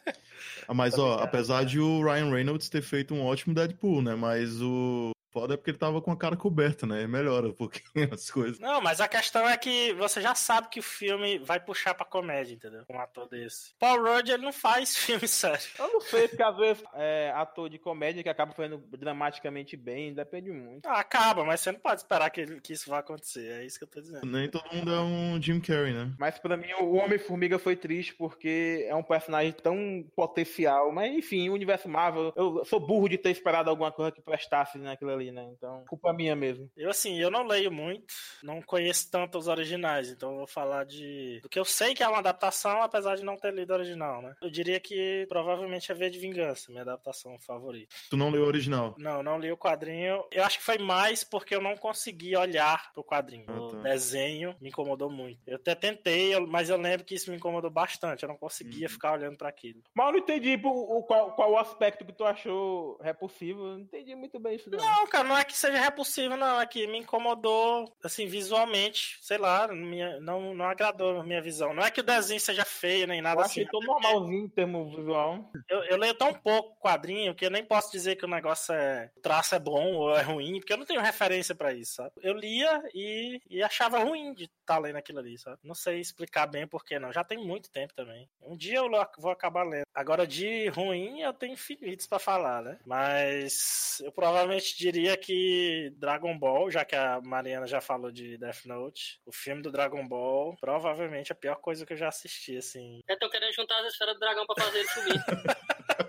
[0.66, 1.24] Ah, mas, ó, ligado.
[1.24, 4.14] apesar de o Ryan Reynolds ter feito um ótimo Deadpool, né?
[4.14, 7.06] Mas o foda é porque ele tava com a cara coberta, né?
[7.06, 8.58] Melhora um pouquinho as coisas.
[8.58, 12.04] Não, mas a questão é que você já sabe que o filme vai puxar pra
[12.04, 12.84] comédia, entendeu?
[12.90, 13.72] Um ator desse.
[13.78, 15.64] Paul Rudd, ele não faz filme sério.
[15.78, 20.12] Eu não sei, porque às vezes é ator de comédia que acaba fazendo dramaticamente bem,
[20.12, 20.86] depende muito.
[20.86, 23.60] Ah, acaba, mas você não pode esperar que, que isso vai acontecer.
[23.60, 24.26] É isso que eu tô dizendo.
[24.26, 26.12] Nem todo mundo é um Jim Carrey, né?
[26.18, 30.90] Mas pra mim o Homem-Formiga foi triste porque é um personagem tão potencial.
[30.90, 34.78] Mas enfim, o universo Marvel, eu sou burro de ter esperado alguma coisa que prestasse
[34.78, 35.48] naquilo ali, né?
[35.56, 36.70] Então, culpa minha mesmo.
[36.76, 38.06] Eu, assim, eu não leio muito,
[38.42, 41.40] não conheço tanto os originais, então eu vou falar de.
[41.42, 44.22] do que eu sei que é uma adaptação, apesar de não ter lido o original,
[44.22, 44.34] né?
[44.42, 47.94] Eu diria que provavelmente é V de Vingança, minha adaptação favorita.
[48.10, 48.94] Tu não leu o original.
[48.98, 50.24] Não, não li o quadrinho.
[50.30, 53.44] Eu acho que foi mais porque eu não consegui olhar pro quadrinho.
[53.48, 53.78] Ah, o tá.
[53.82, 55.40] desenho me incomodou muito.
[55.46, 58.22] Eu até tentei, mas eu lembro que isso me incomodou bastante.
[58.22, 58.92] Eu não conseguia Uhum.
[58.92, 59.82] ficar olhando pra aquilo.
[59.94, 63.60] Mas eu não entendi pô, o, qual, qual o aspecto que tu achou repulsivo.
[63.66, 64.70] Eu não entendi muito bem isso.
[64.70, 64.78] Não.
[64.78, 66.60] Não, cara, não é que seja repulsivo, não.
[66.60, 69.18] É que me incomodou, assim, visualmente.
[69.20, 71.72] Sei lá, minha- não, não agradou a minha visão.
[71.74, 73.70] Não é que o desenho seja feio nem Eu nada achei assim.
[73.70, 75.50] tão normalzinho em termos visual.
[75.68, 79.10] Eu, eu leio tão pouco quadrinho que eu nem posso dizer que o negócio é.
[79.16, 82.12] O traço é bom ou é ruim, porque eu não tenho referência pra isso, sabe?
[82.22, 85.58] Eu lia e, e achava ruim de estar lendo aquilo ali, sabe?
[85.62, 87.12] Não sei explicar bem por que não.
[87.12, 88.28] Já tem muito tempo também.
[88.42, 88.88] Um dia eu
[89.18, 89.84] vou acabar lendo.
[89.94, 92.78] Agora, de ruim, eu tenho infinitos pra falar, né?
[92.86, 98.64] Mas eu provavelmente diria que Dragon Ball, já que a Mariana já falou de Death
[98.66, 102.56] Note, o filme do Dragon Ball, provavelmente é a pior coisa que eu já assisti,
[102.56, 103.00] assim.
[103.08, 105.24] Eu tô querendo juntar as esferas do dragão pra fazer ele subir.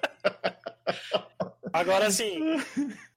[1.71, 2.39] Agora, assim,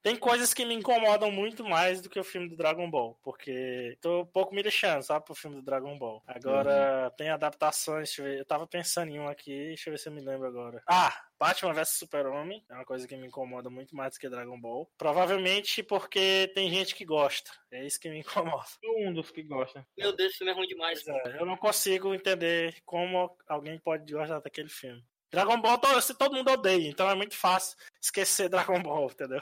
[0.01, 3.97] tem coisas que me incomodam muito mais do que o filme do Dragon Ball, porque
[4.01, 6.21] tô um pouco me lixando, sabe, pro filme do Dragon Ball.
[6.27, 9.97] Agora, tem adaptações, deixa eu ver, eu tava pensando em um aqui, deixa eu ver
[9.97, 10.83] se eu me lembro agora.
[10.87, 14.59] Ah, Batman vs Super-Homem, é uma coisa que me incomoda muito mais do que Dragon
[14.59, 14.89] Ball.
[14.97, 18.65] Provavelmente porque tem gente que gosta, é isso que me incomoda.
[18.83, 19.85] Sou um dos que gosta.
[19.97, 21.07] Meu Deus, esse filme é ruim demais.
[21.07, 25.03] É, eu não consigo entender como alguém pode gostar daquele filme.
[25.33, 29.41] Dragon Ball, todo mundo odeia, então é muito fácil esquecer Dragon Ball, entendeu?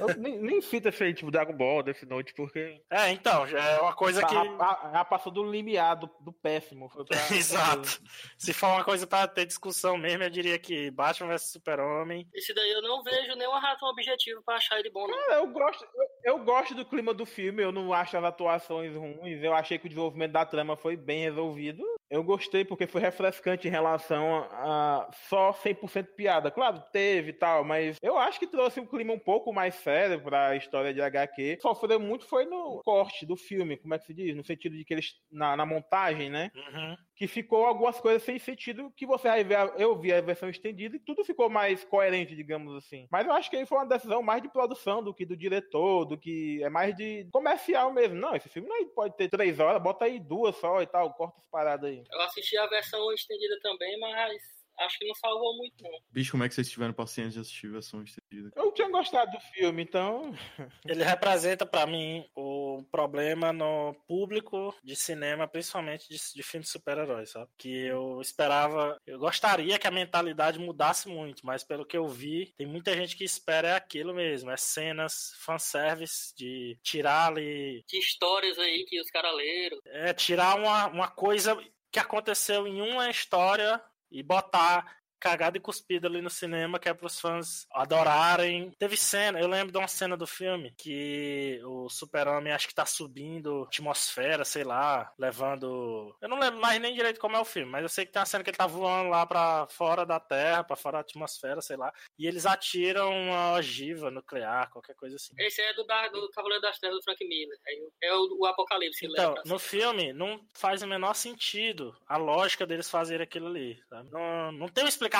[0.00, 3.60] Eu nem, nem cita esse aí, tipo Dragon Ball, Death Note, porque É, então, já
[3.60, 4.34] é uma coisa que.
[4.34, 6.88] já, passou do limiar do, do péssimo.
[7.06, 8.00] Pra- Exato.
[8.36, 12.26] Se for uma coisa pra ter discussão mesmo, eu diria que Batman vs Super-Homem.
[12.34, 15.16] Esse daí eu não vejo nenhuma razão objetiva pra achar ele bom, não.
[15.16, 18.96] Cara, Eu gosto, eu, eu gosto do clima do filme, eu não acho as atuações
[18.96, 21.84] ruins, eu achei que o desenvolvimento da trama foi bem resolvido.
[22.14, 26.48] Eu gostei porque foi refrescante em relação a, a só 100% piada.
[26.48, 30.20] Claro, teve e tal, mas eu acho que trouxe um clima um pouco mais sério
[30.20, 31.58] pra história de HQ.
[31.60, 34.36] Sofreu muito foi no corte do filme, como é que se diz?
[34.36, 36.52] No sentido de que eles, na, na montagem, né?
[36.54, 36.96] Uhum.
[37.14, 40.96] Que ficou algumas coisas sem sentido que você vai ver, eu vi a versão estendida
[40.96, 43.06] e tudo ficou mais coerente, digamos assim.
[43.10, 46.04] Mas eu acho que aí foi uma decisão mais de produção do que do diretor,
[46.04, 48.16] do que é mais de comercial mesmo.
[48.16, 51.38] Não, esse filme não pode ter três horas, bota aí duas só e tal, corta
[51.38, 52.02] as paradas aí.
[52.10, 55.90] Eu assisti a versão estendida também, mas acho que não salvou muito, não.
[56.10, 58.50] Bicho, como é que vocês tiveram paciência de assistir a versão estendida?
[58.56, 60.32] Eu tinha gostado do filme, então.
[60.86, 66.72] Ele representa para mim o problema no público de cinema, principalmente de, de filmes de
[66.72, 67.50] super-heróis, sabe?
[67.58, 72.52] Que eu esperava, eu gostaria que a mentalidade mudasse muito, mas pelo que eu vi,
[72.56, 77.84] tem muita gente que espera é aquilo mesmo, é cenas fanservice de tirar ali.
[77.88, 79.78] De histórias aí que os caras leram.
[79.86, 81.56] É, tirar uma, uma coisa
[81.90, 83.80] que aconteceu em uma história
[84.14, 88.70] e botar cagada e cuspida ali no cinema, que é pros fãs adorarem.
[88.78, 92.84] Teve cena, eu lembro de uma cena do filme que o super-homem acho que tá
[92.84, 96.14] subindo atmosfera, sei lá, levando.
[96.20, 98.20] Eu não lembro mais nem direito como é o filme, mas eu sei que tem
[98.20, 101.62] uma cena que ele tá voando lá pra fora da Terra, pra fora da atmosfera,
[101.62, 105.32] sei lá, e eles atiram uma ogiva nuclear, qualquer coisa assim.
[105.38, 107.58] Esse é do, da, do Cavaleiro das Trevas do Frank Miller.
[108.02, 109.06] É o, o Apocalipse.
[109.06, 113.82] Então, lembra, no filme, não faz o menor sentido a lógica deles fazerem aquilo ali.
[114.10, 115.13] Não, não tem uma explicação.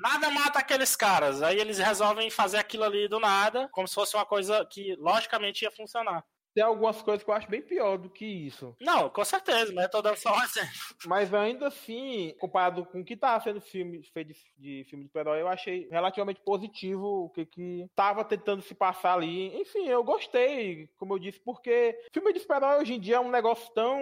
[0.00, 1.42] Nada mata aqueles caras.
[1.42, 5.62] Aí eles resolvem fazer aquilo ali do nada, como se fosse uma coisa que logicamente
[5.62, 6.24] ia funcionar.
[6.54, 8.74] Tem algumas coisas que eu acho bem pior do que isso.
[8.80, 10.70] Não, com certeza, mas eu tô dando só um exemplo.
[11.06, 15.08] Mas ainda assim, comparado com o que tá sendo filme, feito de, de filme de
[15.08, 19.54] super-herói, eu achei relativamente positivo o que que tava tentando se passar ali.
[19.60, 23.30] Enfim, eu gostei, como eu disse, porque filme de super-herói hoje em dia é um
[23.30, 23.98] negócio tão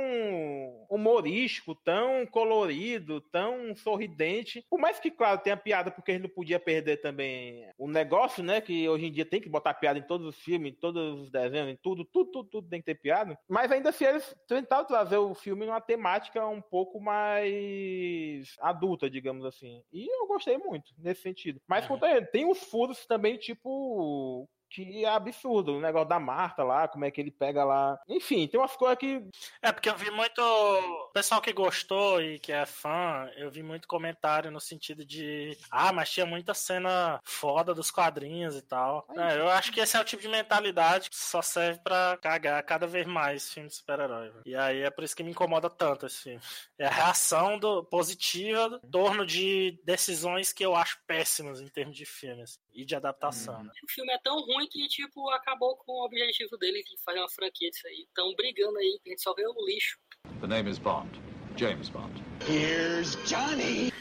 [0.89, 4.65] humorístico, tão colorido, tão sorridente.
[4.69, 8.43] Por mais que, claro, tenha piada, porque a gente não podia perder também o negócio,
[8.43, 8.61] né?
[8.61, 11.31] Que hoje em dia tem que botar piada em todos os filmes, em todos os
[11.31, 13.39] desenhos, em tudo, tudo, tudo, tudo tem que ter piada.
[13.49, 19.45] Mas ainda assim, eles tentaram trazer o filme numa temática um pouco mais adulta, digamos
[19.45, 19.83] assim.
[19.93, 21.61] E eu gostei muito nesse sentido.
[21.67, 24.49] Mas ele, tem uns furos também, tipo.
[24.77, 27.99] Que é absurdo, o negócio da Marta lá, como é que ele pega lá.
[28.07, 29.27] Enfim, tem umas coisas que.
[29.63, 30.39] É, porque eu vi muito.
[30.39, 35.57] O pessoal que gostou e que é fã, eu vi muito comentário no sentido de.
[35.71, 39.09] Ah, mas tinha muita cena foda dos quadrinhos e tal.
[39.17, 42.63] É, eu acho que esse é o tipo de mentalidade que só serve pra cagar
[42.63, 44.31] cada vez mais filme de super-herói.
[44.45, 46.41] E aí é por isso que me incomoda tanto esse filme.
[46.79, 51.97] É a reação do, positiva em torno de decisões que eu acho péssimas em termos
[51.97, 53.65] de filmes e de adaptação.
[53.65, 53.71] né?
[53.83, 57.29] O filme é tão ruim que, tipo, acabou com o objetivo dele de fazer uma
[57.29, 58.05] franquia disso aí.
[58.09, 59.99] Estão brigando aí, a gente só vê o lixo.
[60.41, 61.21] The name is Bond.
[61.57, 62.23] James Bond.
[62.49, 63.93] Here's Johnny.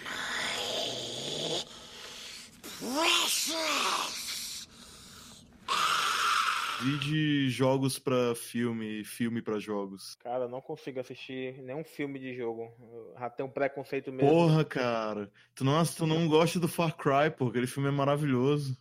[6.82, 10.16] Vi de jogos pra filme, filme pra jogos.
[10.16, 12.76] Cara, eu não consigo assistir nenhum filme de jogo.
[12.80, 14.30] Eu já tenho um preconceito mesmo.
[14.30, 15.32] Porra, cara.
[15.56, 17.48] Tu não, tu não gosta do Far Cry, pô.
[17.48, 18.78] Aquele filme é maravilhoso.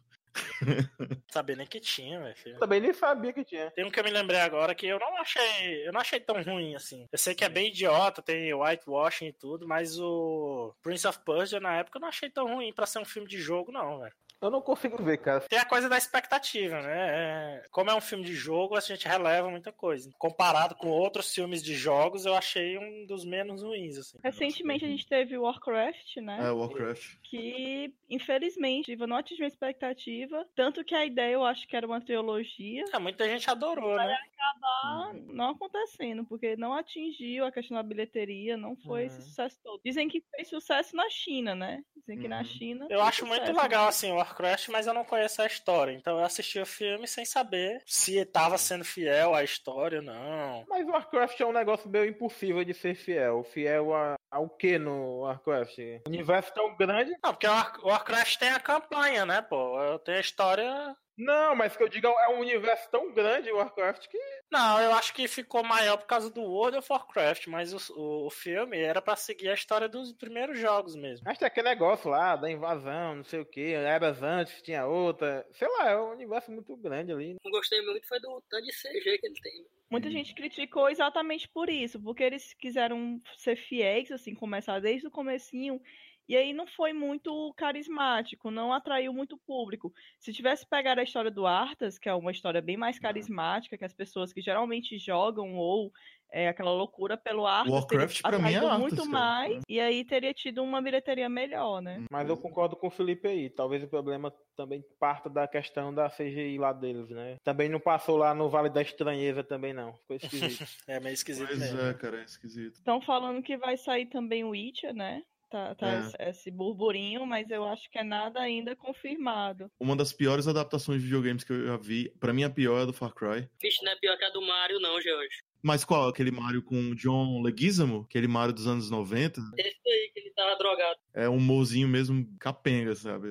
[1.30, 2.59] Sabia nem que tinha, velho.
[2.59, 3.70] Também nem sabia que tinha.
[3.70, 5.87] Tem um que eu me lembrei agora que eu não achei.
[5.87, 7.09] Eu não achei tão ruim assim.
[7.11, 11.61] Eu sei que é bem idiota, tem whitewashing e tudo, mas o Prince of Persia
[11.61, 14.14] na época eu não achei tão ruim pra ser um filme de jogo, não, velho.
[14.45, 15.40] Eu não consigo ver, cara.
[15.40, 16.95] Tem a coisa da expectativa, né?
[16.95, 20.11] É, Como é um filme de jogo, a gente releva muita coisa.
[20.18, 24.18] Comparado com outros filmes de jogos, eu achei um dos menos ruins, assim.
[24.22, 26.38] Recentemente a gente teve o Warcraft, né?
[26.47, 27.16] É, Warcraft.
[27.22, 30.47] Que, infelizmente, não atingiu a expectativa.
[30.55, 32.84] Tanto que a ideia eu acho que era uma trilogia.
[32.92, 34.16] É, muita gente adorou, né?
[34.45, 39.22] acabar não acontecendo, porque não atingiu a questão da bilheteria, não foi esse Uhum.
[39.22, 39.80] sucesso todo.
[39.84, 41.82] Dizem que fez sucesso na China, né?
[41.97, 42.45] Dizem que na Uhum.
[42.45, 42.86] China.
[42.90, 43.62] Eu acho muito sucesso.
[43.62, 44.34] legal, assim, o Warcraft,
[44.70, 45.93] mas eu não conheço a história.
[45.93, 50.64] Então eu assisti o filme sem saber se tava sendo fiel à história ou não.
[50.68, 53.45] Mas o Warcraft é um negócio meio impossível de ser fiel.
[53.45, 55.78] Fiel a, ao que no Warcraft?
[56.07, 57.12] O universo tão grande.
[57.22, 59.99] Não, porque o Warcraft tem a campanha, né, pô?
[60.01, 60.97] Tem a história.
[61.17, 64.19] Não, mas que eu digo é um universo tão grande o Warcraft que.
[64.51, 68.27] Não, eu acho que ficou maior por causa do World of Warcraft, mas o, o,
[68.27, 71.29] o filme era pra seguir a história dos primeiros jogos mesmo.
[71.29, 73.73] Acho que é aquele negócio lá da invasão, não sei o que.
[73.73, 75.47] Eras antes, tinha outra.
[75.53, 77.37] Sei lá, é um universo muito grande ali.
[77.45, 79.67] Não gostei muito foi do tanto de CG que ele tem.
[79.91, 85.11] Muita gente criticou exatamente por isso, porque eles quiseram ser fiéis, assim, começar desde o
[85.11, 85.81] comecinho,
[86.29, 89.93] e aí não foi muito carismático, não atraiu muito público.
[90.18, 93.85] Se tivesse pegado a história do Arthas, que é uma história bem mais carismática, que
[93.85, 95.93] as pessoas que geralmente jogam ou
[96.33, 97.64] é aquela loucura pelo ar.
[97.68, 99.09] Warcraft, pra mim, é Arthas, muito cara.
[99.09, 102.05] mais, e aí teria tido uma bilheteria melhor, né?
[102.11, 103.49] Mas eu concordo com o Felipe aí.
[103.49, 107.37] Talvez o problema também parta da questão da CGI lá deles, né?
[107.45, 109.95] Também não passou lá no Vale da Estranheza também, não.
[109.95, 110.64] Ficou esquisito.
[110.89, 111.81] É meio esquisito Pois mesmo.
[111.81, 112.75] é, cara, é esquisito.
[112.75, 115.22] Estão falando que vai sair também o Witcher, né?
[115.55, 116.30] Tá, tá É.
[116.30, 119.70] esse, burburinho, mas eu acho que é nada ainda confirmado.
[119.78, 122.82] Uma das piores adaptações de videogames que eu já vi, pra mim a pior é
[122.82, 123.48] a do Far Cry.
[123.62, 125.44] Vixe, não é pior que a do Mario, não, George.
[125.62, 126.09] Mas qual?
[126.09, 128.00] Aquele Mario com o John Leguizamo?
[128.00, 129.40] Aquele Mario dos anos 90?
[129.57, 130.98] Esse aí que ele tava drogado.
[131.14, 133.28] É um humorzinho mesmo capenga, sabe?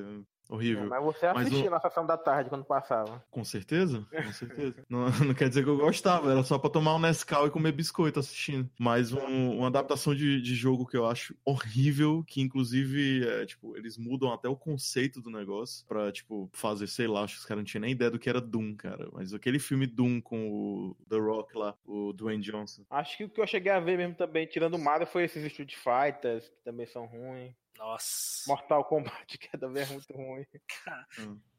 [0.54, 0.86] Horrível.
[0.88, 3.24] Mas você Mas assistia o- na sessão da tarde quando passava.
[3.32, 4.76] Com certeza, com certeza.
[4.88, 7.72] não, não quer dizer que eu gostava, era só pra tomar um Nescau e comer
[7.72, 8.70] biscoito assistindo.
[8.80, 13.76] Mas um- uma adaptação de, de jogo que eu acho horrível, que inclusive, é, tipo,
[13.76, 17.46] eles mudam até o conceito do negócio pra, tipo, fazer, sei lá, acho que os
[17.48, 19.10] caras não tinham nem ideia do que era Doom, cara.
[19.12, 22.84] Mas aquele filme Doom com o The Rock lá, o Dwayne Johnson.
[22.92, 25.44] Acho que o que eu cheguei a ver mesmo também, tirando o Mario, foi esses
[25.46, 27.54] Street Fighters, que também são ruins.
[27.84, 28.44] Nossa.
[28.48, 30.46] Mortal Kombat, que também é muito ruim.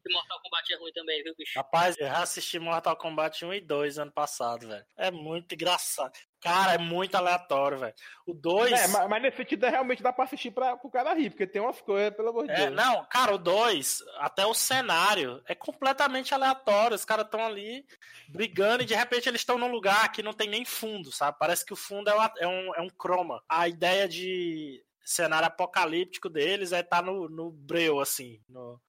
[0.07, 1.53] E Mortal Kombat é ruim também, viu, bicho?
[1.59, 4.85] Rapaz, eu já assisti Mortal Kombat 1 e 2 ano passado, velho.
[4.97, 6.13] É muito engraçado.
[6.41, 7.95] Cara, é muito aleatório, velho.
[8.27, 8.73] O 2.
[8.73, 11.47] É, mas, mas nesse sentido é, realmente dá pra assistir pra, pro cara rir, porque
[11.47, 12.75] tem umas coisas, pelo amor de É, Deus.
[12.75, 16.95] não, cara, o 2, até o cenário é completamente aleatório.
[16.95, 17.87] Os caras estão ali
[18.29, 21.39] brigando e de repente eles estão num lugar que não tem nem fundo, sabe?
[21.39, 23.43] Parece que o fundo é, uma- é um, é um croma.
[23.49, 28.81] A ideia de cenário apocalíptico deles é estar no, no breu, assim, no,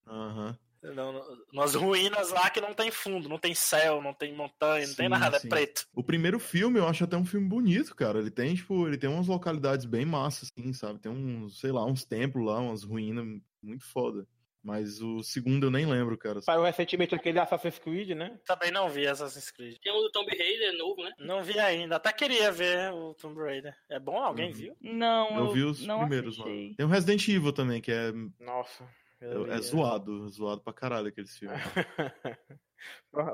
[0.84, 4.86] no- no- nas ruínas lá que não tem fundo, não tem céu, não tem montanha,
[4.88, 5.48] não tem Sim, nada, sim.
[5.48, 5.88] é preto.
[5.96, 8.20] O primeiro filme eu acho até um filme bonito, cara.
[8.20, 11.00] Ele tem, tipo, ele tem umas localidades bem massas, assim, sabe?
[11.00, 13.26] Tem uns, sei lá, uns templos lá, umas ruínas
[13.62, 14.28] muito foda.
[14.66, 16.42] Mas o segundo eu nem lembro, cara.
[16.42, 18.36] Saiu recentemente aquele Assassin's Creed, né?
[18.48, 19.78] Também não vi Assassin's Creed.
[19.80, 21.12] Tem o do Tomb Raider novo, né?
[21.20, 23.76] Não vi ainda, até queria ver o Tomb Raider.
[23.88, 24.18] É bom?
[24.18, 24.56] Alguém Uhum.
[24.56, 24.76] viu?
[24.82, 26.46] Não, Eu vi os não primeiros lá.
[26.46, 26.74] assisti.
[26.76, 28.84] Tem o Resident Evil também, que é, Nossa.
[29.22, 31.60] É, é zoado, zoado pra caralho aqueles filmes.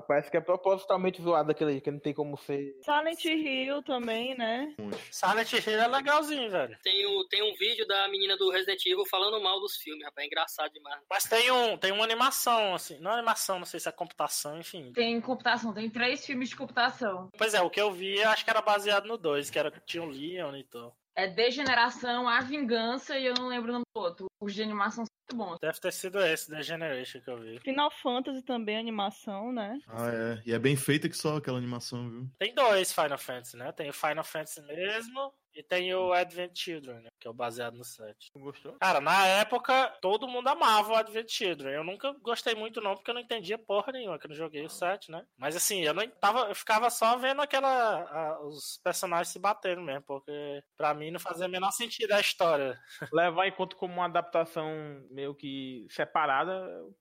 [0.07, 2.75] Parece que é propositalmente zoado aquele aí, que não tem como ser.
[2.83, 4.75] Silent Hill também, né?
[5.09, 6.77] Silent Hill é legalzinho, velho.
[6.83, 10.23] Tem, o, tem um vídeo da menina do Resident Evil falando mal dos filmes, rapaz.
[10.23, 11.01] É engraçado demais.
[11.09, 12.99] Mas tem, um, tem uma animação, assim.
[12.99, 14.91] Não é animação, não sei se é computação, enfim.
[14.93, 17.29] Tem computação, tem três filmes de computação.
[17.35, 19.71] Pois é, o que eu vi, eu acho que era baseado no 2, que era
[19.85, 20.95] tinha o Leon e tal.
[21.21, 24.25] É Degeneração, A Vingança e eu não lembro o nome do outro.
[24.41, 25.59] Os de animação são muito bons.
[25.61, 27.59] Deve ter sido esse, The Generation, que eu vi.
[27.59, 29.79] Final Fantasy também, animação, né?
[29.87, 30.41] Ah, é.
[30.43, 32.27] E é bem feita que só aquela animação, viu?
[32.39, 33.71] Tem dois Final Fantasy, né?
[33.71, 37.09] Tem o Final Fantasy mesmo e tem o Advent Children, né?
[37.19, 38.27] Que é o baseado no 7.
[38.35, 38.73] Gostou?
[38.79, 41.73] Cara, na época, todo mundo amava o Advent Children.
[41.73, 44.63] Eu nunca gostei muito, não, porque eu não entendia porra nenhuma, que eu não joguei
[44.65, 45.23] o 7, né?
[45.37, 46.47] Mas assim, eu não tava.
[46.49, 47.69] Eu ficava só vendo aquela.
[48.03, 52.19] a- os personagens se batendo mesmo, porque pra mim não fazia o menor sentido a
[52.19, 52.77] história.
[53.13, 54.67] Levar em conta como uma adaptação
[55.09, 56.51] meio que separada,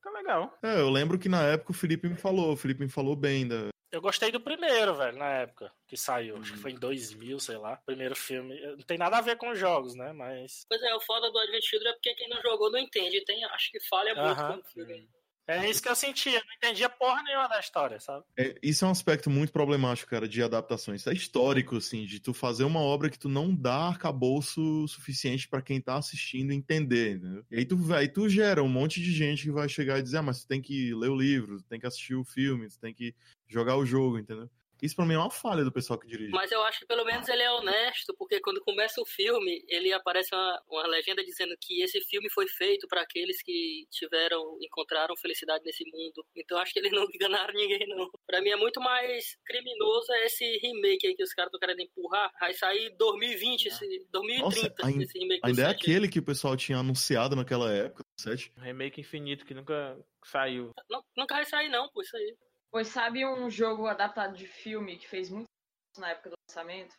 [0.02, 0.52] tá legal.
[0.62, 3.46] É, eu lembro que na época o Felipe me falou, o Felipe me falou bem
[3.46, 3.68] da.
[3.92, 6.36] Eu gostei do primeiro, velho, na época que saiu.
[6.36, 7.76] Acho que foi em 2000, sei lá.
[7.84, 8.58] Primeiro filme.
[8.60, 10.12] Não tem nada a ver com os jogos, né?
[10.12, 10.64] Mas.
[10.68, 13.24] Pois é, o foda do Advent Children é porque quem não jogou não entende.
[13.24, 14.52] Tem, acho que falha muito Aham.
[14.54, 15.08] com o filme.
[15.46, 16.40] É isso que eu sentia.
[16.46, 18.24] Não entendia porra nenhuma da história, sabe?
[18.38, 21.00] É, isso é um aspecto muito problemático, cara, de adaptações.
[21.00, 25.48] Isso é histórico, assim, de tu fazer uma obra que tu não dá arcabouço suficiente
[25.48, 27.44] pra quem tá assistindo entender, entendeu?
[27.50, 30.18] E aí tu, aí tu gera um monte de gente que vai chegar e dizer,
[30.18, 32.78] ah, mas tu tem que ler o livro, tu tem que assistir o filme, tu
[32.78, 33.14] tem que
[33.48, 34.48] jogar o jogo, entendeu?
[34.82, 36.30] Isso pra mim é uma falha do pessoal que dirige.
[36.30, 39.92] Mas eu acho que pelo menos ele é honesto, porque quando começa o filme, ele
[39.92, 45.16] aparece uma, uma legenda dizendo que esse filme foi feito para aqueles que tiveram, encontraram
[45.16, 46.24] felicidade nesse mundo.
[46.36, 48.10] Então eu acho que eles não enganaram ninguém, não.
[48.26, 52.30] Pra mim é muito mais criminoso esse remake aí que os caras estão querendo empurrar.
[52.40, 55.82] Vai sair 2020, esse, 2030, Nossa, ainda- esse remake Ainda é sete.
[55.82, 58.52] aquele que o pessoal tinha anunciado naquela época, o 7.
[58.56, 60.72] Um remake infinito que nunca saiu.
[60.88, 62.36] Não, nunca vai sair não, pô, isso aí.
[62.70, 66.94] Pois sabe um jogo adaptado de filme que fez muito sucesso na época do lançamento?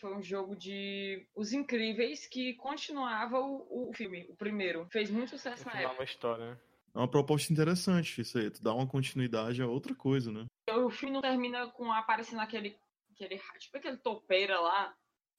[0.00, 4.86] Foi um jogo de Os Incríveis que continuava o, o filme, o primeiro.
[4.90, 5.98] Fez muito sucesso na Continuar época.
[6.00, 6.60] uma história, né?
[6.94, 8.50] É uma proposta interessante isso aí.
[8.50, 10.44] Tu dá uma continuidade a outra coisa, né?
[10.68, 12.76] O filme não termina com aparecendo aquele,
[13.12, 14.94] aquele tipo aquele topeira lá.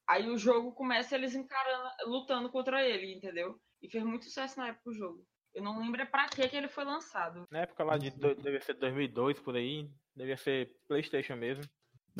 [0.07, 3.59] Aí o jogo começa eles encarando, lutando contra ele, entendeu?
[3.81, 5.23] E fez muito sucesso na época o jogo.
[5.53, 7.45] Eu não lembro é pra que que ele foi lançado.
[7.51, 8.09] Na época lá de.
[8.11, 9.89] do- Devia ser 2002 por aí.
[10.15, 11.63] Devia ser PlayStation mesmo.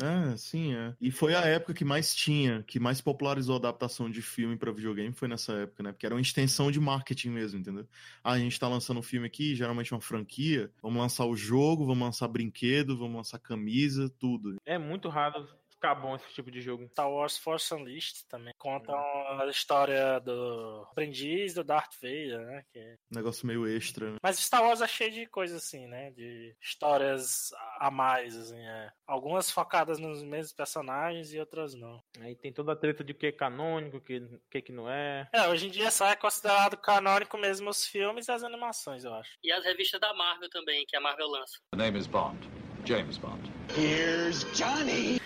[0.02, 0.92] É, sim, é.
[1.00, 4.72] E foi a época que mais tinha, que mais popularizou a adaptação de filme pra
[4.72, 5.92] videogame, foi nessa época, né?
[5.92, 7.86] Porque era uma extensão de marketing mesmo, entendeu?
[8.22, 11.86] Ah, a gente tá lançando um filme aqui, geralmente uma franquia, vamos lançar o jogo,
[11.86, 14.56] vamos lançar brinquedo, vamos lançar camisa, tudo.
[14.66, 15.46] É muito raro
[15.84, 16.88] ficar bom esse tipo de jogo.
[16.88, 22.64] Star Wars Force Unleashed também conta a história do aprendiz do Darth Vader, né?
[22.72, 22.78] Que...
[22.78, 24.16] é Negócio meio extra, né?
[24.22, 26.10] Mas Star Wars é cheio de coisas assim, né?
[26.12, 28.90] De histórias a mais, assim, é.
[29.06, 32.02] Algumas focadas nos mesmos personagens e outras não.
[32.20, 34.72] Aí tem toda a treta de o que é canônico, o que, o que, que
[34.72, 35.28] não é.
[35.32, 39.12] É, hoje em dia só é considerado canônico mesmo os filmes e as animações, eu
[39.12, 39.36] acho.
[39.42, 41.58] E as revistas da Marvel também, que a Marvel lança.
[41.72, 42.38] The name is Bond.
[42.84, 43.50] James Bond.
[43.76, 45.18] Here's Johnny.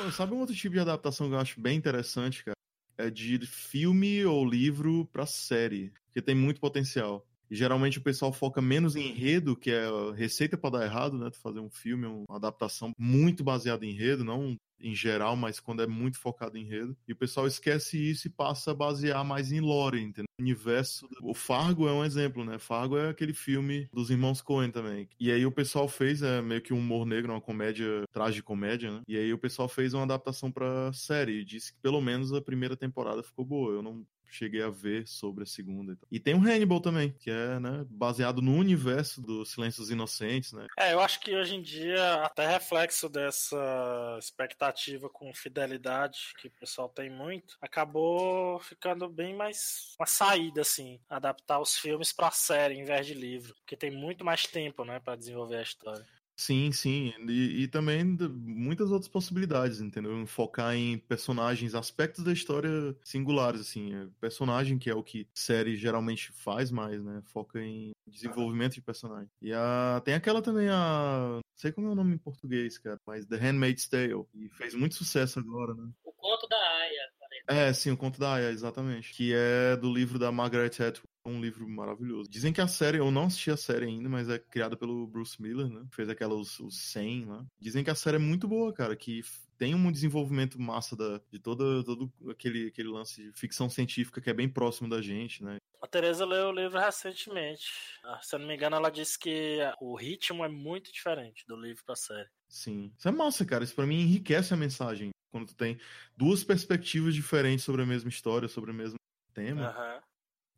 [0.00, 2.54] Então, sabe um outro tipo de adaptação que eu acho bem interessante, cara?
[2.98, 5.92] É de filme ou livro pra série.
[6.06, 7.26] Porque tem muito potencial.
[7.50, 11.30] E geralmente o pessoal foca menos em enredo, que é receita pra dar errado, né?
[11.30, 15.82] Tu fazer um filme, uma adaptação muito baseada em enredo, não em geral, mas quando
[15.82, 16.96] é muito focado em enredo.
[17.06, 20.26] E o pessoal esquece isso e passa a basear mais em lore, entendeu?
[20.40, 21.08] Universo.
[21.22, 22.58] O Fargo é um exemplo, né?
[22.58, 25.08] Fargo é aquele filme dos irmãos Coen também.
[25.18, 29.00] E aí o pessoal fez é, meio que um humor negro, uma comédia, tragicomédia, né?
[29.06, 32.40] E aí o pessoal fez uma adaptação pra série e disse que pelo menos a
[32.40, 33.74] primeira temporada ficou boa.
[33.74, 35.96] Eu não cheguei a ver sobre a segunda.
[36.10, 40.52] E, e tem o Hannibal também, que é né, baseado no universo do Silêncios Inocentes,
[40.52, 40.66] né?
[40.78, 46.52] É, eu acho que hoje em dia, até reflexo dessa expectativa com fidelidade que o
[46.52, 52.74] pessoal tem muito, acabou ficando bem mais uma saída, assim, adaptar os filmes pra série
[52.74, 56.19] em vez de livro, porque tem muito mais tempo, né, para desenvolver a história.
[56.40, 57.12] Sim, sim.
[57.28, 60.26] E, e, também muitas outras possibilidades, entendeu?
[60.26, 63.94] Focar em personagens, aspectos da história singulares, assim.
[63.94, 67.20] É personagem, que é o que série geralmente faz mais, né?
[67.26, 69.28] Foca em desenvolvimento de personagem.
[69.42, 71.34] E a, tem aquela também, a.
[71.34, 74.24] Não sei como é o nome em português, cara, mas The Handmaid's Tale.
[74.34, 75.90] E fez muito sucesso agora, né?
[76.02, 77.10] O Conto da Aya.
[77.48, 79.12] É, sim, o Conto da Aya, exatamente.
[79.12, 82.30] Que é do livro da Margaret Atwood um livro maravilhoso.
[82.30, 85.40] Dizem que a série, eu não assisti a série ainda, mas é criada pelo Bruce
[85.40, 85.86] Miller, né?
[85.90, 87.44] Fez aquelas, os 100 lá.
[87.58, 89.22] Dizem que a série é muito boa, cara, que
[89.58, 94.30] tem um desenvolvimento massa da, de todo, todo aquele, aquele lance de ficção científica que
[94.30, 95.56] é bem próximo da gente, né?
[95.82, 97.66] A Teresa leu o livro recentemente.
[98.04, 101.56] Ah, se eu não me engano, ela disse que o ritmo é muito diferente do
[101.56, 102.28] livro pra série.
[102.48, 102.92] Sim.
[102.98, 103.64] Isso é massa, cara.
[103.64, 105.10] Isso pra mim enriquece a mensagem.
[105.30, 105.78] Quando tu tem
[106.16, 108.96] duas perspectivas diferentes sobre a mesma história, sobre o mesmo
[109.32, 109.68] tema.
[109.68, 110.02] Aham.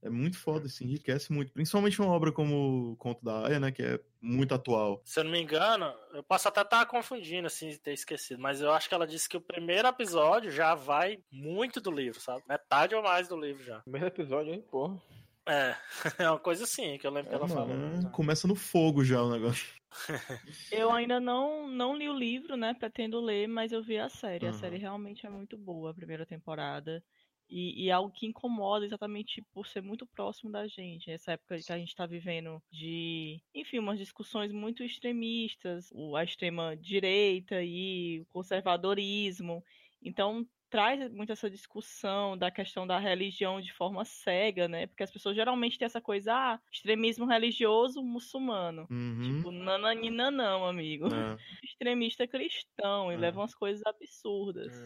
[0.03, 1.53] É muito foda, assim, enriquece muito.
[1.53, 3.70] Principalmente uma obra como o Conto da Aya, né?
[3.72, 5.00] Que é muito atual.
[5.05, 8.72] Se eu não me engano, eu posso até estar confundindo, assim, ter esquecido, mas eu
[8.72, 12.42] acho que ela disse que o primeiro episódio já vai muito do livro, sabe?
[12.48, 13.80] Metade ou mais do livro já.
[13.80, 15.00] Primeiro episódio, hein, porra.
[15.48, 15.76] É,
[16.24, 17.84] é uma coisa assim que eu lembro que É, ela mano, falou.
[18.09, 19.66] é, começa no fogo já o negócio.
[20.70, 22.74] Eu ainda não, não li o livro, né?
[22.74, 24.46] Pretendo ler, mas eu vi a série.
[24.46, 24.53] A Uhum.
[24.53, 27.05] série realmente é muito boa, a primeira temporada.
[27.53, 31.11] E, e é algo que incomoda exatamente por ser muito próximo da gente.
[31.11, 36.24] Essa época que a gente está vivendo de, enfim, umas discussões muito extremistas, o- a
[36.24, 39.62] extrema direita e o conservadorismo.
[40.00, 44.86] Então traz muito essa discussão da questão da religião de forma cega, né?
[44.86, 48.90] Porque as pessoas geralmente têm essa coisa, ah, extremismo religioso muçulmano.
[48.90, 49.44] Uhum.
[49.44, 51.07] Tipo, nananina não, amigo.
[51.07, 53.18] É, Extremista cristão e É.
[53.18, 54.82] leva umas coisas absurdas.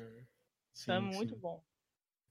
[0.89, 1.37] É sim, muito sim.
[1.37, 1.63] bom.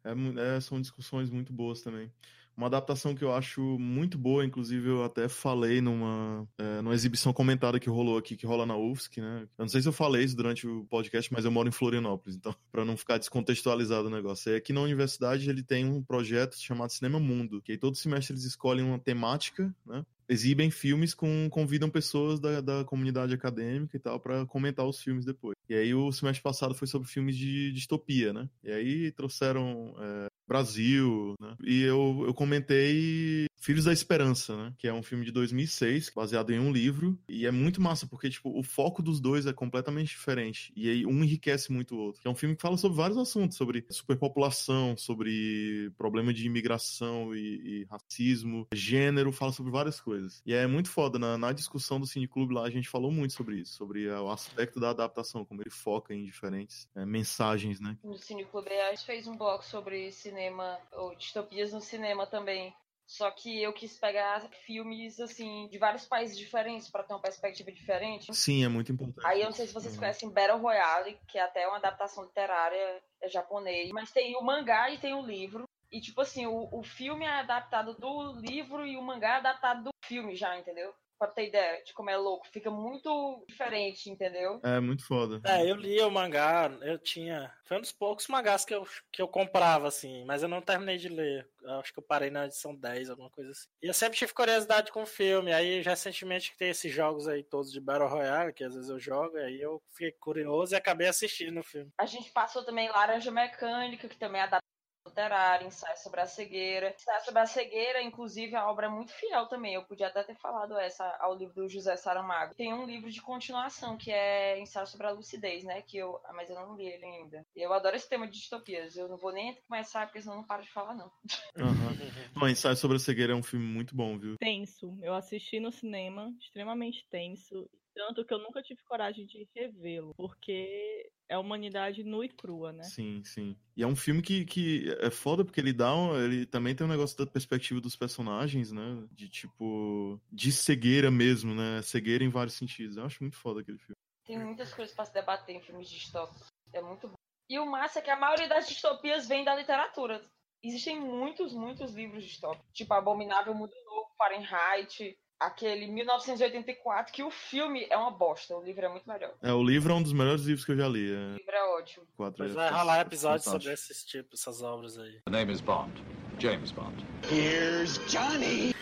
[0.06, 2.12] É é, são discussões muito boas também.
[2.56, 7.34] Uma adaptação que eu acho muito boa, inclusive eu até falei numa, é, numa exibição
[7.34, 9.41] comentada que rolou aqui, que rola na UFSC, né?
[9.58, 12.38] Eu não sei se eu falei isso durante o podcast, mas eu moro em Florianópolis,
[12.38, 14.53] então, pra não ficar descontextualizado o negócio.
[14.53, 18.34] É aqui na universidade ele tem um projeto chamado Cinema Mundo, que aí todo semestre
[18.34, 20.06] eles escolhem uma temática, né?
[20.28, 21.47] Exibem filmes com.
[21.49, 25.55] convidam pessoas da, da comunidade acadêmica e tal pra comentar os filmes depois.
[25.69, 28.49] E aí o semestre passado foi sobre filmes de distopia, né?
[28.63, 31.55] E aí trouxeram é, Brasil, né?
[31.63, 34.74] E eu, eu comentei Filhos da Esperança, né?
[34.78, 37.18] Que é um filme de 2006, baseado em um livro.
[37.28, 40.72] E é muito massa, porque, tipo, o foco dos dois é completamente diferente.
[40.76, 42.22] E aí um enriquece muito o outro.
[42.24, 47.82] É um filme que fala sobre vários assuntos, sobre superpopulação, sobre problema de imigração e,
[47.82, 50.43] e racismo, gênero, fala sobre várias coisas.
[50.45, 51.18] E é muito foda.
[51.18, 54.20] Na, na discussão do Cine Clube lá, a gente falou muito sobre isso, sobre é,
[54.20, 57.97] o aspecto da adaptação, como ele foca em diferentes é, mensagens, né?
[58.03, 62.72] No Cine Clube a gente fez um bloco sobre cinema, ou distopias no cinema também.
[63.08, 67.72] Só que eu quis pegar filmes, assim, de vários países diferentes para ter uma perspectiva
[67.72, 68.34] diferente.
[68.34, 69.26] Sim, é muito importante.
[69.26, 69.99] Aí eu não sei se vocês Uhum.
[69.99, 73.91] conhecem Battle Royale, que é até uma adaptação literária é japonês.
[73.91, 75.66] Mas tem o mangá e tem o livro.
[75.91, 79.84] E, tipo assim, o, o filme é adaptado do livro e o mangá é adaptado
[79.84, 80.93] do filme já, entendeu?
[81.18, 82.47] Pra ter ideia de como é louco.
[82.51, 84.59] Fica muito diferente, entendeu?
[84.63, 85.41] É muito foda.
[85.45, 87.53] É, eu li o mangá, eu tinha.
[87.66, 90.97] Foi um dos poucos mangás que eu, que eu comprava, assim, mas eu não terminei
[90.97, 91.49] de ler.
[91.61, 93.68] Eu acho que eu parei na edição 10, alguma coisa assim.
[93.82, 95.53] E eu sempre tive curiosidade com o filme.
[95.53, 98.99] Aí, recentemente, que tem esses jogos aí todos de Battle Royale, que às vezes eu
[98.99, 101.91] jogo, aí eu fiquei curioso e acabei assistindo o filme.
[101.97, 104.74] A gente passou também Laranja Mecânica, que também é adaptado
[105.06, 106.93] literário, ensaio sobre a cegueira.
[106.95, 109.74] Ensaio sobre a cegueira, inclusive, a obra é muito fiel também.
[109.74, 112.56] Eu podia até ter falado essa ao livro do José Saramago.
[112.56, 115.82] Tem um livro de continuação, que é Ensaio sobre a Lucidez, né?
[115.82, 117.45] Que eu, ah, mas eu não li ele ainda.
[117.56, 118.95] Eu adoro esse tema de distopias.
[118.95, 121.12] Eu não vou nem começar, porque senão eu não paro de falar, não.
[121.58, 122.30] Uhum.
[122.34, 124.36] Bom, Ensaio sobre a Cegueira é um filme muito bom, viu?
[124.38, 124.97] Tenso.
[125.01, 127.70] Eu assisti no cinema, extremamente tenso.
[127.95, 132.84] Tanto que eu nunca tive coragem de revê-lo, porque é humanidade nua e crua, né?
[132.84, 133.55] Sim, sim.
[133.76, 136.86] E é um filme que, que é foda porque ele dá um, ele também tem
[136.86, 139.03] um negócio da perspectiva dos personagens, né?
[139.11, 141.82] De tipo de cegueira mesmo, né?
[141.82, 142.97] Cegueira em vários sentidos.
[142.97, 143.95] Eu acho muito foda aquele filme.
[144.26, 146.47] Tem muitas coisas para se debater em filmes distópicos.
[146.73, 147.15] É muito bom.
[147.49, 150.21] E o massa é que a maioria das distopias vem da literatura.
[150.63, 157.86] Existem muitos, muitos livros distópicos, tipo Abominável Mundo Novo, Fahrenheit, aquele 1984, que o filme
[157.89, 159.33] é uma bosta, o livro é muito melhor.
[159.41, 161.13] É, o livro é um dos melhores livros que eu já li.
[161.13, 161.33] É...
[161.33, 162.05] O livro é ótimo.
[162.15, 165.21] Quatro Mas é vai rolar episódios sobre esses tipos, essas obras aí.
[165.25, 165.91] The name is Bond.
[166.39, 167.05] James Bond.
[167.31, 168.73] Here's Johnny.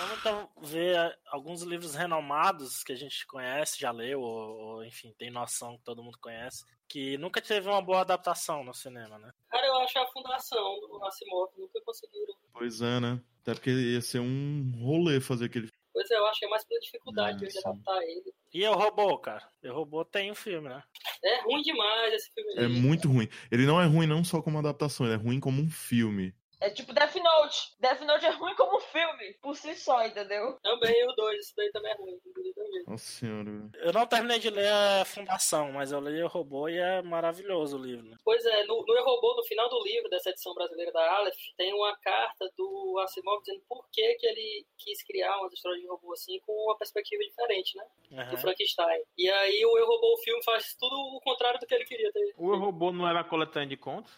[0.00, 4.84] Vamos então ver eh, alguns livros renomados que a gente conhece, já leu, ou, ou,
[4.84, 9.18] enfim, tem noção que todo mundo conhece, que nunca teve uma boa adaptação no cinema,
[9.18, 9.30] né?
[9.48, 12.34] Cara, eu acho a fundação do Asimov nunca conseguiram.
[12.52, 13.20] Pois é, né?
[13.42, 15.80] Até porque ia ser um rolê fazer aquele filme.
[15.92, 17.58] Pois é, eu achei mais pela dificuldade Ah, de sim.
[17.58, 18.32] adaptar ele.
[18.54, 19.48] E Eu Robô, cara.
[19.62, 20.82] Eu Robô tem um filme, né?
[21.22, 22.54] É ruim demais esse filme.
[22.56, 22.68] É aí.
[22.68, 23.28] muito ruim.
[23.50, 26.34] Ele não é ruim não só como adaptação, ele é ruim como um filme.
[26.60, 27.74] É tipo Death Note.
[27.80, 30.58] Death Note é ruim como um filme, por si só, entendeu?
[30.62, 32.18] Também o 2, esse daí também é ruim.
[32.24, 32.50] do.
[32.86, 33.50] Nossa senhora.
[33.74, 37.78] Eu não terminei de ler a Fundação, mas eu li O Robô e é maravilhoso
[37.78, 38.16] o livro, né?
[38.24, 41.36] Pois é, no, no Eu Robô, no final do livro dessa edição brasileira da Aleph,
[41.56, 45.88] tem uma carta do Asimov dizendo por que, que ele quis criar umas histórias de
[45.88, 47.84] robô assim com uma perspectiva diferente, né?
[48.10, 48.36] Do Aham.
[48.38, 49.02] Frankenstein.
[49.16, 52.12] E aí o Eu Robô, o filme, faz tudo o contrário do que ele queria
[52.12, 52.34] ter.
[52.36, 54.12] O robô não era coletânea de contos?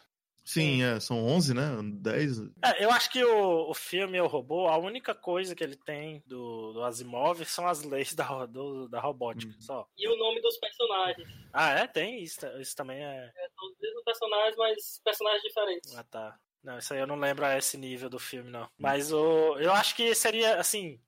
[0.45, 1.63] Sim, é, são 11, né?
[2.01, 2.39] 10.
[2.65, 6.23] É, eu acho que o, o filme O Robô, a única coisa que ele tem
[6.27, 9.61] do, do Asimov são as leis da, do- da robótica, Uhum.
[9.61, 9.87] só.
[9.97, 11.29] E o nome dos personagens.
[11.53, 11.87] Ah, é?
[11.87, 12.45] Tem isso.
[12.61, 13.31] Isso também é...
[13.37, 15.97] É, são os mesmos personagens, mas personagens diferentes.
[15.97, 16.37] Ah, tá.
[16.63, 18.69] Não, isso aí eu não lembro a esse nível do filme, não.
[18.79, 21.01] Mas o, eu acho que seria, assim...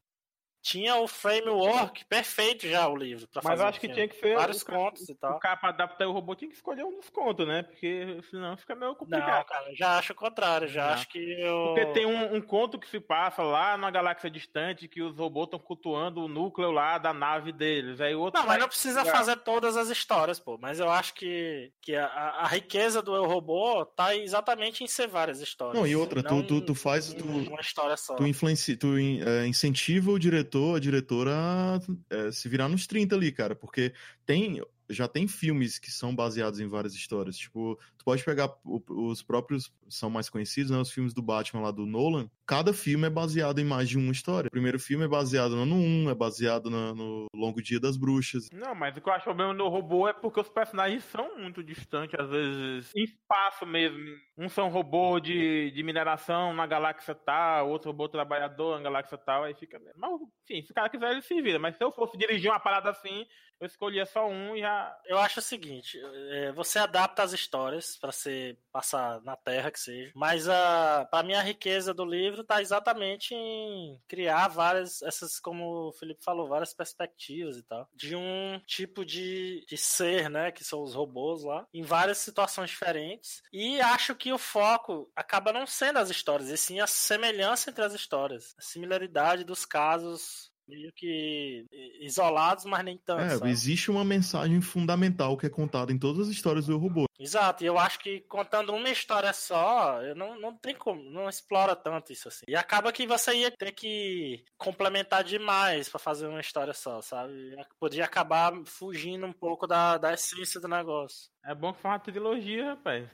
[0.67, 4.35] Tinha o framework perfeito já, o livro, pra Mas fazer acho que tinha que ser.
[4.35, 5.37] Vários o cara- contos e tal.
[5.37, 7.63] O cara pra adaptar o robô tinha que escolher um dos contos, né?
[7.65, 9.45] Porque senão fica meio Não, complicado.
[9.45, 10.67] cara, eu já acho o contrário.
[10.67, 10.95] Já Não.
[10.95, 11.75] acho que eu...
[11.75, 15.49] Porque tem um, um conto que se passa lá numa galáxia distante que os robôs
[15.49, 18.01] estão cultuando o núcleo lá da nave deles.
[18.01, 20.57] Aí outro Não, mas não precisa fazer todas as histórias, pô.
[20.59, 25.09] Mas eu acho que, que a, a riqueza do Eu Robô tá exatamente em ser
[25.09, 25.79] várias histórias.
[25.79, 27.13] Não, e outra, tu, não tu, tu faz.
[27.13, 28.15] em Tu, Uma história só.
[28.15, 31.81] tu, influencia, tu in- é, incentiva o diretor, a diretora
[32.11, 33.55] é, se virar nos 30 ali, cara.
[33.55, 33.93] Porque
[34.27, 34.61] tem.
[34.89, 37.37] Já tem filmes que são baseados em várias histórias.
[37.37, 39.73] Tipo, tu pode pegar os próprios.
[39.89, 40.79] São mais conhecidos, né?
[40.79, 42.29] Os filmes do Batman lá do Nolan.
[42.47, 44.49] Cada filme é baseado em mais de uma história.
[44.49, 48.49] O primeiro filme é baseado no 1, é baseado na- no Longo Dia das Bruxas.
[48.53, 51.63] Não, mas o que eu acho problema do robô é porque os personagens são muito
[51.63, 53.99] distantes, às vezes, em espaço mesmo.
[54.37, 59.45] Um são robô de, de mineração na galáxia tal, outro robô trabalhador na galáxia tal,
[59.45, 59.81] aí fica.
[59.97, 60.11] Mas,
[60.45, 61.59] enfim, se o cara quiser, ele se vira.
[61.59, 63.25] Mas se eu fosse dirigir uma parada assim,
[63.61, 64.99] eu escolhia só um e já.
[65.07, 66.01] Eu acho o seguinte,
[66.31, 71.23] é, você adapta as histórias pra ser passar na Terra que seja, mas a para
[71.23, 76.49] mim a riqueza do livro tá exatamente em criar várias essas como o Felipe falou,
[76.49, 81.43] várias perspectivas e tal, de um tipo de, de ser, né, que são os robôs
[81.43, 83.43] lá, em várias situações diferentes.
[83.53, 87.85] E acho que o foco acaba não sendo as histórias, e sim a semelhança entre
[87.85, 91.67] as histórias, a similaridade dos casos meio que
[92.01, 93.23] isolados, mas nem tanto.
[93.23, 93.51] É, sabe?
[93.51, 97.07] existe uma mensagem fundamental que é contada em todas as histórias do robô.
[97.19, 101.29] Exato, e eu acho que contando uma história só, eu não, não tem como, não
[101.29, 102.45] explora tanto isso assim.
[102.49, 107.57] E acaba que você ia ter que complementar demais pra fazer uma história só, sabe?
[107.79, 111.31] Podia acabar fugindo um pouco da, da essência do negócio.
[111.45, 113.09] É bom que faz uma trilogia, rapaz.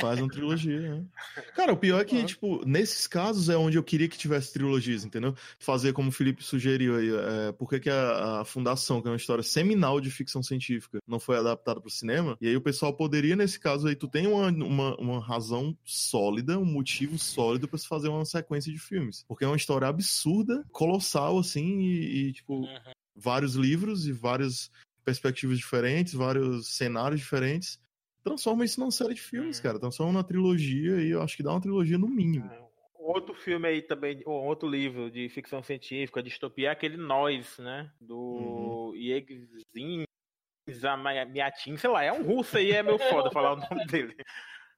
[0.00, 1.04] Faz uma trilogia, né?
[1.54, 5.04] Cara, o pior é que, tipo, nesses casos é onde eu queria que tivesse trilogias,
[5.04, 5.34] entendeu?
[5.58, 9.16] Fazer como o Felipe sugeriu aí, é, por que, a, a, Fundação, que é uma
[9.16, 12.36] história seminal de ficção científica, não foi adaptada para o cinema?
[12.40, 16.58] E aí o pessoal poderia, nesse caso aí, tu tem uma, uma, uma razão sólida,
[16.58, 19.24] um motivo sólido para se fazer uma sequência de filmes.
[19.26, 22.78] Porque é uma história absurda, colossal, assim, e, e tipo, uhum.
[23.16, 24.70] vários livros e várias
[25.02, 27.78] perspectivas diferentes, vários cenários diferentes
[28.22, 29.62] transforma isso numa série de filmes, hum.
[29.62, 29.78] cara.
[29.78, 32.50] Transforma numa trilogia e eu acho que dá uma trilogia no mínimo.
[32.50, 32.60] É,
[32.94, 37.90] outro filme aí também, ou outro livro de ficção científica, distopia, é aquele Nós, né?
[38.00, 38.94] Do uhum.
[38.94, 40.04] Yegzin
[40.70, 44.14] Zamiatin, sei lá, é um russo aí, é meu foda falar o nome dele.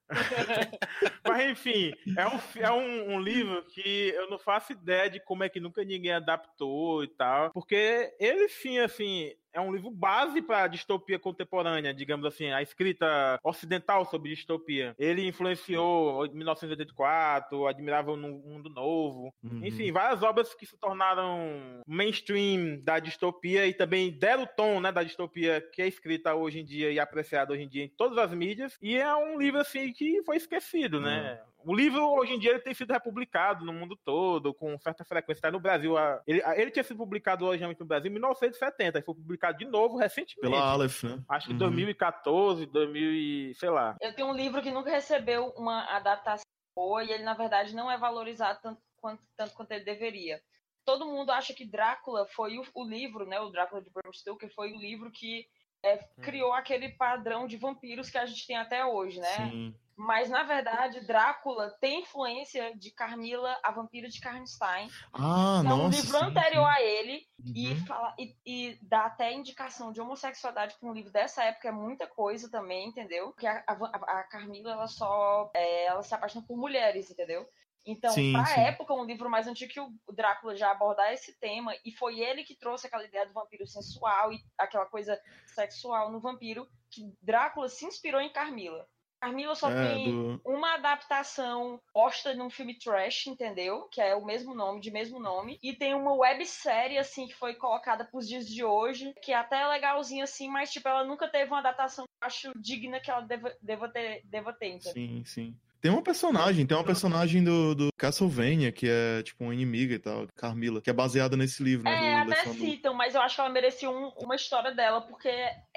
[1.27, 5.43] Mas enfim, é, um, é um, um, livro que eu não faço ideia de como
[5.43, 7.51] é que nunca ninguém adaptou e tal.
[7.53, 13.39] Porque ele sim, assim, é um livro base para distopia contemporânea, digamos assim, a escrita
[13.43, 14.95] ocidental sobre distopia.
[14.99, 19.65] Ele influenciou 1984, Admirável Mundo Novo, uhum.
[19.65, 24.91] enfim, várias obras que se tornaram mainstream da distopia e também deram o tom né,
[24.91, 28.19] da distopia que é escrita hoje em dia e apreciada hoje em dia em todas
[28.19, 28.77] as mídias.
[28.81, 31.41] E é um livro assim que foi esquecido, né?
[31.45, 31.52] uhum.
[31.65, 35.39] O livro, hoje em dia, ele tem sido republicado no mundo todo, com certa frequência.
[35.39, 35.95] Está no Brasil.
[36.27, 39.97] Ele, ele tinha sido publicado originalmente no Brasil em 1970, e foi publicado de novo
[39.97, 40.41] recentemente.
[40.41, 41.23] Pela Aleph, né?
[41.29, 41.59] Acho que uhum.
[41.59, 43.55] 2014, 2000 e...
[43.55, 43.97] sei lá.
[44.01, 46.45] Eu tenho um livro que nunca recebeu uma adaptação
[46.77, 50.41] boa, e ele, na verdade, não é valorizado tanto quanto, tanto quanto ele deveria.
[50.85, 53.41] Todo mundo acha que Drácula foi o, o livro, né?
[53.41, 55.47] O Drácula de Bram Stoker foi o livro que
[55.85, 56.23] é, hum.
[56.23, 59.51] criou aquele padrão de vampiros que a gente tem até hoje, né?
[59.51, 59.75] Sim.
[59.97, 64.89] Mas, na verdade, Drácula tem influência de Carmila, a vampira de Karnstein.
[65.13, 67.53] Ah, é um livro anterior a ele uhum.
[67.55, 71.73] e, fala, e, e, dá até indicação de homossexualidade para um livro dessa época, é
[71.73, 73.29] muita coisa também, entendeu?
[73.29, 77.47] Porque a, a, a Carmila, ela só é, ela se apaixona por mulheres, entendeu?
[77.85, 81.75] Então, para a época, um livro mais antigo que o Drácula já abordar esse tema,
[81.85, 86.21] e foi ele que trouxe aquela ideia do vampiro sensual e aquela coisa sexual no
[86.21, 88.89] vampiro, que Drácula se inspirou em Carmila.
[89.23, 90.41] Carmila só é, tem do...
[90.45, 93.85] uma adaptação posta num filme trash, entendeu?
[93.85, 95.61] Que é o mesmo nome, de mesmo nome.
[95.63, 99.65] E tem uma websérie, assim, que foi colocada pros dias de hoje, que é até
[99.65, 103.89] legalzinha, assim, mas, tipo, ela nunca teve uma adaptação acho digna que ela deva, deva,
[103.89, 104.93] ter, deva ter, entendeu?
[104.93, 105.57] Sim, sim.
[105.83, 109.99] Tem uma personagem, tem uma personagem do, do Castlevania, que é tipo uma inimiga e
[109.99, 112.13] tal, Carmila, que é baseada nesse livro, né?
[112.13, 115.29] É, até citam, mas eu acho que ela merecia um, uma história dela, porque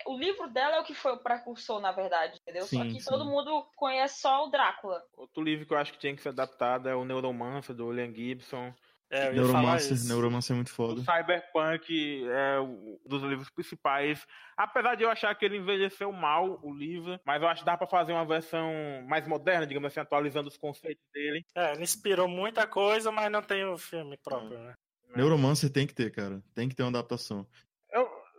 [0.05, 2.67] o livro dela é o que foi o precursor, na verdade, entendeu?
[2.67, 3.09] Sim, só que sim.
[3.09, 5.01] todo mundo conhece só o Drácula.
[5.17, 8.13] Outro livro que eu acho que tinha que ser adaptado é o Neuromancer, do William
[8.13, 8.71] Gibson.
[9.09, 10.99] É, Neuromancer, Neuromancer é muito foda.
[10.99, 14.25] O Cyberpunk é um dos livros principais.
[14.57, 17.77] Apesar de eu achar que ele envelheceu mal, o livro, mas eu acho que dá
[17.77, 18.71] pra fazer uma versão
[19.07, 21.45] mais moderna, digamos assim, atualizando os conceitos dele.
[21.55, 24.73] É, ele inspirou muita coisa, mas não tem o filme próprio, né?
[25.15, 26.43] Neuromancer tem que ter, cara.
[26.53, 27.47] Tem que ter uma adaptação.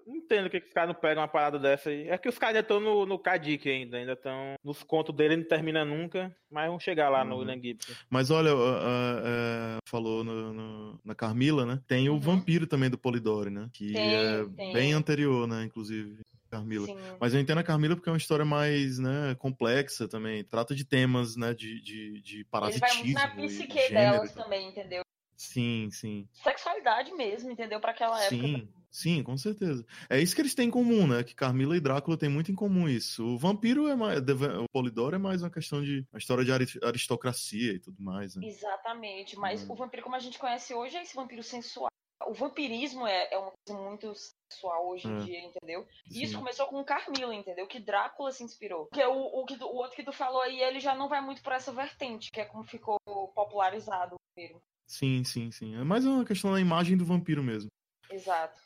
[0.06, 2.08] Não entendo que os caras não pegam uma parada dessa aí.
[2.08, 5.36] É que os caras ainda estão no, no Kadik ainda, ainda estão nos contos dele,
[5.36, 7.28] não termina nunca, mas vão chegar lá uhum.
[7.28, 7.92] no William Gibson.
[8.08, 11.80] Mas olha, uh, uh, falou no, no, na Carmila, né?
[11.88, 12.16] Tem uhum.
[12.16, 13.68] o vampiro também do Polidori, né?
[13.72, 14.72] Que tem, é tem.
[14.72, 15.64] bem anterior, né?
[15.64, 16.20] Inclusive.
[16.48, 16.86] Carmila.
[16.86, 16.96] Sim.
[17.20, 20.44] Mas eu entendo a Carmila porque é uma história mais né, complexa também.
[20.44, 23.00] Trata de temas né, de, de, de parasitismo.
[23.00, 25.02] Ele vai muito na psique delas também, entendeu?
[25.36, 26.26] Sim, sim.
[26.32, 27.80] Sexualidade mesmo, entendeu?
[27.80, 28.36] Para aquela época.
[28.36, 28.68] Sim.
[28.96, 29.84] Sim, com certeza.
[30.08, 31.22] É isso que eles têm em comum, né?
[31.22, 33.26] Que Carmila e Drácula têm muito em comum isso.
[33.26, 34.20] O vampiro é mais.
[34.20, 36.06] O Polidoro é mais uma questão de.
[36.10, 36.50] uma história de
[36.82, 38.34] aristocracia e tudo mais.
[38.34, 38.46] Né?
[38.46, 39.36] Exatamente.
[39.36, 39.72] Mas hum.
[39.74, 41.90] o vampiro, como a gente conhece hoje, é esse vampiro sensual.
[42.26, 44.14] O vampirismo é, é uma coisa muito
[44.50, 45.18] sexual hoje em é.
[45.18, 45.86] dia, entendeu?
[46.10, 47.66] E isso começou com Carmila, entendeu?
[47.66, 48.86] Que Drácula se inspirou.
[48.86, 51.42] Porque o, o, que, o outro que tu falou aí, ele já não vai muito
[51.42, 52.96] por essa vertente, que é como ficou
[53.34, 54.58] popularizado o vampiro.
[54.86, 55.76] Sim, sim, sim.
[55.76, 57.68] É mais uma questão da imagem do vampiro mesmo.
[58.10, 58.65] Exato.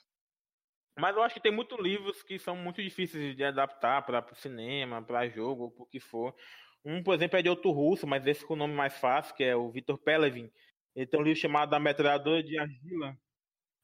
[1.01, 5.03] Mas eu acho que tem muitos livros que são muito difíceis de adaptar para cinema,
[5.03, 6.35] para jogo, ou o que for.
[6.85, 9.43] Um, por exemplo, é de outro russo, mas esse com o nome mais fácil, que
[9.43, 10.51] é o Victor Pelevin.
[10.95, 13.17] Ele tem um livro chamado A Metralhadora de Argila.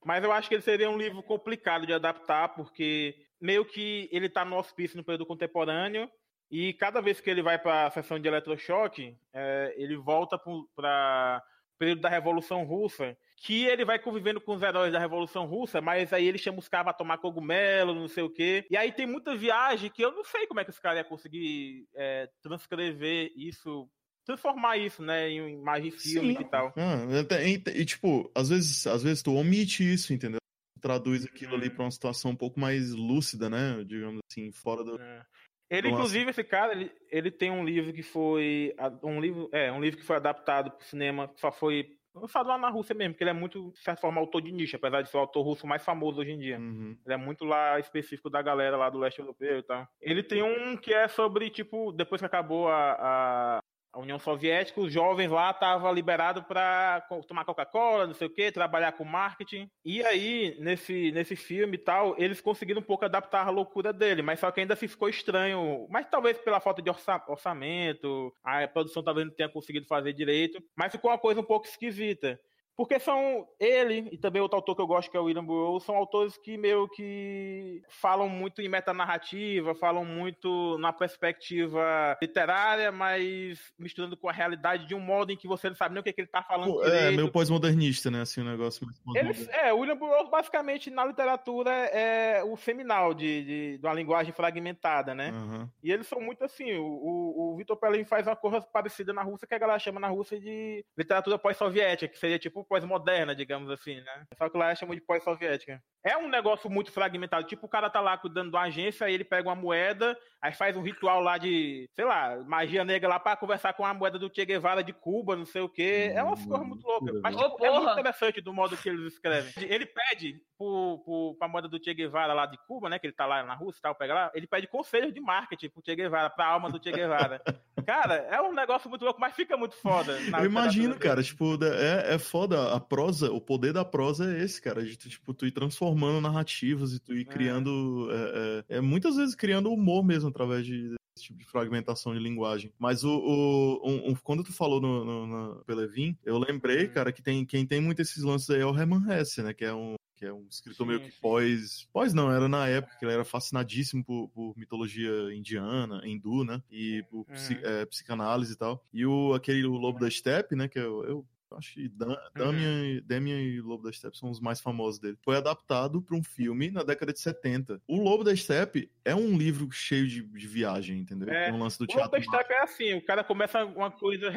[0.05, 4.27] Mas eu acho que ele seria um livro complicado de adaptar, porque meio que ele
[4.27, 6.11] está no hospício no período contemporâneo,
[6.51, 10.39] e cada vez que ele vai para a sessão de eletrochoque, é, ele volta
[10.75, 11.43] para
[11.79, 16.13] período da Revolução Russa, que ele vai convivendo com os heróis da Revolução Russa, mas
[16.13, 18.67] aí ele chama os caras pra tomar cogumelo, não sei o quê.
[18.71, 21.09] E aí tem muita viagem que eu não sei como é que os caras iam
[21.09, 23.89] conseguir é, transcrever isso
[24.27, 26.75] transformar isso, né, em imagem filme e tal.
[26.77, 27.07] Ah,
[27.45, 30.41] e, e, tipo, às vezes, às vezes tu omite isso, entendeu?
[30.81, 33.83] Traduz aquilo ali para uma situação um pouco mais lúcida, né?
[33.85, 35.01] Digamos assim, fora do.
[35.01, 35.23] É.
[35.71, 35.95] Ele, Nossa.
[35.95, 38.75] inclusive, esse cara, ele, ele tem um livro que foi.
[39.03, 41.97] Um livro, é, um livro que foi adaptado pro cinema, que só foi.
[42.17, 44.75] Lançado lá na Rússia mesmo, porque ele é muito, de certa forma, autor de nicho,
[44.77, 46.59] apesar de ser o autor russo mais famoso hoje em dia.
[46.59, 46.97] Uhum.
[47.05, 49.87] Ele é muito lá específico da galera lá do leste europeu e tal.
[50.01, 53.61] Ele tem um que é sobre, tipo, depois que acabou a, a,
[53.97, 58.53] a União Soviética, os jovens lá estavam liberados para tomar Coca-Cola, não sei o que,
[58.53, 59.71] trabalhar com marketing.
[59.83, 64.21] E aí, nesse, nesse filme e tal, eles conseguiram um pouco adaptar a loucura dele,
[64.21, 65.87] mas só que ainda assim ficou estranho.
[65.89, 70.63] Mas talvez pela falta de orça- orçamento, a produção talvez não tenha conseguido fazer direito,
[70.77, 72.39] mas ficou uma coisa um pouco esquisita.
[72.77, 75.85] Porque são ele e também outro autor que eu gosto, que é o William Burroughs,
[75.85, 83.59] são autores que meio que falam muito em metanarrativa, falam muito na perspectiva literária, mas
[83.79, 86.13] misturando com a realidade de um modo em que você não sabe nem o que,
[86.13, 88.21] que ele tá falando Pô, é meio pós-modernista, né?
[88.21, 89.53] Assim, um negócio mais Ele, pós-moderno.
[89.53, 94.35] é, o William Burroughs basicamente na literatura é o seminal de, de, de uma linguagem
[94.35, 95.31] fragmentada, né?
[95.31, 95.71] Aham.
[95.83, 96.75] E eles são muito assim.
[96.75, 100.01] O, o, o Vitor Pellegrini faz uma coisa parecida na Rússia que a galera chama
[100.01, 104.27] na Rússia de literatura pós-soviética, que seria tipo pós-moderna, digamos assim, né?
[104.39, 105.83] Só que lá chamam de pós-soviética.
[106.07, 107.47] É um negócio muito fragmentado.
[107.47, 110.55] Tipo, o cara tá lá cuidando de uma agência, aí ele pega uma moeda, aí
[110.55, 114.17] faz um ritual lá de, sei lá, magia negra lá pra conversar com a moeda
[114.17, 116.13] do Che Guevara de Cuba, não sei o quê.
[116.15, 117.13] É umas Hum, coisas muito loucas.
[117.13, 119.53] loucura, Mas tipo, Ô, é muito interessante do modo que eles escrevem.
[119.69, 123.01] Ele pede pro, pro, pra moeda do Che Guevara lá de Cuba, né?
[123.01, 124.31] Que ele tá lá na Rússia e tal, pega lá.
[124.33, 127.43] Ele pede conselhos de marketing pro Che Guevara, pra alma do Che Guevara.
[127.85, 130.21] cara, é um negócio muito louco, mas fica muito foda.
[130.31, 132.73] na Eu imagino, cara, tipo, é, é foda.
[132.75, 134.85] A prosa, o poder da prosa é esse, cara.
[134.85, 137.25] De tipo, tu ir transformando narrativas e tu ir É.
[137.25, 138.09] criando.
[138.11, 142.21] É, é- é muitas vezes criando humor mesmo através de, desse tipo de fragmentação de
[142.21, 142.73] linguagem.
[142.79, 143.11] Mas o.
[143.11, 146.91] o- um- um- quando tu falou no, no, no Pelevin, eu lembrei, Hum.
[146.93, 149.53] cara, que tem, quem tem muito esses lances aí é o Herman Hesse, né?
[149.55, 149.95] Que é um.
[150.19, 151.87] Que é um escritor Sim, meio que pós.
[151.93, 156.63] Pós não, era na época que ele era fascinadíssimo por, por mitologia indiana, hindu, né?
[156.71, 157.59] E por Uhum.
[157.63, 158.83] é, psicanálise e tal.
[158.95, 160.69] E o, aquele o Lobo da Steppe, né?
[160.69, 161.27] Que eu, eu
[161.57, 165.17] acho que Dan, Damian, e- Damian e Lobo da Steppe são os mais famosos dele.
[165.23, 167.81] Foi adaptado para um filme na década de 70.
[167.89, 171.29] O Lobo da Steppe é um livro cheio de, de viagem, entendeu?
[171.29, 171.47] É.
[171.47, 172.19] Tem um lance do O Lobo teatro.
[172.31, 174.31] da Steppe é assim, o cara começa uma coisa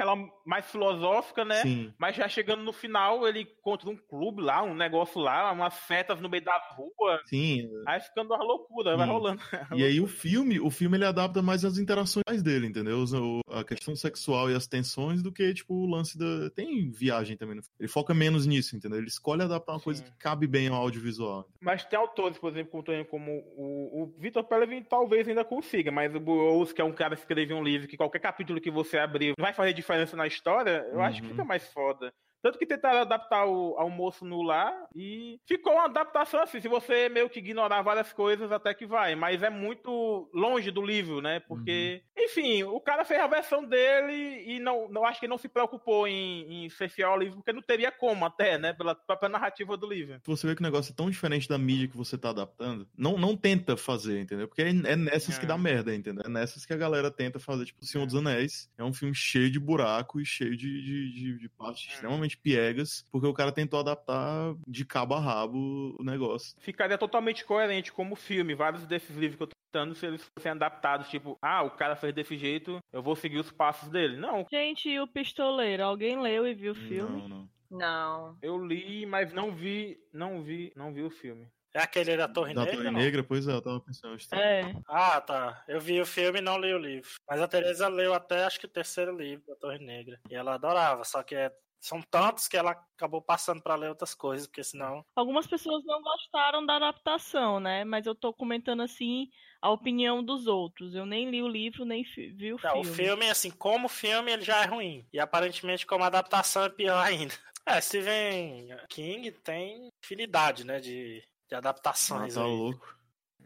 [0.45, 1.61] mais filosófica, né?
[1.61, 1.93] Sim.
[1.97, 6.19] Mas já chegando no final, ele encontra um clube lá, um negócio lá, umas setas
[6.21, 7.21] no meio da rua.
[7.25, 9.13] Sim, Aí ficando uma loucura, vai Sim.
[9.13, 9.41] rolando.
[9.75, 13.03] E aí o filme, o filme ele adapta mais as interações dele, entendeu?
[13.51, 16.49] A questão sexual e as tensões do que, tipo, o lance da.
[16.51, 17.75] Tem viagem também no filme.
[17.79, 18.97] Ele foca menos nisso, entendeu?
[18.97, 20.11] Ele escolhe adaptar uma coisa Sim.
[20.11, 21.47] que cabe bem ao audiovisual.
[21.61, 26.19] Mas tem autores, por exemplo, como, o, o Vitor Pelevin talvez ainda consiga, mas o
[26.19, 29.33] Burroughs, que é um cara que escreve um livro que qualquer capítulo que você abrir
[29.39, 31.33] vai fazer diferença na história, eu acho que Uhum.
[31.33, 32.11] fica mais foda.
[32.41, 36.61] Tanto que tentaram adaptar o almoço no lá e ficou uma adaptação assim.
[36.61, 39.15] Se você meio que ignorar várias coisas, até que vai.
[39.15, 41.39] Mas é muito longe do livro, né?
[41.41, 45.49] Porque, enfim, o cara fez a versão dele e não, não acho que não se
[45.49, 48.73] preocupou em, em ser fiel ao livro, porque não teria como até, né?
[48.73, 50.19] Pela própria narrativa do livro.
[50.25, 53.17] Você vê que o negócio é tão diferente da mídia que você tá adaptando, não,
[53.17, 54.47] não tenta fazer, entendeu?
[54.47, 55.47] Porque é, é nessas que É.
[55.47, 56.23] dá merda, entendeu?
[56.25, 58.69] É nessas que a galera tenta fazer, tipo, O Senhor dos Anéis.
[58.77, 62.28] É um filme cheio de buraco e cheio de, de, de, de partes É.
[62.29, 66.55] extremamente piegas, porque o cara tentou adaptar de cabo a rabo o negócio.
[66.59, 68.55] ficaria totalmente coerente como filme.
[68.55, 71.95] Vários desses livros que eu tô citando, se eles fossem adaptados, tipo, ah, o cara
[71.95, 74.17] fez desse jeito, eu vou seguir os passos dele.
[74.17, 75.83] Não, Gente, e o Pistoleiro?
[75.83, 77.21] Alguém leu e viu o filme?
[77.21, 77.49] Não, não.
[77.71, 78.37] Não.
[78.41, 81.47] eu li, mas não vi, não vi, não vi o filme.
[81.71, 82.77] É aquele da Torre Da Negra?
[82.77, 82.99] Torre não?
[82.99, 84.17] Negra, pois é, eu tava pensando.
[84.33, 84.73] É.
[84.87, 85.63] Ah, tá.
[85.67, 87.07] Eu vi o filme e não li o livro.
[87.29, 90.19] Mas a Teresa leu até acho que o terceiro livro da Torre Negra.
[90.31, 94.13] E ela adorava, só que é- são tantos que ela acabou passando pra ler outras
[94.13, 95.03] coisas, porque senão.
[95.15, 97.83] Algumas pessoas não gostaram da adaptação, né?
[97.83, 99.29] Mas eu tô comentando assim
[99.61, 100.93] a opinião dos outros.
[100.95, 102.89] Eu nem li o livro, nem fi- vi o Não, filme.
[102.89, 105.07] o filme, assim, como filme, ele já é ruim.
[105.13, 107.33] E aparentemente, como adaptação, é pior ainda.
[107.65, 112.33] É, Stephen King tem infinidade, né, de, de Ah, adaptações.
[112.35, 112.47] tá aí.
[112.49, 112.98] louco.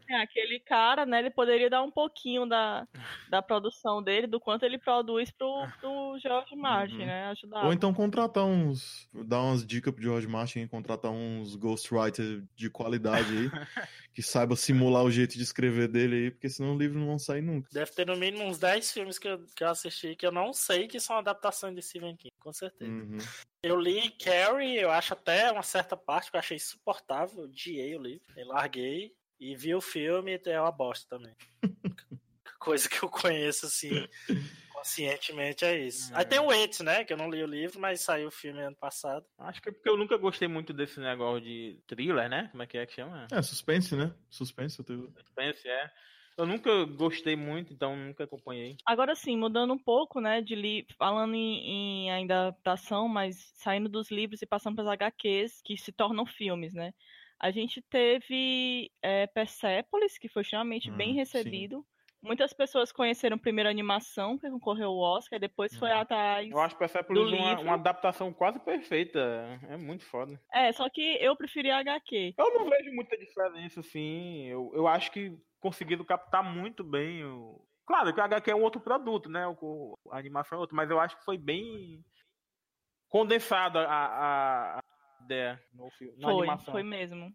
[0.08, 1.18] É, aquele cara, né?
[1.18, 2.86] Ele poderia dar um pouquinho da,
[3.28, 7.06] da produção dele, do quanto ele produz pro, pro George Martin, Uhum.
[7.06, 7.26] né?
[7.26, 7.64] Ajudar.
[7.64, 9.08] Ou então contratar uns.
[9.12, 13.50] Dar umas dicas pro George Martin e contratar uns ghostwriter de qualidade aí.
[14.14, 17.18] que saiba simular o jeito de escrever dele aí, porque senão o livro não vai
[17.18, 17.68] sair nunca.
[17.72, 20.52] Deve ter no mínimo uns 10 filmes que eu, que eu assisti que eu não
[20.52, 22.90] sei que são adaptações de Stephen King, com certeza.
[22.90, 23.18] Uhum.
[23.62, 28.02] Eu li Carrie, eu acho até uma certa parte que eu achei insuportável, odiei o
[28.02, 29.12] livro, eu larguei
[29.52, 31.34] e vi o filme e é uma bosta também.
[32.58, 34.08] Coisa que eu conheço assim
[34.84, 36.14] conscientemente é isso.
[36.14, 38.60] Aí tem o It, né, que eu não li o livro, mas saiu o filme
[38.60, 39.24] ano passado.
[39.38, 42.48] Acho que é porque eu nunca gostei muito desse negócio de thriller, né?
[42.50, 43.26] Como é que é que chama?
[43.32, 44.14] É, suspense, né?
[44.28, 45.12] Suspense, eu tenho.
[45.16, 45.90] Suspense, é.
[46.36, 48.76] Eu nunca gostei muito, então nunca acompanhei.
[48.84, 50.86] Agora sim, mudando um pouco, né, de li...
[50.98, 55.76] falando em, em ainda adaptação, mas saindo dos livros e passando para as HQs, que
[55.76, 56.92] se tornam filmes, né?
[57.44, 61.16] A gente teve é, Persepolis, que foi extremamente Hum, bem sim.
[61.16, 61.84] recebido.
[62.22, 65.98] Muitas pessoas conheceram primeiro a animação, que concorreu ao Oscar, e depois foi Uhum.
[65.98, 66.50] atrás.
[66.50, 69.20] Eu acho Persepolis Do uma, uma adaptação quase perfeita.
[69.68, 70.40] É muito foda.
[70.50, 72.32] É, só que eu preferi a HQ.
[72.38, 74.46] Eu não vejo muita diferença, assim.
[74.46, 77.62] Eu, eu acho que conseguiram captar muito bem o.
[77.84, 79.46] Claro que o HQ é um outro produto, né?
[79.46, 82.02] O, a animação é outro, mas eu acho que foi bem
[83.10, 84.80] condensado a, a,
[85.24, 86.72] ideia no filme, na Foi, animação.
[86.72, 87.32] foi mesmo.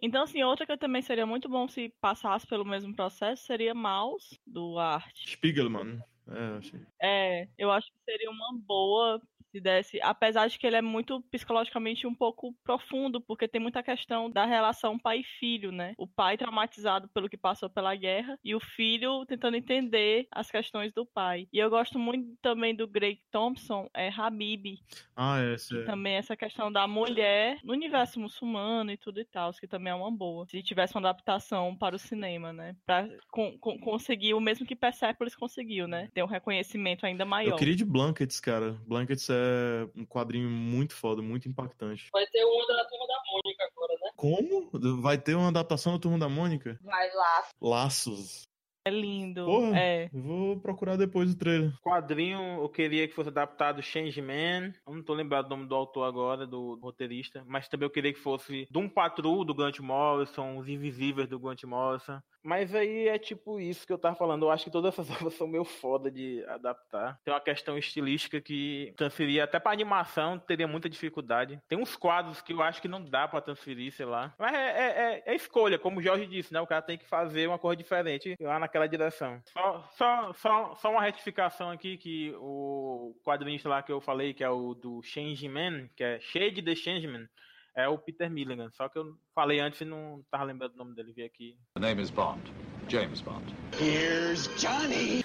[0.00, 4.38] Então, assim, outra que também seria muito bom se passasse pelo mesmo processo seria Mouse,
[4.46, 5.16] do Art.
[5.26, 6.02] Spiegelman.
[6.28, 6.80] É, achei.
[7.02, 9.20] É, eu acho que seria uma boa
[9.50, 13.82] se desse, apesar de que ele é muito psicologicamente um pouco profundo, porque tem muita
[13.82, 15.92] questão da relação pai e filho, né?
[15.98, 20.90] O pai traumatizado pelo que passou pela guerra e o filho tentando entender as questões
[20.94, 21.48] do pai.
[21.52, 24.78] E eu gosto muito também do Greg Thompson, é Habib,
[25.14, 25.84] Ah, essa é.
[25.84, 29.94] também essa questão da mulher no universo muçulmano e tudo e tal, que também é
[29.94, 30.46] uma boa.
[30.46, 32.74] Se tivesse uma adaptação para o cinema, né?
[32.86, 36.08] Pra con- con- conseguir o mesmo que Persepolis conseguiu, né?
[36.14, 37.52] Ter um reconhecimento ainda maior.
[37.52, 38.72] Eu queria de Blankets, cara.
[38.86, 42.08] Blankets é um quadrinho muito foda, muito impactante.
[42.12, 44.10] Vai ter uma da turma da Mônica agora, né?
[44.16, 45.00] Como?
[45.00, 46.78] Vai ter uma adaptação da Turma da Mônica?
[46.82, 47.44] Vai lá.
[47.60, 48.42] Laços.
[48.84, 49.44] É lindo.
[49.44, 49.78] Porra.
[49.78, 50.10] É.
[50.12, 51.72] Eu vou procurar depois o trailer.
[51.82, 54.72] Quadrinho, eu queria que fosse adaptado Changeman.
[54.86, 57.44] Eu não tô lembrado do nome do autor agora, do, do roteirista.
[57.46, 61.62] Mas também eu queria que fosse Doom Patrol, do Grant Morrison, Os Invisíveis, do Grant
[61.64, 62.18] Morrison.
[62.44, 64.46] Mas aí é tipo isso que eu tava falando.
[64.46, 67.20] Eu acho que todas essas obras são meio foda de adaptar.
[67.24, 71.60] Tem uma questão estilística que transferir até pra animação teria muita dificuldade.
[71.68, 74.34] Tem uns quadros que eu acho que não dá pra transferir, sei lá.
[74.36, 76.60] Mas é, é, é- é escolha, como o Jorge disse, né?
[76.60, 79.40] O cara tem que fazer uma coisa diferente lá naquela direção.
[79.52, 84.42] Só, só, só, só uma retificação aqui que o quadrinista lá que eu falei, que
[84.42, 87.28] é o do Changeman, que é Shade the Changeman,
[87.76, 88.70] é o Peter Milligan.
[88.70, 91.12] Só que eu falei antes e não tava lembrando o nome dele.
[91.12, 91.56] Vi aqui.
[91.74, 92.40] The name is Bond.
[92.88, 93.44] James Bond.
[93.78, 95.22] Here's Johnny.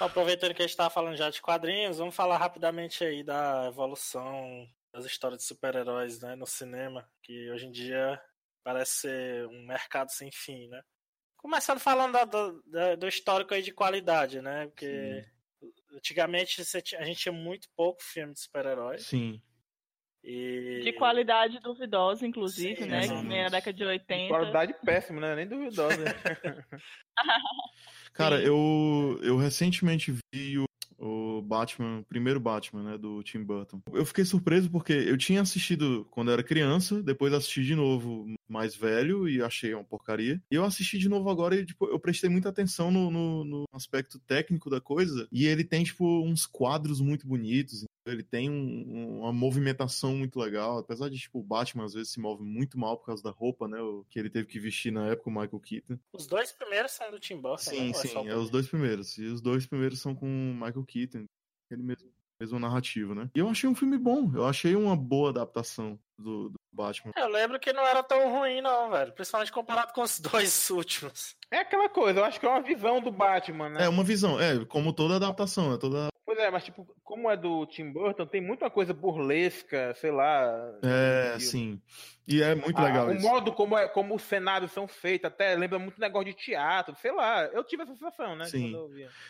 [0.00, 4.68] Aproveitando que a gente tava falando já de quadrinhos, vamos falar rapidamente aí da evolução
[4.98, 8.20] das histórias de super-heróis né, no cinema, que hoje em dia
[8.64, 10.82] parece ser um mercado sem fim, né?
[11.36, 14.66] Começando falando do, da- do histórico aí de qualidade, né?
[14.66, 15.24] Porque
[15.94, 19.06] antigamente você tinha- a gente tinha muito pouco filme de super-heróis.
[19.06, 19.40] Sim.
[20.22, 20.80] E...
[20.82, 23.02] De qualidade duvidosa, inclusive, Sim, né?
[23.06, 24.28] Que nem década de 80.
[24.34, 25.36] Qualidade péssima, né?
[25.36, 25.96] Nem duvidosa.
[28.12, 28.46] Cara, Sim.
[28.46, 30.64] eu, eu recentemente vi o,
[31.38, 33.80] o Batman, o primeiro Batman, né, do Tim Burton.
[33.92, 38.74] Eu fiquei surpreso porque eu tinha assistido quando era criança, depois assisti de novo mais
[38.74, 40.40] velho e achei uma porcaria.
[40.50, 43.64] E eu assisti de novo agora e, tipo, eu prestei muita atenção no, no, no
[43.72, 45.28] aspecto técnico da coisa.
[45.30, 47.84] E ele tem, tipo, uns quadros muito bonitos.
[48.06, 48.54] Ele tem um-
[48.88, 50.78] um- uma movimentação muito legal.
[50.78, 53.68] Apesar de, tipo, o Batman às vezes se move muito mal por causa da roupa,
[53.68, 53.78] né?
[53.80, 55.98] o- Que ele teve que vestir na época, o Michael Keaton.
[56.14, 57.90] Os dois primeiros são do Tim Burton, Sim, né?
[57.90, 59.18] É sim, o é os dois primeiros.
[59.18, 61.24] E os dois primeiros são com o Michael Keaton,
[61.74, 63.30] ele mesmo, mesmo narrativo, né?
[63.34, 67.12] E eu achei um filme bom, eu achei uma boa adaptação do, do Batman.
[67.16, 69.12] Eu lembro que não era tão ruim, não, velho.
[69.12, 71.36] Principalmente comparado com os dois últimos.
[71.50, 73.84] é aquela coisa, eu acho que é uma visão do Batman, né?
[73.84, 76.08] É uma visão, é, como toda adaptação, é toda.
[76.28, 80.74] Pois é, mas tipo, como é do Tim Burton, tem muita coisa burlesca, sei lá.
[80.82, 81.80] É, sim.
[82.26, 83.26] E é muito Ah, legal o isso.
[83.26, 87.12] modo como, é, como os cenários são feitos, até lembra muito negócio de teatro, sei
[87.12, 87.44] lá.
[87.46, 88.44] Eu tive essa sensação, né?
[88.44, 88.76] Sim.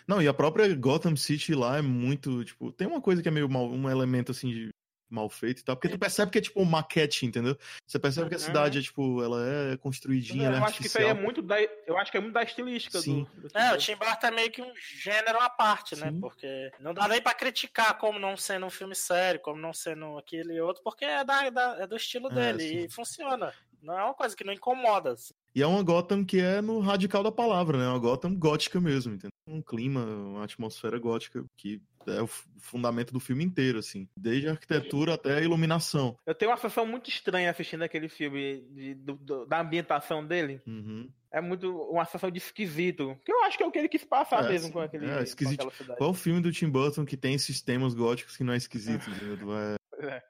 [0.08, 3.30] Não, e a própria Gotham City lá é muito, tipo, tem uma coisa que é
[3.30, 4.70] meio mal, um elemento assim de
[5.10, 7.56] mal feito e tal, porque tu percebe que é tipo maquete, entendeu?
[7.86, 8.44] Você percebe que a Uhum.
[8.44, 9.38] cidade é tipo, ela
[9.72, 11.24] é construidinha, ela é eu acho que isso aí é artificial.
[11.24, 11.56] muito da.
[11.86, 13.26] Eu acho que é muito da estilística Sim.
[13.36, 13.78] do, do É, o.
[13.78, 16.10] Tim Burton é meio que um gênero à parte, né?
[16.10, 16.20] Sim.
[16.20, 20.18] Porque não dá nem pra criticar como não sendo um filme sério, como não sendo
[20.18, 22.84] aquele e outro, porque é, da, da- é do estilo É, dele sim.
[22.84, 23.52] e funciona.
[23.80, 25.14] Não é uma coisa que não incomoda.
[25.54, 27.88] E é uma Gotham que é no radical da palavra, né?
[27.88, 29.30] Uma Gotham gótica mesmo, entendeu?
[29.46, 34.08] Um clima, uma atmosfera gótica que é o fundamento do filme inteiro, assim.
[34.16, 36.16] Desde a arquitetura até a iluminação.
[36.26, 40.60] Eu tenho uma sensação muito estranha assistindo aquele filme, de- do- do- da ambientação dele.
[40.66, 41.10] Uhum.
[41.30, 43.14] É muito uma sensação de esquisito.
[43.24, 45.06] Que eu acho que é o que ele quis passar É, mesmo com aquele.
[45.10, 45.70] É, esquisito.
[45.98, 49.04] Qual o filme do Tim Burton que tem esses temas góticos que não é esquisito,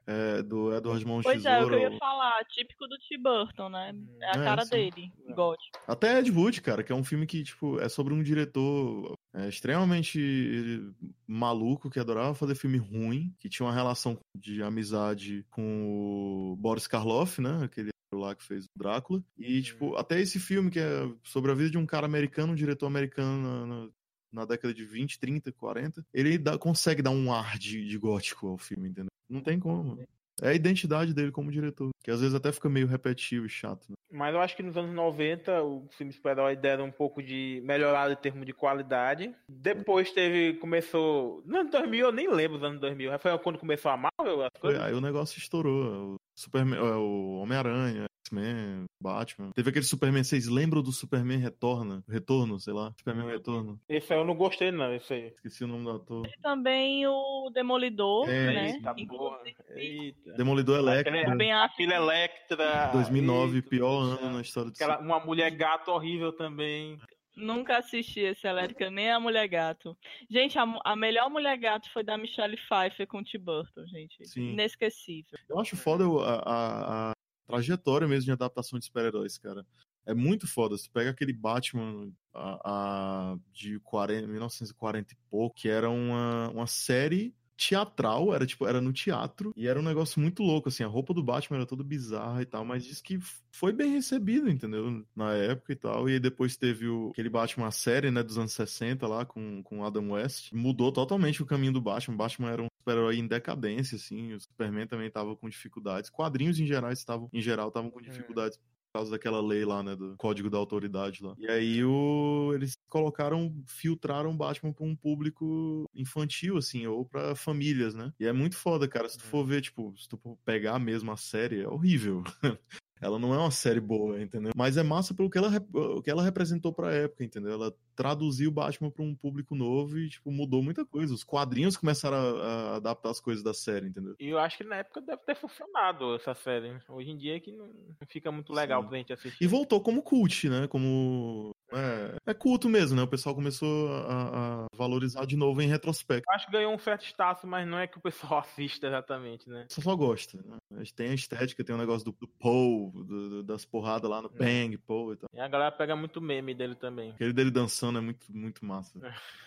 [0.07, 3.69] É, do Edward Mãos Pois é, o que eu ia falar, típico do Tim Burton,
[3.69, 3.95] né?
[4.23, 4.71] É a É, cara sim.
[4.77, 5.79] dele, gótico.
[5.87, 9.49] Até Ed Wood, cara, que é um filme que, tipo, é sobre um diretor é,
[9.49, 10.81] extremamente
[11.27, 16.87] maluco, que adorava fazer filme ruim, que tinha uma relação de amizade com o Boris
[16.87, 17.65] Karloff, né?
[17.65, 19.23] Aquele lá que fez o Drácula.
[19.37, 22.57] E, tipo, até esse filme que é sobre a vida de um cara americano, um
[22.57, 23.91] diretor americano na, na-
[24.31, 28.47] na década de 20, 30, 40, ele dá- consegue dar um ar de, de gótico
[28.49, 29.09] ao filme, entendeu?
[29.29, 29.99] Não tem como.
[30.41, 33.85] É a identidade dele como diretor, que às vezes até fica meio repetitivo e chato,
[33.89, 33.95] né?
[34.11, 38.13] Mas eu acho que nos anos 90 o filme super-herói deram um pouco de melhorada
[38.13, 39.35] em termos de qualidade.
[39.49, 41.43] Depois teve, começou.
[41.45, 43.19] No ano 2000 eu nem lembro dos anos 2000.
[43.19, 44.43] Foi quando começou a Marvel?
[44.43, 44.81] As Foi, coisas?
[44.83, 46.15] aí o negócio estourou.
[46.15, 49.51] O Superman, é, o Homem-Aranha, X-Men, Batman.
[49.55, 52.03] Teve aquele Superman, vocês lembram do Superman Retorna?
[52.09, 52.93] Retorno, sei lá.
[52.99, 53.81] Superman Retorno.
[53.89, 54.95] Esse aí eu não gostei, não.
[54.95, 55.27] Esse aí.
[55.37, 56.27] Esqueci o nome do ator.
[56.27, 58.71] E também o Demolidor, É, né?
[58.73, 59.39] Eita, porra.
[59.49, 60.33] Inclusive, Eita.
[60.35, 61.11] Demolidor Electra.
[61.21, 62.91] Aquele- Affleck Aquele Electra.
[62.93, 66.99] 2009, Eita, pior ano na história do Aquela, uma mulher gato horrível também.
[67.37, 69.97] Nunca assisti esse Elétrica, nem a Mulher Gato.
[70.29, 74.27] Gente, a, a melhor Mulher Gato foi da Michelle Pfeiffer com o Tim Burton, gente.
[74.27, 74.55] Sim.
[74.55, 75.39] Inesquecível.
[75.49, 77.13] Eu acho foda a- a
[77.49, 79.67] trajetória mesmo de adaptação de super-heróis, cara.
[80.07, 80.77] É muito foda.
[80.79, 86.67] Você pega aquele Batman a, a- de 40, 1940 e pouco, que era uma, uma
[86.69, 90.87] série teatral, era tipo, era no teatro, e era um negócio muito louco, assim, a
[90.87, 93.19] roupa do Batman era toda bizarra e tal, mas diz que
[93.51, 95.05] foi bem recebido, entendeu?
[95.15, 98.39] Na época e tal, e aí depois teve o, aquele Batman, a série, né, dos
[98.39, 102.51] anos 60 lá, com, com Adam West, mudou totalmente o caminho do Batman, o Batman
[102.51, 106.93] era um super-herói em decadência, assim, o Superman também tava com dificuldades, quadrinhos em geral
[106.93, 110.59] estavam, em geral estavam com dificuldades por causa daquela lei lá, né, do código da
[110.59, 111.35] autoridade lá.
[111.39, 117.35] E aí o, eles colocaram, filtraram o Batman pra um público infantil, assim, ou pra
[117.35, 118.13] famílias, né?
[118.19, 119.09] E é muito foda, cara.
[119.09, 122.23] Se tu for ver, tipo, se tu for pegar mesmo a série, é horrível.
[123.01, 124.53] Ela não é uma série boa, entendeu?
[124.57, 127.53] Mas é massa pelo que ela, o que ela representou pra época, entendeu?
[127.53, 131.15] Ela traduziu o Batman pra um público novo e, tipo, mudou muita coisa.
[131.15, 134.15] Os quadrinhos começaram a, a adaptar as coisas da série, entendeu?
[134.19, 136.77] E eu acho que na época deve ter funcionado essa série.
[136.89, 137.69] Hoje em dia é que não
[138.01, 138.89] não fica muito legal Sim.
[138.89, 139.45] pra gente assistir.
[139.45, 140.67] E voltou como cult, né?
[140.67, 141.51] Como.
[141.73, 143.03] É, é culto mesmo, né?
[143.03, 146.25] O pessoal começou a, a valorizar de novo em retrospecto.
[146.31, 149.49] Eu acho que ganhou um certo status, mas não é que o pessoal assista exatamente,
[149.49, 149.67] né?
[149.69, 150.57] Você só gosta, né?
[150.73, 154.09] A gente tem a estética, tem o negócio do, do Paul, do- do- das porradas
[154.11, 155.29] lá no Bang, Paul e tal.
[155.33, 157.11] E a galera pega muito meme dele também.
[157.11, 158.99] Aquele dele dançando é muito, muito massa.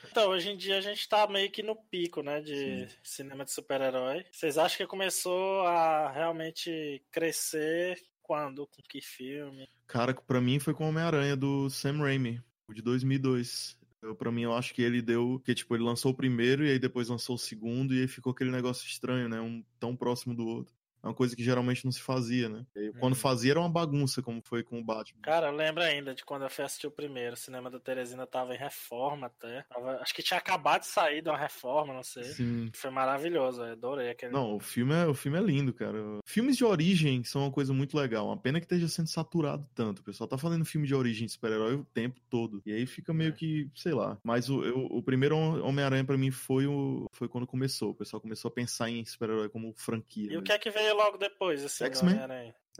[0.10, 3.52] Então, hoje em dia a gente tá meio que no pico, né, de cinema de
[3.52, 4.26] super-herói.
[4.32, 7.98] Vocês acham que começou a realmente crescer
[8.32, 8.66] quando?
[8.66, 9.68] Com que filme?
[9.86, 12.42] Cara, pra mim foi com Homem-Aranha do Sam Raimi,
[12.74, 13.78] de 2002.
[14.02, 15.42] Eu, pra mim, eu acho que ele deu.
[15.44, 18.32] Que, tipo, ele lançou o primeiro e aí depois lançou o segundo, e aí ficou
[18.32, 19.42] aquele negócio estranho, né?
[19.42, 20.74] Um tão próximo do outro.
[21.04, 22.66] É uma coisa que geralmente não se fazia, né?
[22.76, 23.20] E aí, quando Uhum.
[23.20, 25.22] fazia era uma bagunça, como foi com o Batman.
[25.24, 27.34] Cara, eu lembro ainda de quando eu fui assistir o primeiro.
[27.34, 29.64] O cinema da Teresina tava em reforma até.
[29.64, 32.24] Tava- acho que tinha acabado de sair de uma reforma, não sei.
[32.26, 32.70] Sim.
[32.74, 34.32] Foi maravilhoso, eu adorei aquele.
[34.32, 35.98] Não, o filme, é, o filme é lindo, cara.
[36.26, 38.28] Filmes de origem são uma coisa muito legal.
[38.28, 40.00] Uma pena que esteja sendo saturado tanto.
[40.00, 42.62] O pessoal tá fazendo filme de origem de super-herói o tempo todo.
[42.66, 44.18] E aí fica meio que, sei lá.
[44.24, 47.90] Mas o, eu- o primeiro Homem-Aranha pra mim foi, o, foi quando começou.
[47.92, 50.32] O pessoal começou a pensar em super-herói como franquia.
[50.32, 52.18] E o que é que veio logo depois, assim, X-Men.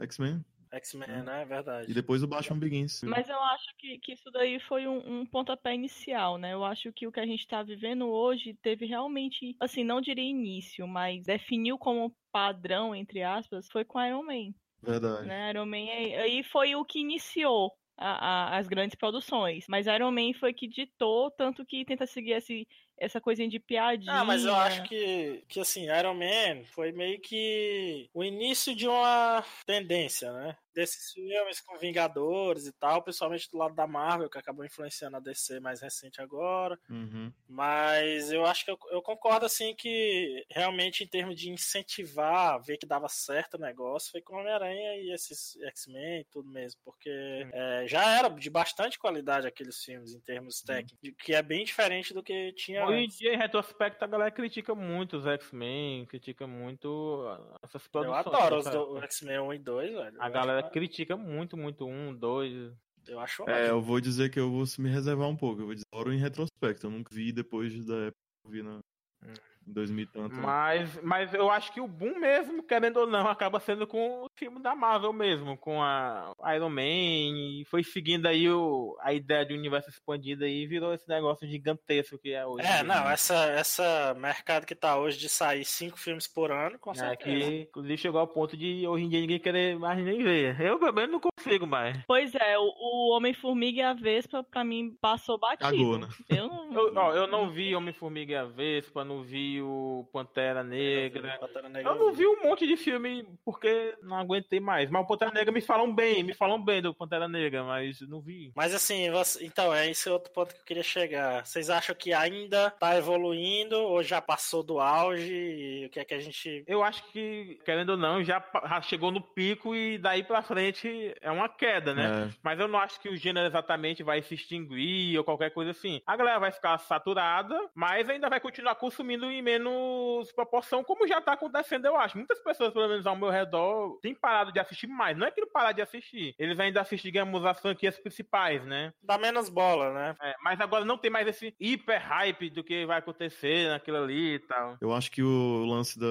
[0.00, 0.44] X-Men.
[0.72, 1.22] X-Men, É.
[1.22, 1.42] né?
[1.42, 1.90] É verdade.
[1.90, 3.02] E depois o Batman Begins.
[3.02, 6.54] Mas eu acho que, que isso daí foi um, um pontapé inicial, né?
[6.54, 10.24] Eu acho que o que a gente tá vivendo hoje teve realmente, assim, não diria
[10.24, 15.28] início, mas definiu como padrão, entre aspas, foi com Iron Man, Verdade.
[15.28, 15.50] né?
[15.50, 20.10] Iron Man aí aí foi o que iniciou a- a- as grandes produções, mas Iron
[20.10, 22.66] Man foi que ditou, tanto que tenta seguir esse,
[22.98, 24.12] essa coisinha de piadinha.
[24.12, 28.86] Ah, mas eu acho que, que assim, Iron Man foi meio que o início de
[28.86, 30.56] uma tendência, né?
[30.74, 35.20] Desses filmes com Vingadores e tal, principalmente do lado da Marvel, que acabou influenciando a
[35.20, 36.78] DC mais recente agora.
[36.88, 37.32] Uhum.
[37.48, 42.76] Mas eu acho que eu, eu concordo, assim, que realmente em termos de incentivar, ver
[42.78, 47.10] que dava certo o negócio, foi com Homem-Aranha e esses X-Men e tudo mesmo, porque
[47.52, 52.14] é, já era de bastante qualidade aqueles filmes em termos técnicos, que é bem diferente
[52.14, 56.46] do que tinha Hoje em dia, em retrospecto, a galera critica muito os X-Men, critica
[56.46, 57.24] muito
[57.62, 58.26] essas Eu produções.
[58.26, 58.76] adoro os sabe?
[58.76, 60.22] do X-Men 1 e 2, velho.
[60.22, 62.72] A Eu galera critica muito, muito um, dois.
[63.06, 63.68] Eu acho É, ótimo.
[63.70, 65.60] eu vou dizer que eu vou me reservar um pouco.
[65.60, 66.86] Eu vou dizer adoro em retrospecto.
[66.86, 68.80] Eu nunca vi depois da época que eu vi na,
[69.22, 69.34] Hum.
[69.66, 70.34] Em 2000 e tanto.
[70.36, 74.26] Mas, mas eu acho que o boom mesmo, querendo ou não, acaba sendo com o
[74.36, 79.44] filme da Marvel mesmo, com a Iron Man, e foi seguindo aí o, a ideia
[79.46, 82.66] de universo expandido aí e virou esse negócio gigantesco que é hoje.
[82.66, 86.90] É, não, essa, essa mercado que tá hoje de sair cinco filmes por ano, com
[86.92, 87.20] É, certeza.
[87.50, 90.60] que inclusive chegou ao ponto de hoje em dia ninguém querer mais nem ver.
[90.60, 92.02] Eu, pelo menos, não consigo mais.
[92.06, 95.70] Pois é, o, o Homem-Formiga e a Vespa, pra mim, passou batido.
[95.70, 96.08] Cagou, né?
[96.28, 96.72] Eu não.
[96.72, 101.36] Eu, ó, eu não vi Homem-Formiga e a Vespa, não vi o Pantera Negra.
[101.40, 104.90] Pantera Negra Eu não vi um monte de filme porque não aguentei mais.
[104.90, 108.20] Mas o Pantera Negra me falam bem, me falam bem do Pantera Negra, mas não
[108.20, 108.52] vi.
[108.56, 111.44] Mas assim, você- então, é esse outro ponto que eu queria chegar.
[111.44, 115.32] Vocês acham que ainda tá evoluindo ou já passou do auge?
[115.32, 116.64] E o que é que a gente.
[116.66, 118.42] Eu acho que, querendo ou não, já
[118.82, 122.28] chegou no pico e daí pra frente é uma queda, né?
[122.28, 122.34] É.
[122.42, 126.00] Mas eu não acho que o gênero exatamente vai se extinguir ou qualquer coisa assim.
[126.06, 131.20] A galera vai ficar saturada, mas ainda vai continuar consumindo em menos proporção, como já
[131.20, 132.16] tá acontecendo, eu acho.
[132.16, 135.16] Muitas pessoas, pelo menos ao meu redor, têm parado de assistir mais.
[135.16, 136.34] Não é que não parar de assistir.
[136.38, 138.92] Eles ainda assistem, digamos, as franquias principais, né?
[139.02, 140.16] Dá menos bola, né?
[140.22, 144.34] É, mas agora não tem mais esse hiper hype do que vai acontecer naquilo ali
[144.34, 144.76] e tal.
[144.80, 146.06] Eu acho que o lance da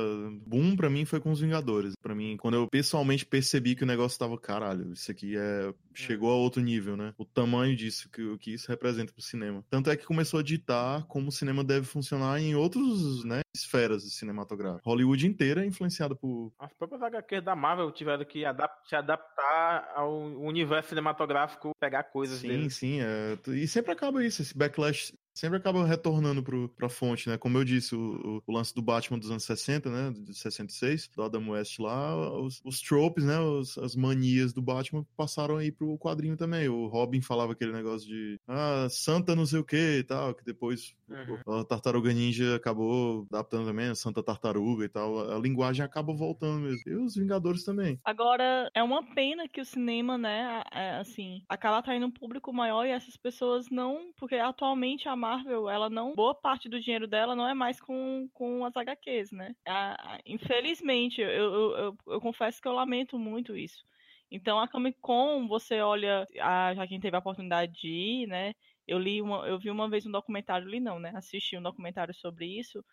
[0.46, 1.96] boom pra mim foi com os Vingadores.
[2.02, 6.32] Pra mim, quando eu pessoalmente percebi que o negócio tava, caralho, isso aqui é chegou
[6.32, 7.14] a outro nível, né?
[7.18, 9.64] O tamanho disso, que, o que isso representa pro cinema.
[9.70, 14.04] Tanto é que começou a ditar como o cinema deve funcionar em outros, né, esferas
[14.14, 14.86] cinematográficas.
[14.86, 19.92] Hollywood inteira é influenciada por As próprias HQs da Marvel tiveram que adap- se adaptar
[19.96, 22.76] ao universo cinematográfico, pegar coisas Sim, deles.
[22.76, 23.38] sim, é.
[23.50, 27.38] E sempre acaba isso, esse backlash sempre acaba retornando pro, pra fonte, né?
[27.38, 30.12] Como eu disse, o, o- o lance do Batman dos anos 60, né?
[30.14, 33.40] De 66, do Adam West lá, os, os tropes, né?
[33.40, 36.68] Os- as manias do Batman passaram aí pro quadrinho também.
[36.68, 40.44] O Robin falava aquele negócio de ah, Santa não sei o que e tal, que
[40.44, 41.60] depois Uhum.
[41.60, 45.32] a Tartaruga Ninja acabou adaptando também, a Santa Tartaruga e tal.
[45.32, 46.84] A linguagem acaba voltando mesmo.
[46.92, 48.00] E os Vingadores também.
[48.04, 52.84] Agora, é uma pena que o cinema, né, é, assim, acaba atraindo um público maior
[52.86, 54.12] e essas pessoas não.
[54.18, 56.16] Porque atualmente a Marvel, ela não.
[56.16, 59.54] Boa parte do dinheiro dela não é mais com, com as HQs, né?
[59.68, 63.84] A- a- infelizmente, eu, eu, eu, eu confesso que eu lamento muito isso.
[64.32, 68.54] Então a Comic Con, você olha, a, já quem teve a oportunidade de ir, né?
[68.88, 71.12] Eu li uma, eu vi uma vez um documentário, li não, né?
[71.16, 72.84] Assisti um documentário sobre isso,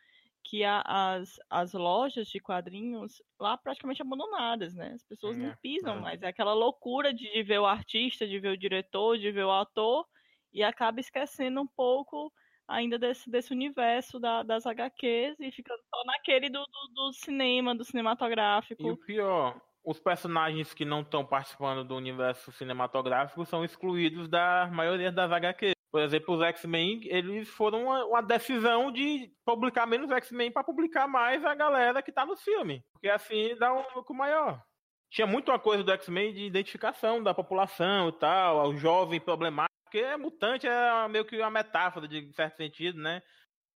[0.49, 4.93] que a- as, as lojas de quadrinhos lá praticamente abandonadas, né?
[4.95, 6.01] As pessoas não É, pisam é.
[6.01, 6.23] mais.
[6.23, 9.53] É aquela loucura de, de ver o artista, de ver o diretor, de ver o
[9.53, 10.07] ator,
[10.51, 12.33] e acaba esquecendo um pouco
[12.67, 17.75] ainda desse, desse universo da- das HQs e ficando só naquele do, do, do cinema,
[17.75, 18.83] do cinematográfico.
[18.83, 24.67] E o pior, os personagens que não estão participando do universo cinematográfico são excluídos da
[24.73, 25.75] maioria das HQs.
[25.91, 31.09] Por exemplo, os X-Men, eles foram uma, uma decisão de publicar menos X-Men para publicar
[31.09, 32.85] mais a galera que tá no filme.
[32.93, 34.63] Porque assim dá um lucro maior.
[35.11, 39.75] Tinha muito uma coisa do X-Men de identificação da população e tal, o jovem problemático,
[39.85, 43.23] porque é mutante é meio que uma metáfora de certo sentido, né?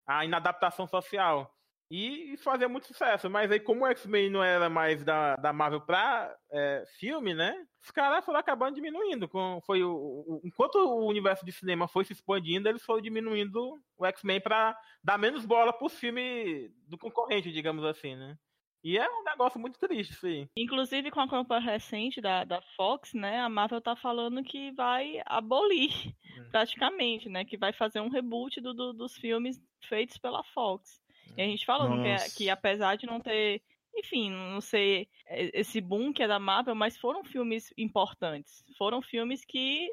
[0.06, 1.51] A inadaptação social
[1.94, 3.28] e fazia muito sucesso.
[3.28, 7.54] Mas aí, como o X-Men não era mais da, da Marvel pra é, filme, né?
[7.82, 9.28] Os caras foram acabando diminuindo.
[9.28, 13.78] Com, foi o, o- enquanto o universo de cinema foi se expandindo, eles foram diminuindo
[13.98, 14.74] o X-Men pra
[15.04, 18.36] dar menos bola pro filme do concorrente, digamos assim, né?
[18.84, 20.48] E é um negócio muito triste aí.
[20.56, 25.20] Inclusive, com a compra recente da, da Fox, né, a Marvel tá falando que vai
[25.26, 25.92] abolir,
[26.36, 26.48] Hum.
[26.50, 31.00] praticamente, né, que vai fazer um reboot do, do- dos filmes feitos pela Fox.
[31.36, 33.62] E a gente falando que, é- que apesar de não ter,
[33.94, 38.64] enfim, não ser é, esse boom que é da Marvel, mas foram filmes importantes.
[38.76, 39.88] Foram filmes que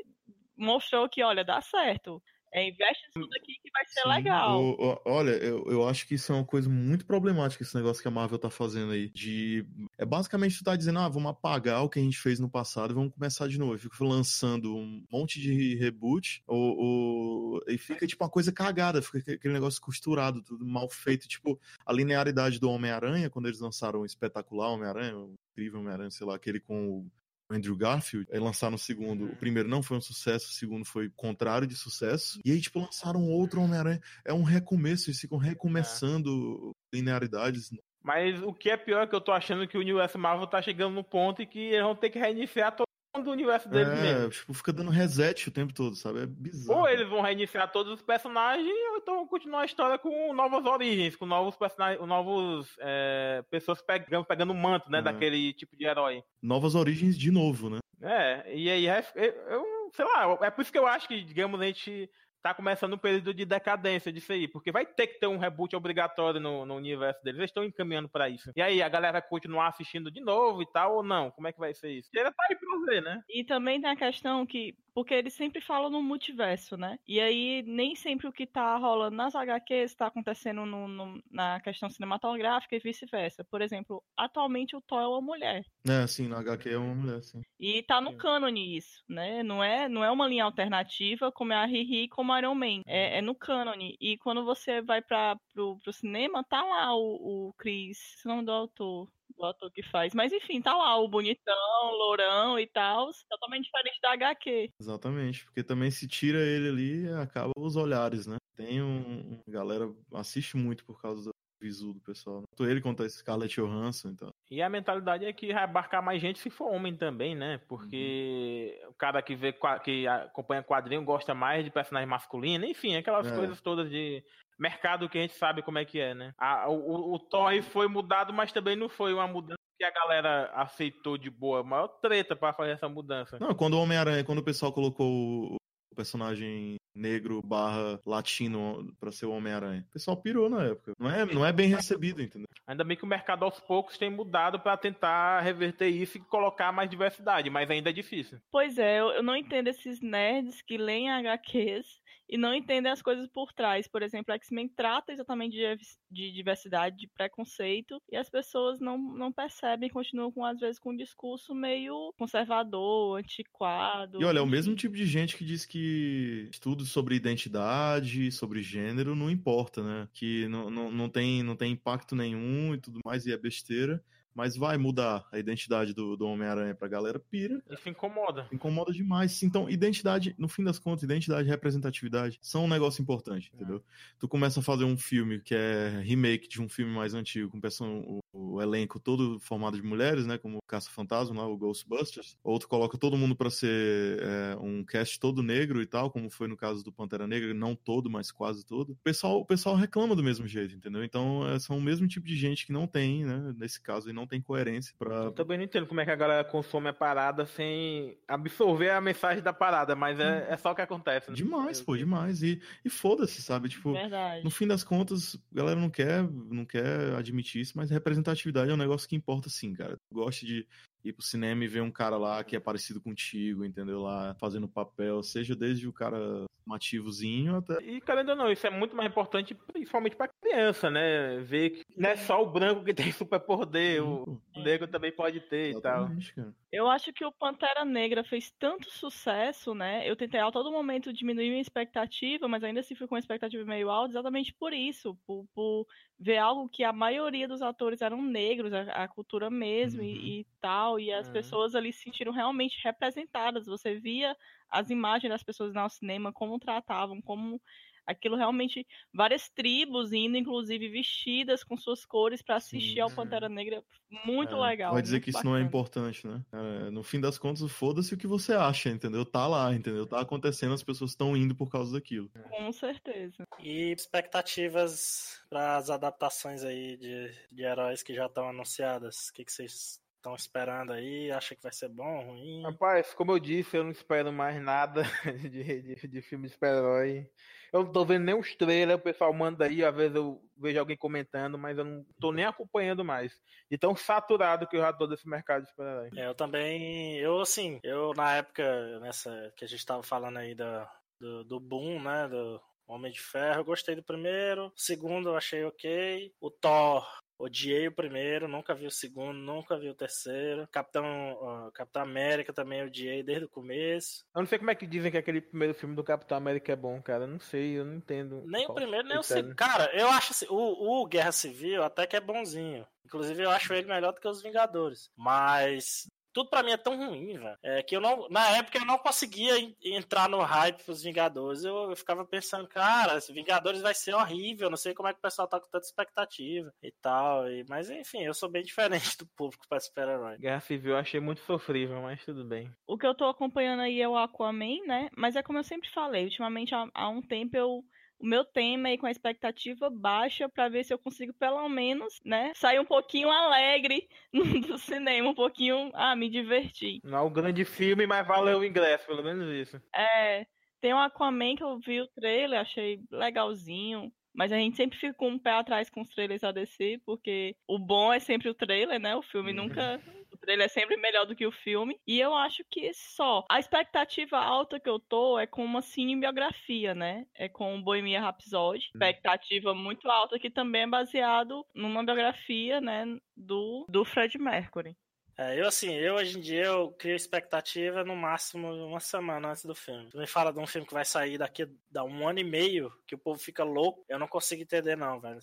[0.58, 2.22] mostrou que, olha, dá certo.
[2.52, 4.76] É, investe isso daqui que vai ser Sim, legal.
[5.06, 8.12] olha, eu, eu acho que isso é uma coisa muito problemática, esse negócio que a
[8.12, 9.10] Marvel tá fazendo aí.
[9.10, 9.66] De.
[9.98, 12.92] É basicamente tu tá dizendo, ah, vamos apagar o que a gente fez no passado
[12.92, 13.76] e vamos começar de novo.
[13.76, 19.02] Eu fico lançando um monte de reboot ou, ou- e fica tipo uma coisa cagada,
[19.02, 21.28] fica aquele- aquele negócio costurado, tudo mal feito.
[21.28, 26.26] Tipo, a linearidade do Homem-Aranha, quando eles lançaram o espetacular Homem-Aranha, o incrível Homem-Aranha, sei
[26.26, 27.12] lá, aquele com o
[27.50, 29.26] Andrew Garfield, aí lançaram o segundo.
[29.26, 32.40] O primeiro não foi um sucesso, o segundo foi contrário de sucesso.
[32.46, 34.00] E aí, tipo, lançaram outro Homem-Aranha.
[34.26, 37.72] É um recomeço, eles ficam recomeçando linearidades.
[38.04, 40.62] Mas o que é pior é que eu tô achando que o universo Marvel tá
[40.62, 42.89] chegando no ponto em que eles vão ter que reiniciar todo
[43.28, 44.30] o universo deles É, mesmo.
[44.30, 46.24] tipo, fica dando reset o tempo todo, sabe?
[46.24, 46.80] É bizarro.
[46.82, 50.66] Ou eles vão reiniciar todos os personagens, ou então vão continuar a história com novas
[50.66, 55.02] origens, com novos personagens, novos é, pessoas pegando, pegando o manto, né, É.
[55.02, 56.24] daquele tipo de herói.
[56.42, 57.80] Novas origens de novo, né?
[58.02, 61.66] É, e aí, eu- sei lá, é por isso que eu acho que, digamos, a
[61.66, 62.10] gente
[62.42, 65.76] tá começando um período de decadência disso aí, porque vai ter que ter um reboot
[65.76, 67.40] obrigatório no, no universo deles.
[67.40, 68.52] Eles estão encaminhando para isso.
[68.56, 71.32] E aí, a galera vai continuar assistindo de novo e tal, ou não?
[71.32, 72.10] Como é que vai ser isso?
[72.14, 73.22] Ele tá aí pra ver, né?
[73.30, 77.00] E também tem a questão que porque eles sempre falam no multiverso, né?
[77.08, 81.60] E aí nem sempre o que tá rolando nas HQs está acontecendo no, no, na
[81.62, 83.46] questão cinematográfica e vice-versa.
[83.50, 85.64] Por exemplo, atualmente o Thor é uma mulher.
[85.88, 87.42] É, sim, na HQ é uma mulher, sim.
[87.58, 89.42] E tá no cânone isso, né?
[89.42, 92.82] Não é, não é uma linha alternativa como é a Riri como Iron Man.
[92.86, 93.98] É, é no cânone.
[94.00, 98.52] E quando você vai para pro, pro cinema, tá lá o, o Chris, não do
[98.52, 99.08] autor
[99.38, 100.14] o ator que faz.
[100.14, 104.74] Mas enfim, tá lá o bonitão, lourão e tal, totalmente diferente da HQ.
[104.80, 108.38] Exatamente, porque também se tira ele ali, acaba os olhares, né?
[108.56, 109.42] Tem um.
[109.48, 112.44] A galera assiste muito por causa do visu do pessoal.
[112.50, 114.34] Tanto ele quanto a Scarlett Johansson, então.
[114.50, 117.60] E a mentalidade é que vai abarcar mais gente se for homem também, né?
[117.68, 118.92] Porque uhum.
[118.92, 119.54] o cara que vê
[119.84, 123.36] que acompanha quadrinho gosta mais de personagem masculino, enfim, aquelas é.
[123.36, 124.24] coisas todas de
[124.58, 126.34] mercado que a gente sabe como é que é, né?
[126.38, 130.52] A, o, o Thor foi mudado, mas também não foi uma mudança que a galera
[130.54, 131.62] aceitou de boa.
[131.62, 133.40] A maior treta para fazer essa mudança.
[133.40, 135.59] Não, quando o Homem-Aranha, quando o pessoal colocou o
[136.00, 139.86] personagem negro barra latino para ser o Homem-Aranha.
[139.90, 140.94] O pessoal pirou na época.
[140.98, 142.48] Não é, não é bem recebido, entendeu?
[142.66, 146.72] Ainda bem que o mercado aos poucos tem mudado para tentar reverter isso e colocar
[146.72, 148.40] mais diversidade, mas ainda é difícil.
[148.50, 152.00] Pois é, eu, eu não entendo esses nerds que leem HQs
[152.30, 153.88] e não entendem as coisas por trás.
[153.88, 155.78] Por exemplo, X-Men trata exatamente de,
[156.12, 160.92] de, diversidade, de preconceito, e as pessoas não, não percebem, continuam com, às vezes, com
[160.92, 164.22] um discurso meio conservador, antiquado.
[164.22, 168.62] E olha, é o mesmo tipo de gente que diz que estudos sobre identidade, sobre
[168.62, 170.08] gênero, não importa, né?
[170.14, 174.04] Que não, não, não, tem, não tem impacto nenhum e tudo mais, e é besteira
[174.40, 177.62] mas vai mudar a identidade do, do Homem-Aranha pra galera, pira.
[177.70, 178.48] Isso incomoda.
[178.54, 179.44] Incomoda demais.
[179.44, 183.58] Então, identidade, no fim das contas, identidade e representatividade são um negócio importante, é.
[183.58, 183.84] entendeu?
[184.18, 187.60] Tu começa a fazer um filme que é remake de um filme mais antigo, com
[187.84, 190.38] o, o, elenco todo formado de mulheres, né?
[190.38, 192.38] Como o Caça-Fantasma lá, o Ghostbusters.
[192.42, 196.30] Ou tu coloca todo mundo para ser é, um cast todo negro e tal, como
[196.30, 198.94] foi no caso do Pantera Negra, não todo, mas quase todo.
[198.94, 201.04] O pessoal, o pessoal reclama do mesmo jeito, entendeu?
[201.04, 203.54] Então, é, são o mesmo tipo de gente que não tem, né?
[203.58, 205.16] Nesse caso, e não tem coerência para.
[205.16, 209.02] Eu também não entendo como é que a galera consome a parada sem absorver a
[209.02, 211.30] mensagem da parada, mas é, é só o que acontece.
[211.30, 211.36] Né?
[211.36, 212.44] Demais, pô, demais.
[212.44, 213.70] E, e foda-se, sabe?
[213.70, 214.44] Tipo, Verdade.
[214.44, 218.74] no fim das contas, a galera não quer, não quer admitir isso, mas representatividade é
[218.74, 219.98] um negócio que importa sim, cara.
[220.12, 220.68] Gosto de
[221.04, 224.02] ir pro cinema e ver um cara lá que é parecido contigo, entendeu?
[224.02, 227.82] Lá fazendo papel, seja desde o cara ativozinho até.
[227.82, 231.40] E, querendo ou não, isso é muito mais importante, principalmente pra criança, né?
[231.40, 235.40] Ver que não é só o branco que tem super poder, o negro também pode
[235.40, 236.44] ter Exatamente, e tal.
[236.46, 236.56] Cara.
[236.72, 240.08] Eu acho que o Pantera Negra fez tanto sucesso, né?
[240.08, 243.64] Eu tentei a todo momento diminuir minha expectativa, mas ainda assim fui com uma expectativa
[243.66, 245.88] meio alta, exatamente por isso, por, por
[246.20, 250.08] ver algo que a maioria dos atores eram negros, a, a cultura mesmo uhum.
[250.08, 251.34] e, e, tal, e as uhum.
[251.34, 253.66] pessoas ali se sentiram realmente representadas.
[253.66, 254.36] Você via
[254.70, 257.62] as imagens das pessoas no cinema, como tratavam, como
[258.10, 263.48] aquilo realmente várias tribos indo inclusive vestidas com suas cores para assistir Sim, ao Pantera
[263.48, 263.84] Negra.
[264.26, 265.56] Muito é, legal vai dizer que isso bacana.
[265.56, 266.44] não é importante né?
[266.52, 269.26] É, no fim das contas foda-se o que você acha entendeu?
[269.26, 270.06] Tá lá entendeu?
[270.06, 272.30] Tá acontecendo as pessoas estão indo por causa daquilo.
[272.50, 273.46] Com certeza.
[273.60, 279.30] E expectativas para as adaptações aí de, de heróis que já estão anunciadas?
[279.30, 281.32] O que, que vocês estão esperando aí?
[281.32, 282.62] Acha que vai ser bom, ruim?
[282.64, 285.04] Rapaz, como eu disse, eu não espero mais nada
[285.42, 287.30] de, de, de filme de super-herói.
[287.72, 290.80] Eu não tô vendo nem os trailers, o pessoal manda aí, às vezes eu vejo
[290.80, 293.34] alguém comentando, mas eu não tô nem acompanhando mais.
[293.70, 296.10] De tão saturado que eu já tô desse mercado de super-herói.
[296.16, 300.56] É, eu também, eu assim, eu na época, nessa que a gente tava falando aí
[300.56, 305.30] da, do, do boom, né, do Homem de Ferro, eu gostei do primeiro, o segundo
[305.30, 307.06] eu achei ok, o Thor
[307.40, 310.68] Odiei o primeiro, nunca vi o segundo, nunca vi o terceiro.
[310.70, 311.06] Capitão,
[311.42, 314.26] uh, Capitão América também odiei desde o começo.
[314.36, 316.76] Eu não sei como é que dizem que aquele primeiro filme do Capitão América é
[316.76, 317.24] bom, cara.
[317.24, 318.44] Eu não sei, eu não entendo.
[318.46, 319.56] Nem o primeiro, nem o segundo.
[319.56, 322.86] Cara, eu acho assim, o, o Guerra Civil até que é bonzinho.
[323.06, 325.10] Inclusive, eu acho ele melhor do que os Vingadores.
[325.16, 326.08] Mas
[326.40, 327.58] tudo para mim é tão ruim, velho.
[327.62, 329.54] É que eu não, na época eu não conseguia
[329.84, 331.64] entrar no hype pros Vingadores.
[331.64, 334.70] Eu, eu, ficava pensando, cara, Vingadores vai ser horrível.
[334.70, 337.50] Não sei como é que o pessoal tá com tanta expectativa e tal.
[337.50, 340.38] E, mas enfim, eu sou bem diferente do público pra super-herói.
[340.38, 342.72] Guerra Civil eu achei muito sofrível, mas tudo bem.
[342.88, 345.10] O que eu tô acompanhando aí é o Aquaman, né?
[345.16, 347.84] Mas é como eu sempre falei, ultimamente há, há um tempo eu
[348.20, 352.20] o meu tema aí com a expectativa baixa para ver se eu consigo pelo menos,
[352.26, 354.08] né, sair um pouquinho alegre
[354.68, 357.00] do cinema, um pouquinho, ah, me divertir.
[357.04, 359.82] Não é um grande filme, mas valeu o ingresso, pelo menos isso.
[359.96, 360.46] É,
[360.82, 364.12] Tem o Aquaman que eu vi o trailer, achei legalzinho.
[364.32, 367.80] Mas a gente sempre fica com um pé atrás com os trailers ADC, porque o
[367.80, 369.16] bom é sempre o trailer, né?
[369.16, 369.64] O filme Uhum.
[369.64, 370.00] nunca.
[370.40, 372.00] Trailer é sempre melhor do que o filme.
[372.08, 373.46] E eu acho que só.
[373.50, 377.26] A expectativa alta que eu tô é com uma cinebiografia, né?
[377.36, 378.86] É com o Bohemia Rhapsody.
[378.86, 383.06] Expectativa muito alta, que também é baseado numa biografia, né?
[383.36, 384.96] Do, do Fred Mercury.
[385.40, 389.64] É, eu assim, eu hoje em dia eu crio expectativa no máximo uma semana antes
[389.64, 390.10] do filme.
[390.10, 392.92] Tu me fala de um filme que vai sair daqui a um ano e meio,
[393.08, 395.40] que o povo fica louco, eu não consigo entender não, velho.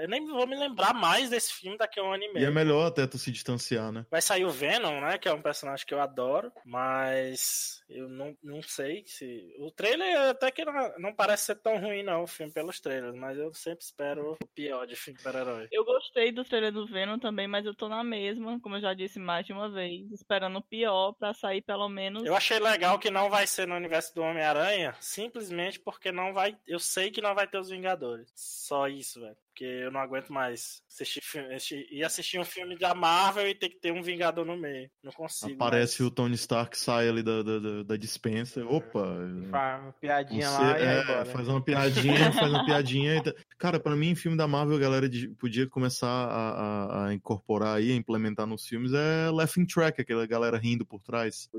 [0.00, 2.46] Eu nem vou me lembrar mais desse filme daqui a um ano e E meio.
[2.46, 4.06] é melhor até tu se distanciar, né?
[4.08, 5.18] Vai sair o Venom, né?
[5.18, 9.52] Que é um personagem que eu adoro, mas eu não, não sei se.
[9.58, 13.16] O trailer até que não, não parece ser tão ruim, não, o filme pelos trailers,
[13.16, 15.68] mas eu sempre espero o pior de filme de super-herói.
[15.72, 18.94] Eu gostei do trailer do Venom também, mas eu tô na mesma, como eu já
[18.94, 22.24] disse mais de uma vez, esperando o pior pra sair pelo menos.
[22.24, 26.56] Eu achei legal que não vai ser no universo do Homem-Aranha, simplesmente porque não vai.
[26.66, 28.30] Eu sei que não vai ter os Vingadores.
[28.34, 29.36] Só isso, velho.
[29.60, 33.54] Porque eu não aguento mais assistir filme, assistir, ir assistir um filme da Marvel e
[33.54, 34.90] ter que ter um Vingador no meio.
[35.04, 35.52] Não consigo.
[35.52, 36.10] Aparece mais.
[36.10, 38.64] o Tony Stark, sai ali da, da, da- dispensa.
[38.64, 39.18] Opa!
[39.50, 43.16] Faz uma piadinha Você, lá e aí é, faz uma piadinha, faz uma piadinha.
[43.16, 46.50] e tá- Cara, pra mim, filme da Marvel, a galera de- podia começar a,
[47.04, 51.02] a- a incorporar aí, a implementar nos filmes, é Laughing Track, aquela galera rindo por
[51.02, 51.50] trás.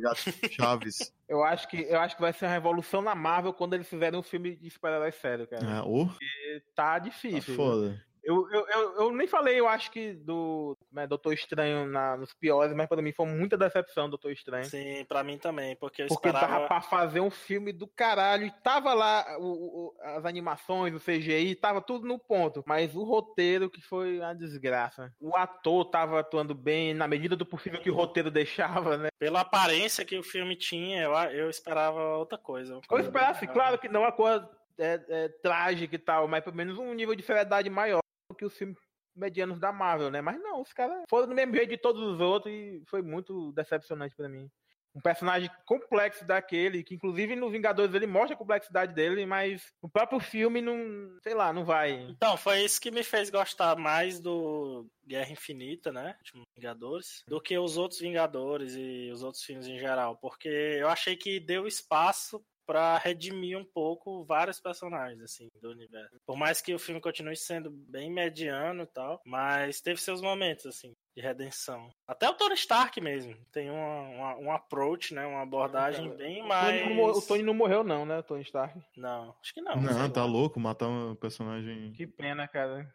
[0.49, 1.13] Chaves.
[1.31, 4.19] Eu acho que eu acho que vai ser uma revolução na Marvel quando eles fizerem
[4.19, 5.77] um filme de super-herói sério, cara.
[5.77, 7.39] É, ô, Porque Tá tá difícil.
[7.41, 7.55] viu?
[7.55, 8.05] foda.
[8.23, 12.33] Eu, eu, eu, eu nem falei, eu acho que do né, Doutor Estranho na, nos
[12.33, 14.65] piores, mas pra mim foi muita decepção Doutor Estranho.
[14.65, 16.53] Sim, pra mim também, porque eu Porque esperava.
[16.53, 18.45] dava pra fazer um filme do caralho.
[18.45, 22.63] E tava lá o- o- as animações, o CGI, tava tudo no ponto.
[22.67, 25.11] Mas o roteiro que foi uma desgraça.
[25.19, 28.29] O ator tava atuando bem, na medida do possível que o roteiro
[28.85, 29.09] deixava, né?
[29.17, 32.79] Pela aparência que o filme tinha, eu, eu esperava outra coisa.
[32.89, 36.77] Eu esperasse, claro que não uma coisa é, é, trágica e tal, mas pelo menos
[36.77, 37.99] um nível de seriedade maior
[38.41, 38.77] que os filmes
[39.15, 40.19] medianos da Marvel, né?
[40.19, 43.51] Mas não, os caras foram do mesmo jeito de todos os outros e foi muito
[43.51, 44.49] decepcionante pra mim.
[44.93, 49.87] Um personagem complexo daquele, que inclusive no Vingadores ele mostra a complexidade dele, mas o
[49.87, 51.91] próprio filme não, sei lá, não vai.
[52.09, 56.15] Então, foi isso que me fez gostar mais do Guerra Infinita, né?
[56.17, 60.17] Último Vingadores, do que os outros Vingadores e os outros filmes em geral.
[60.17, 66.15] Porque eu achei que deu espaço pra redimir um pouco vários personagens, assim, do universo.
[66.25, 70.65] Por mais que o filme continue sendo bem mediano e tal, mas teve seus momentos,
[70.65, 71.89] assim, de redenção.
[72.07, 75.25] Até o Tony Stark mesmo tem uma, uma- um approach, né?
[75.25, 76.95] Uma abordagem bem O Tony, mais...
[76.95, 78.79] não, o Tony não morreu não, né, o Tony Stark.
[78.95, 79.75] Não, acho que não.
[79.75, 80.27] Não, tá lá.
[80.27, 81.91] louco matar um personagem.
[81.93, 82.87] Que pena, cara.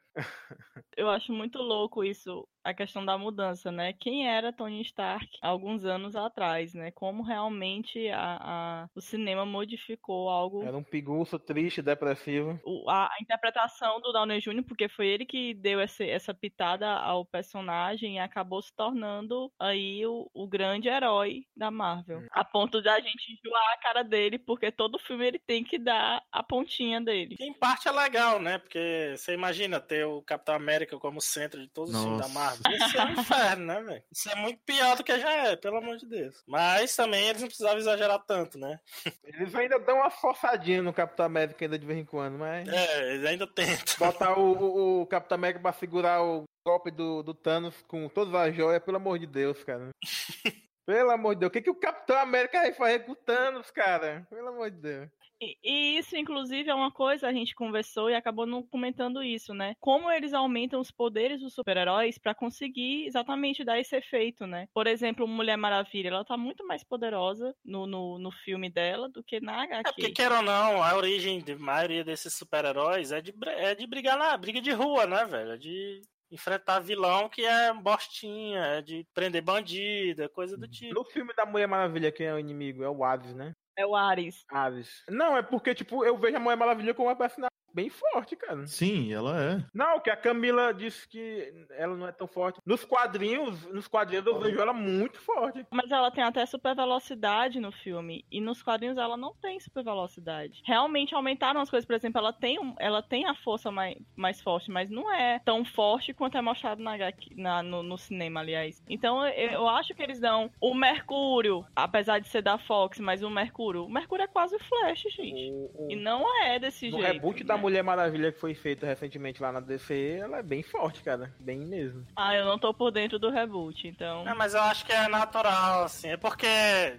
[0.97, 3.93] Eu acho muito louco isso, a questão da mudança, né?
[3.93, 6.91] Quem era Tony Stark há alguns anos atrás, né?
[6.91, 10.63] Como realmente a, a- o cinema modificou algo.
[10.63, 12.59] Era um piguço triste, depressivo.
[12.65, 16.89] o- a, a interpretação do Downey Jr., porque foi ele que deu essa, essa pitada
[16.91, 22.23] ao personagem acabou se tornando aí o, o grande herói da Marvel.
[22.31, 25.79] A ponto de a gente enjoar a cara dele, porque todo filme ele tem que
[25.79, 27.37] dar a pontinha dele.
[27.37, 28.59] Que em parte é legal, né?
[28.59, 32.37] Porque você imagina ter o Capitão América como centro de todos os filmes da.
[32.37, 32.73] Marvel.
[32.73, 34.03] Isso é um inferno, né, velho?
[34.13, 36.43] Isso é muito pior do que já é, pelo amor de Deus.
[36.47, 38.79] Mas também eles não precisavam exagerar tanto, né?
[39.25, 42.69] Eles ainda dão uma forçadinha no Capitão América ainda de vez em quando, mas...
[42.69, 43.95] É, eles ainda tentam.
[43.99, 48.35] Botar o, o, o Capitão América pra segurar o golpe do, do Thanos com todas
[48.35, 49.91] as joias, pelo amor de Deus, cara.
[50.85, 53.73] Pelo amor de Deus, o que, que o Capitão América vai fazer com o Thanos,
[53.73, 54.25] cara?
[54.31, 55.11] Pelo amor de Deus.
[55.41, 59.53] E, e isso, inclusive, é uma coisa, a gente conversou e acabou não comentando isso,
[59.53, 59.75] né?
[59.81, 64.69] Como eles aumentam os poderes dos super-heróis pra conseguir exatamente dar esse efeito, né?
[64.73, 69.25] Por exemplo, Mulher Maravilha, ela tá muito mais poderosa no, no, no filme dela do
[69.25, 70.13] que na É porque, HQ.
[70.13, 74.37] quer ou não, a origem de maioria desses super-heróis é de, é de brigar na
[74.37, 75.51] briga de rua, né, velho?
[75.51, 80.95] É de enfrentar vilão que é bostinha, é de prender bandido, é coisa do tipo.
[80.95, 82.83] No filme da Mulher Maravilha, quem é o inimigo?
[82.83, 83.53] É o Hades, né?
[83.77, 84.45] É o Ares.
[84.51, 85.03] Hades.
[85.09, 88.67] Não, é porque, tipo, eu vejo a Mulher Maravilha como uma personagem bem forte, cara.
[88.67, 89.65] Sim, ela é.
[89.75, 92.59] Não, que a Camila disse que ela não é tão forte.
[92.65, 95.65] Nos quadrinhos, nos quadrinhos eu vejo ela muito forte.
[95.71, 98.25] Mas ela tem até super velocidade no filme.
[98.33, 100.63] E nos quadrinhos ela não tem super velocidade.
[100.65, 101.87] Realmente aumentaram as coisas.
[101.87, 105.39] Por exemplo, ela tem, um- ela tem a força mais, mais forte, mas não é
[105.45, 106.93] tão forte quanto é mostrado na,
[107.37, 108.83] na- no, no cinema, aliás.
[108.89, 113.23] Então eu, eu acho que eles dão o Mercúrio, apesar de ser da Fox, mas
[113.23, 113.85] o Mercúrio.
[113.85, 115.51] O Mercúrio é quase o Flash, gente.
[115.53, 117.13] O- o- E não é desse no jeito.
[117.13, 117.61] reboot da né?
[117.67, 121.33] Mulher Maravilha que foi feita recentemente lá na DC, ela é bem forte, cara.
[121.41, 122.07] Bem mesmo.
[122.15, 124.27] Ah, eu não tô por dentro do reboot, então.
[124.29, 126.09] É, mas eu acho que é natural, assim.
[126.09, 126.47] É porque,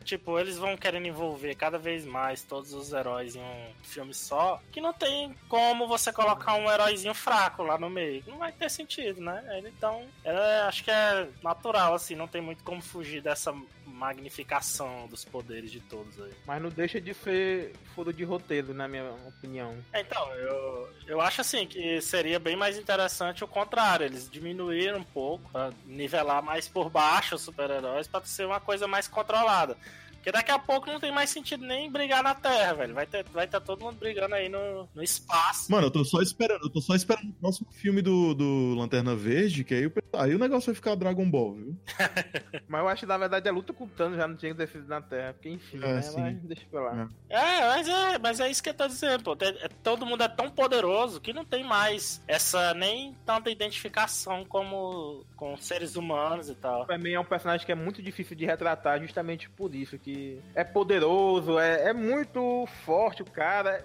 [0.03, 4.61] tipo, eles vão querendo envolver cada vez mais todos os heróis em um filme só,
[4.69, 8.21] que não tem como você colocar um heróizinho fraco lá no meio.
[8.27, 9.63] Não vai ter sentido, né?
[9.65, 12.13] Então, é, acho que é natural, assim.
[12.13, 13.55] Não tem muito como fugir dessa
[13.97, 16.31] magnificação dos poderes de todos aí.
[16.45, 19.75] Mas não deixa de ser furo de roteiro, na minha opinião.
[19.91, 24.05] É, então, eu, eu acho assim que seria bem mais interessante o contrário.
[24.05, 28.87] Eles diminuíram um pouco pra nivelar mais por baixo os super-heróis para ser uma coisa
[28.87, 29.75] mais controlada.
[30.27, 32.93] Porque daqui a pouco não tem mais sentido nem brigar na Terra, velho.
[32.93, 35.71] Vai ter, vai ter todo mundo brigando aí no, no espaço.
[35.71, 39.15] Mano, eu tô só esperando, eu tô só esperando o próximo filme do, do Lanterna
[39.15, 41.77] Verde, que aí o, aí o negócio vai ficar Dragon Ball, viu?
[42.67, 44.57] Mas eu acho que na verdade a luta com o Thanos já não tinha que
[44.57, 46.01] ter sido na Terra, porque enfim, É, né?
[46.01, 46.19] sim.
[46.19, 47.09] Mas deixa pra lá.
[47.29, 49.33] É, mas é, mas é isso que eu tô dizendo, pô.
[49.33, 54.43] Tem- é- todo mundo é tão poderoso que não tem mais essa nem tanta identificação
[54.43, 56.81] como com seres humanos e tal.
[56.81, 60.16] Superman é um personagem que é muito difícil de retratar justamente por isso, que
[60.55, 63.83] é poderoso, é, é muito forte o cara.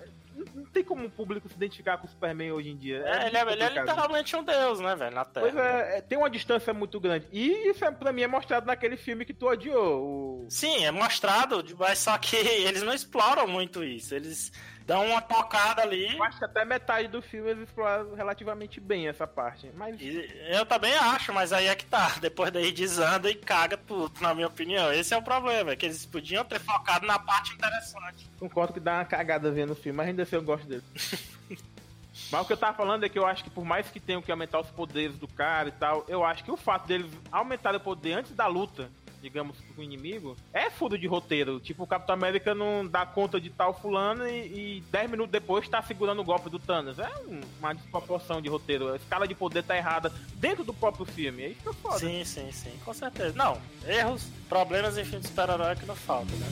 [0.54, 3.04] Não, tem como o público se identificar com o Superman hoje em dia.
[3.06, 5.46] É, ele, é, ele é literalmente um deus, né, velho, na Terra.
[5.46, 7.26] Pois é, é, tem uma distância muito grande.
[7.30, 10.02] E isso é, pra mim é mostrado naquele filme que tu odiou.
[10.02, 10.46] O...
[10.48, 14.14] Sim, é mostrado, mas só que eles não exploram muito isso.
[14.14, 14.52] Eles
[14.86, 16.16] dão uma tocada ali.
[16.16, 19.70] Eu acho que até metade do filme eles exploraram relativamente bem essa parte.
[19.74, 22.14] Mas E eu também acho, mas aí é que tá.
[22.20, 24.92] Depois daí desanda e caga tudo, na minha opinião.
[24.92, 28.28] Esse é o problema, é que eles podiam ter focado na parte interessante.
[28.38, 30.84] concordo que dá uma cagada vendo o filme, mas ainda assim eu gosto dele.
[32.30, 34.22] Mas o que eu tava falando é que eu acho que por mais que tenham
[34.22, 37.78] que aumentar os poderes do cara e tal, eu acho que o fato deles aumentarem
[37.78, 38.90] o poder antes da luta,
[39.22, 41.60] digamos, o inimigo, é furo de roteiro.
[41.60, 45.68] Tipo, o Capitão América não dá conta de tal fulano e, e 10 minutos depois
[45.68, 46.98] tá segurando o golpe do Thanos.
[46.98, 48.92] É um- uma desproporção de roteiro.
[48.92, 51.42] A escala de poder tá errada dentro do próprio filme.
[51.44, 51.98] É isso que eu foda.
[52.00, 53.34] Sim, sim, sim, com certeza.
[53.36, 56.46] Não, erros, problemas em filme de super-herói que não faltam, né?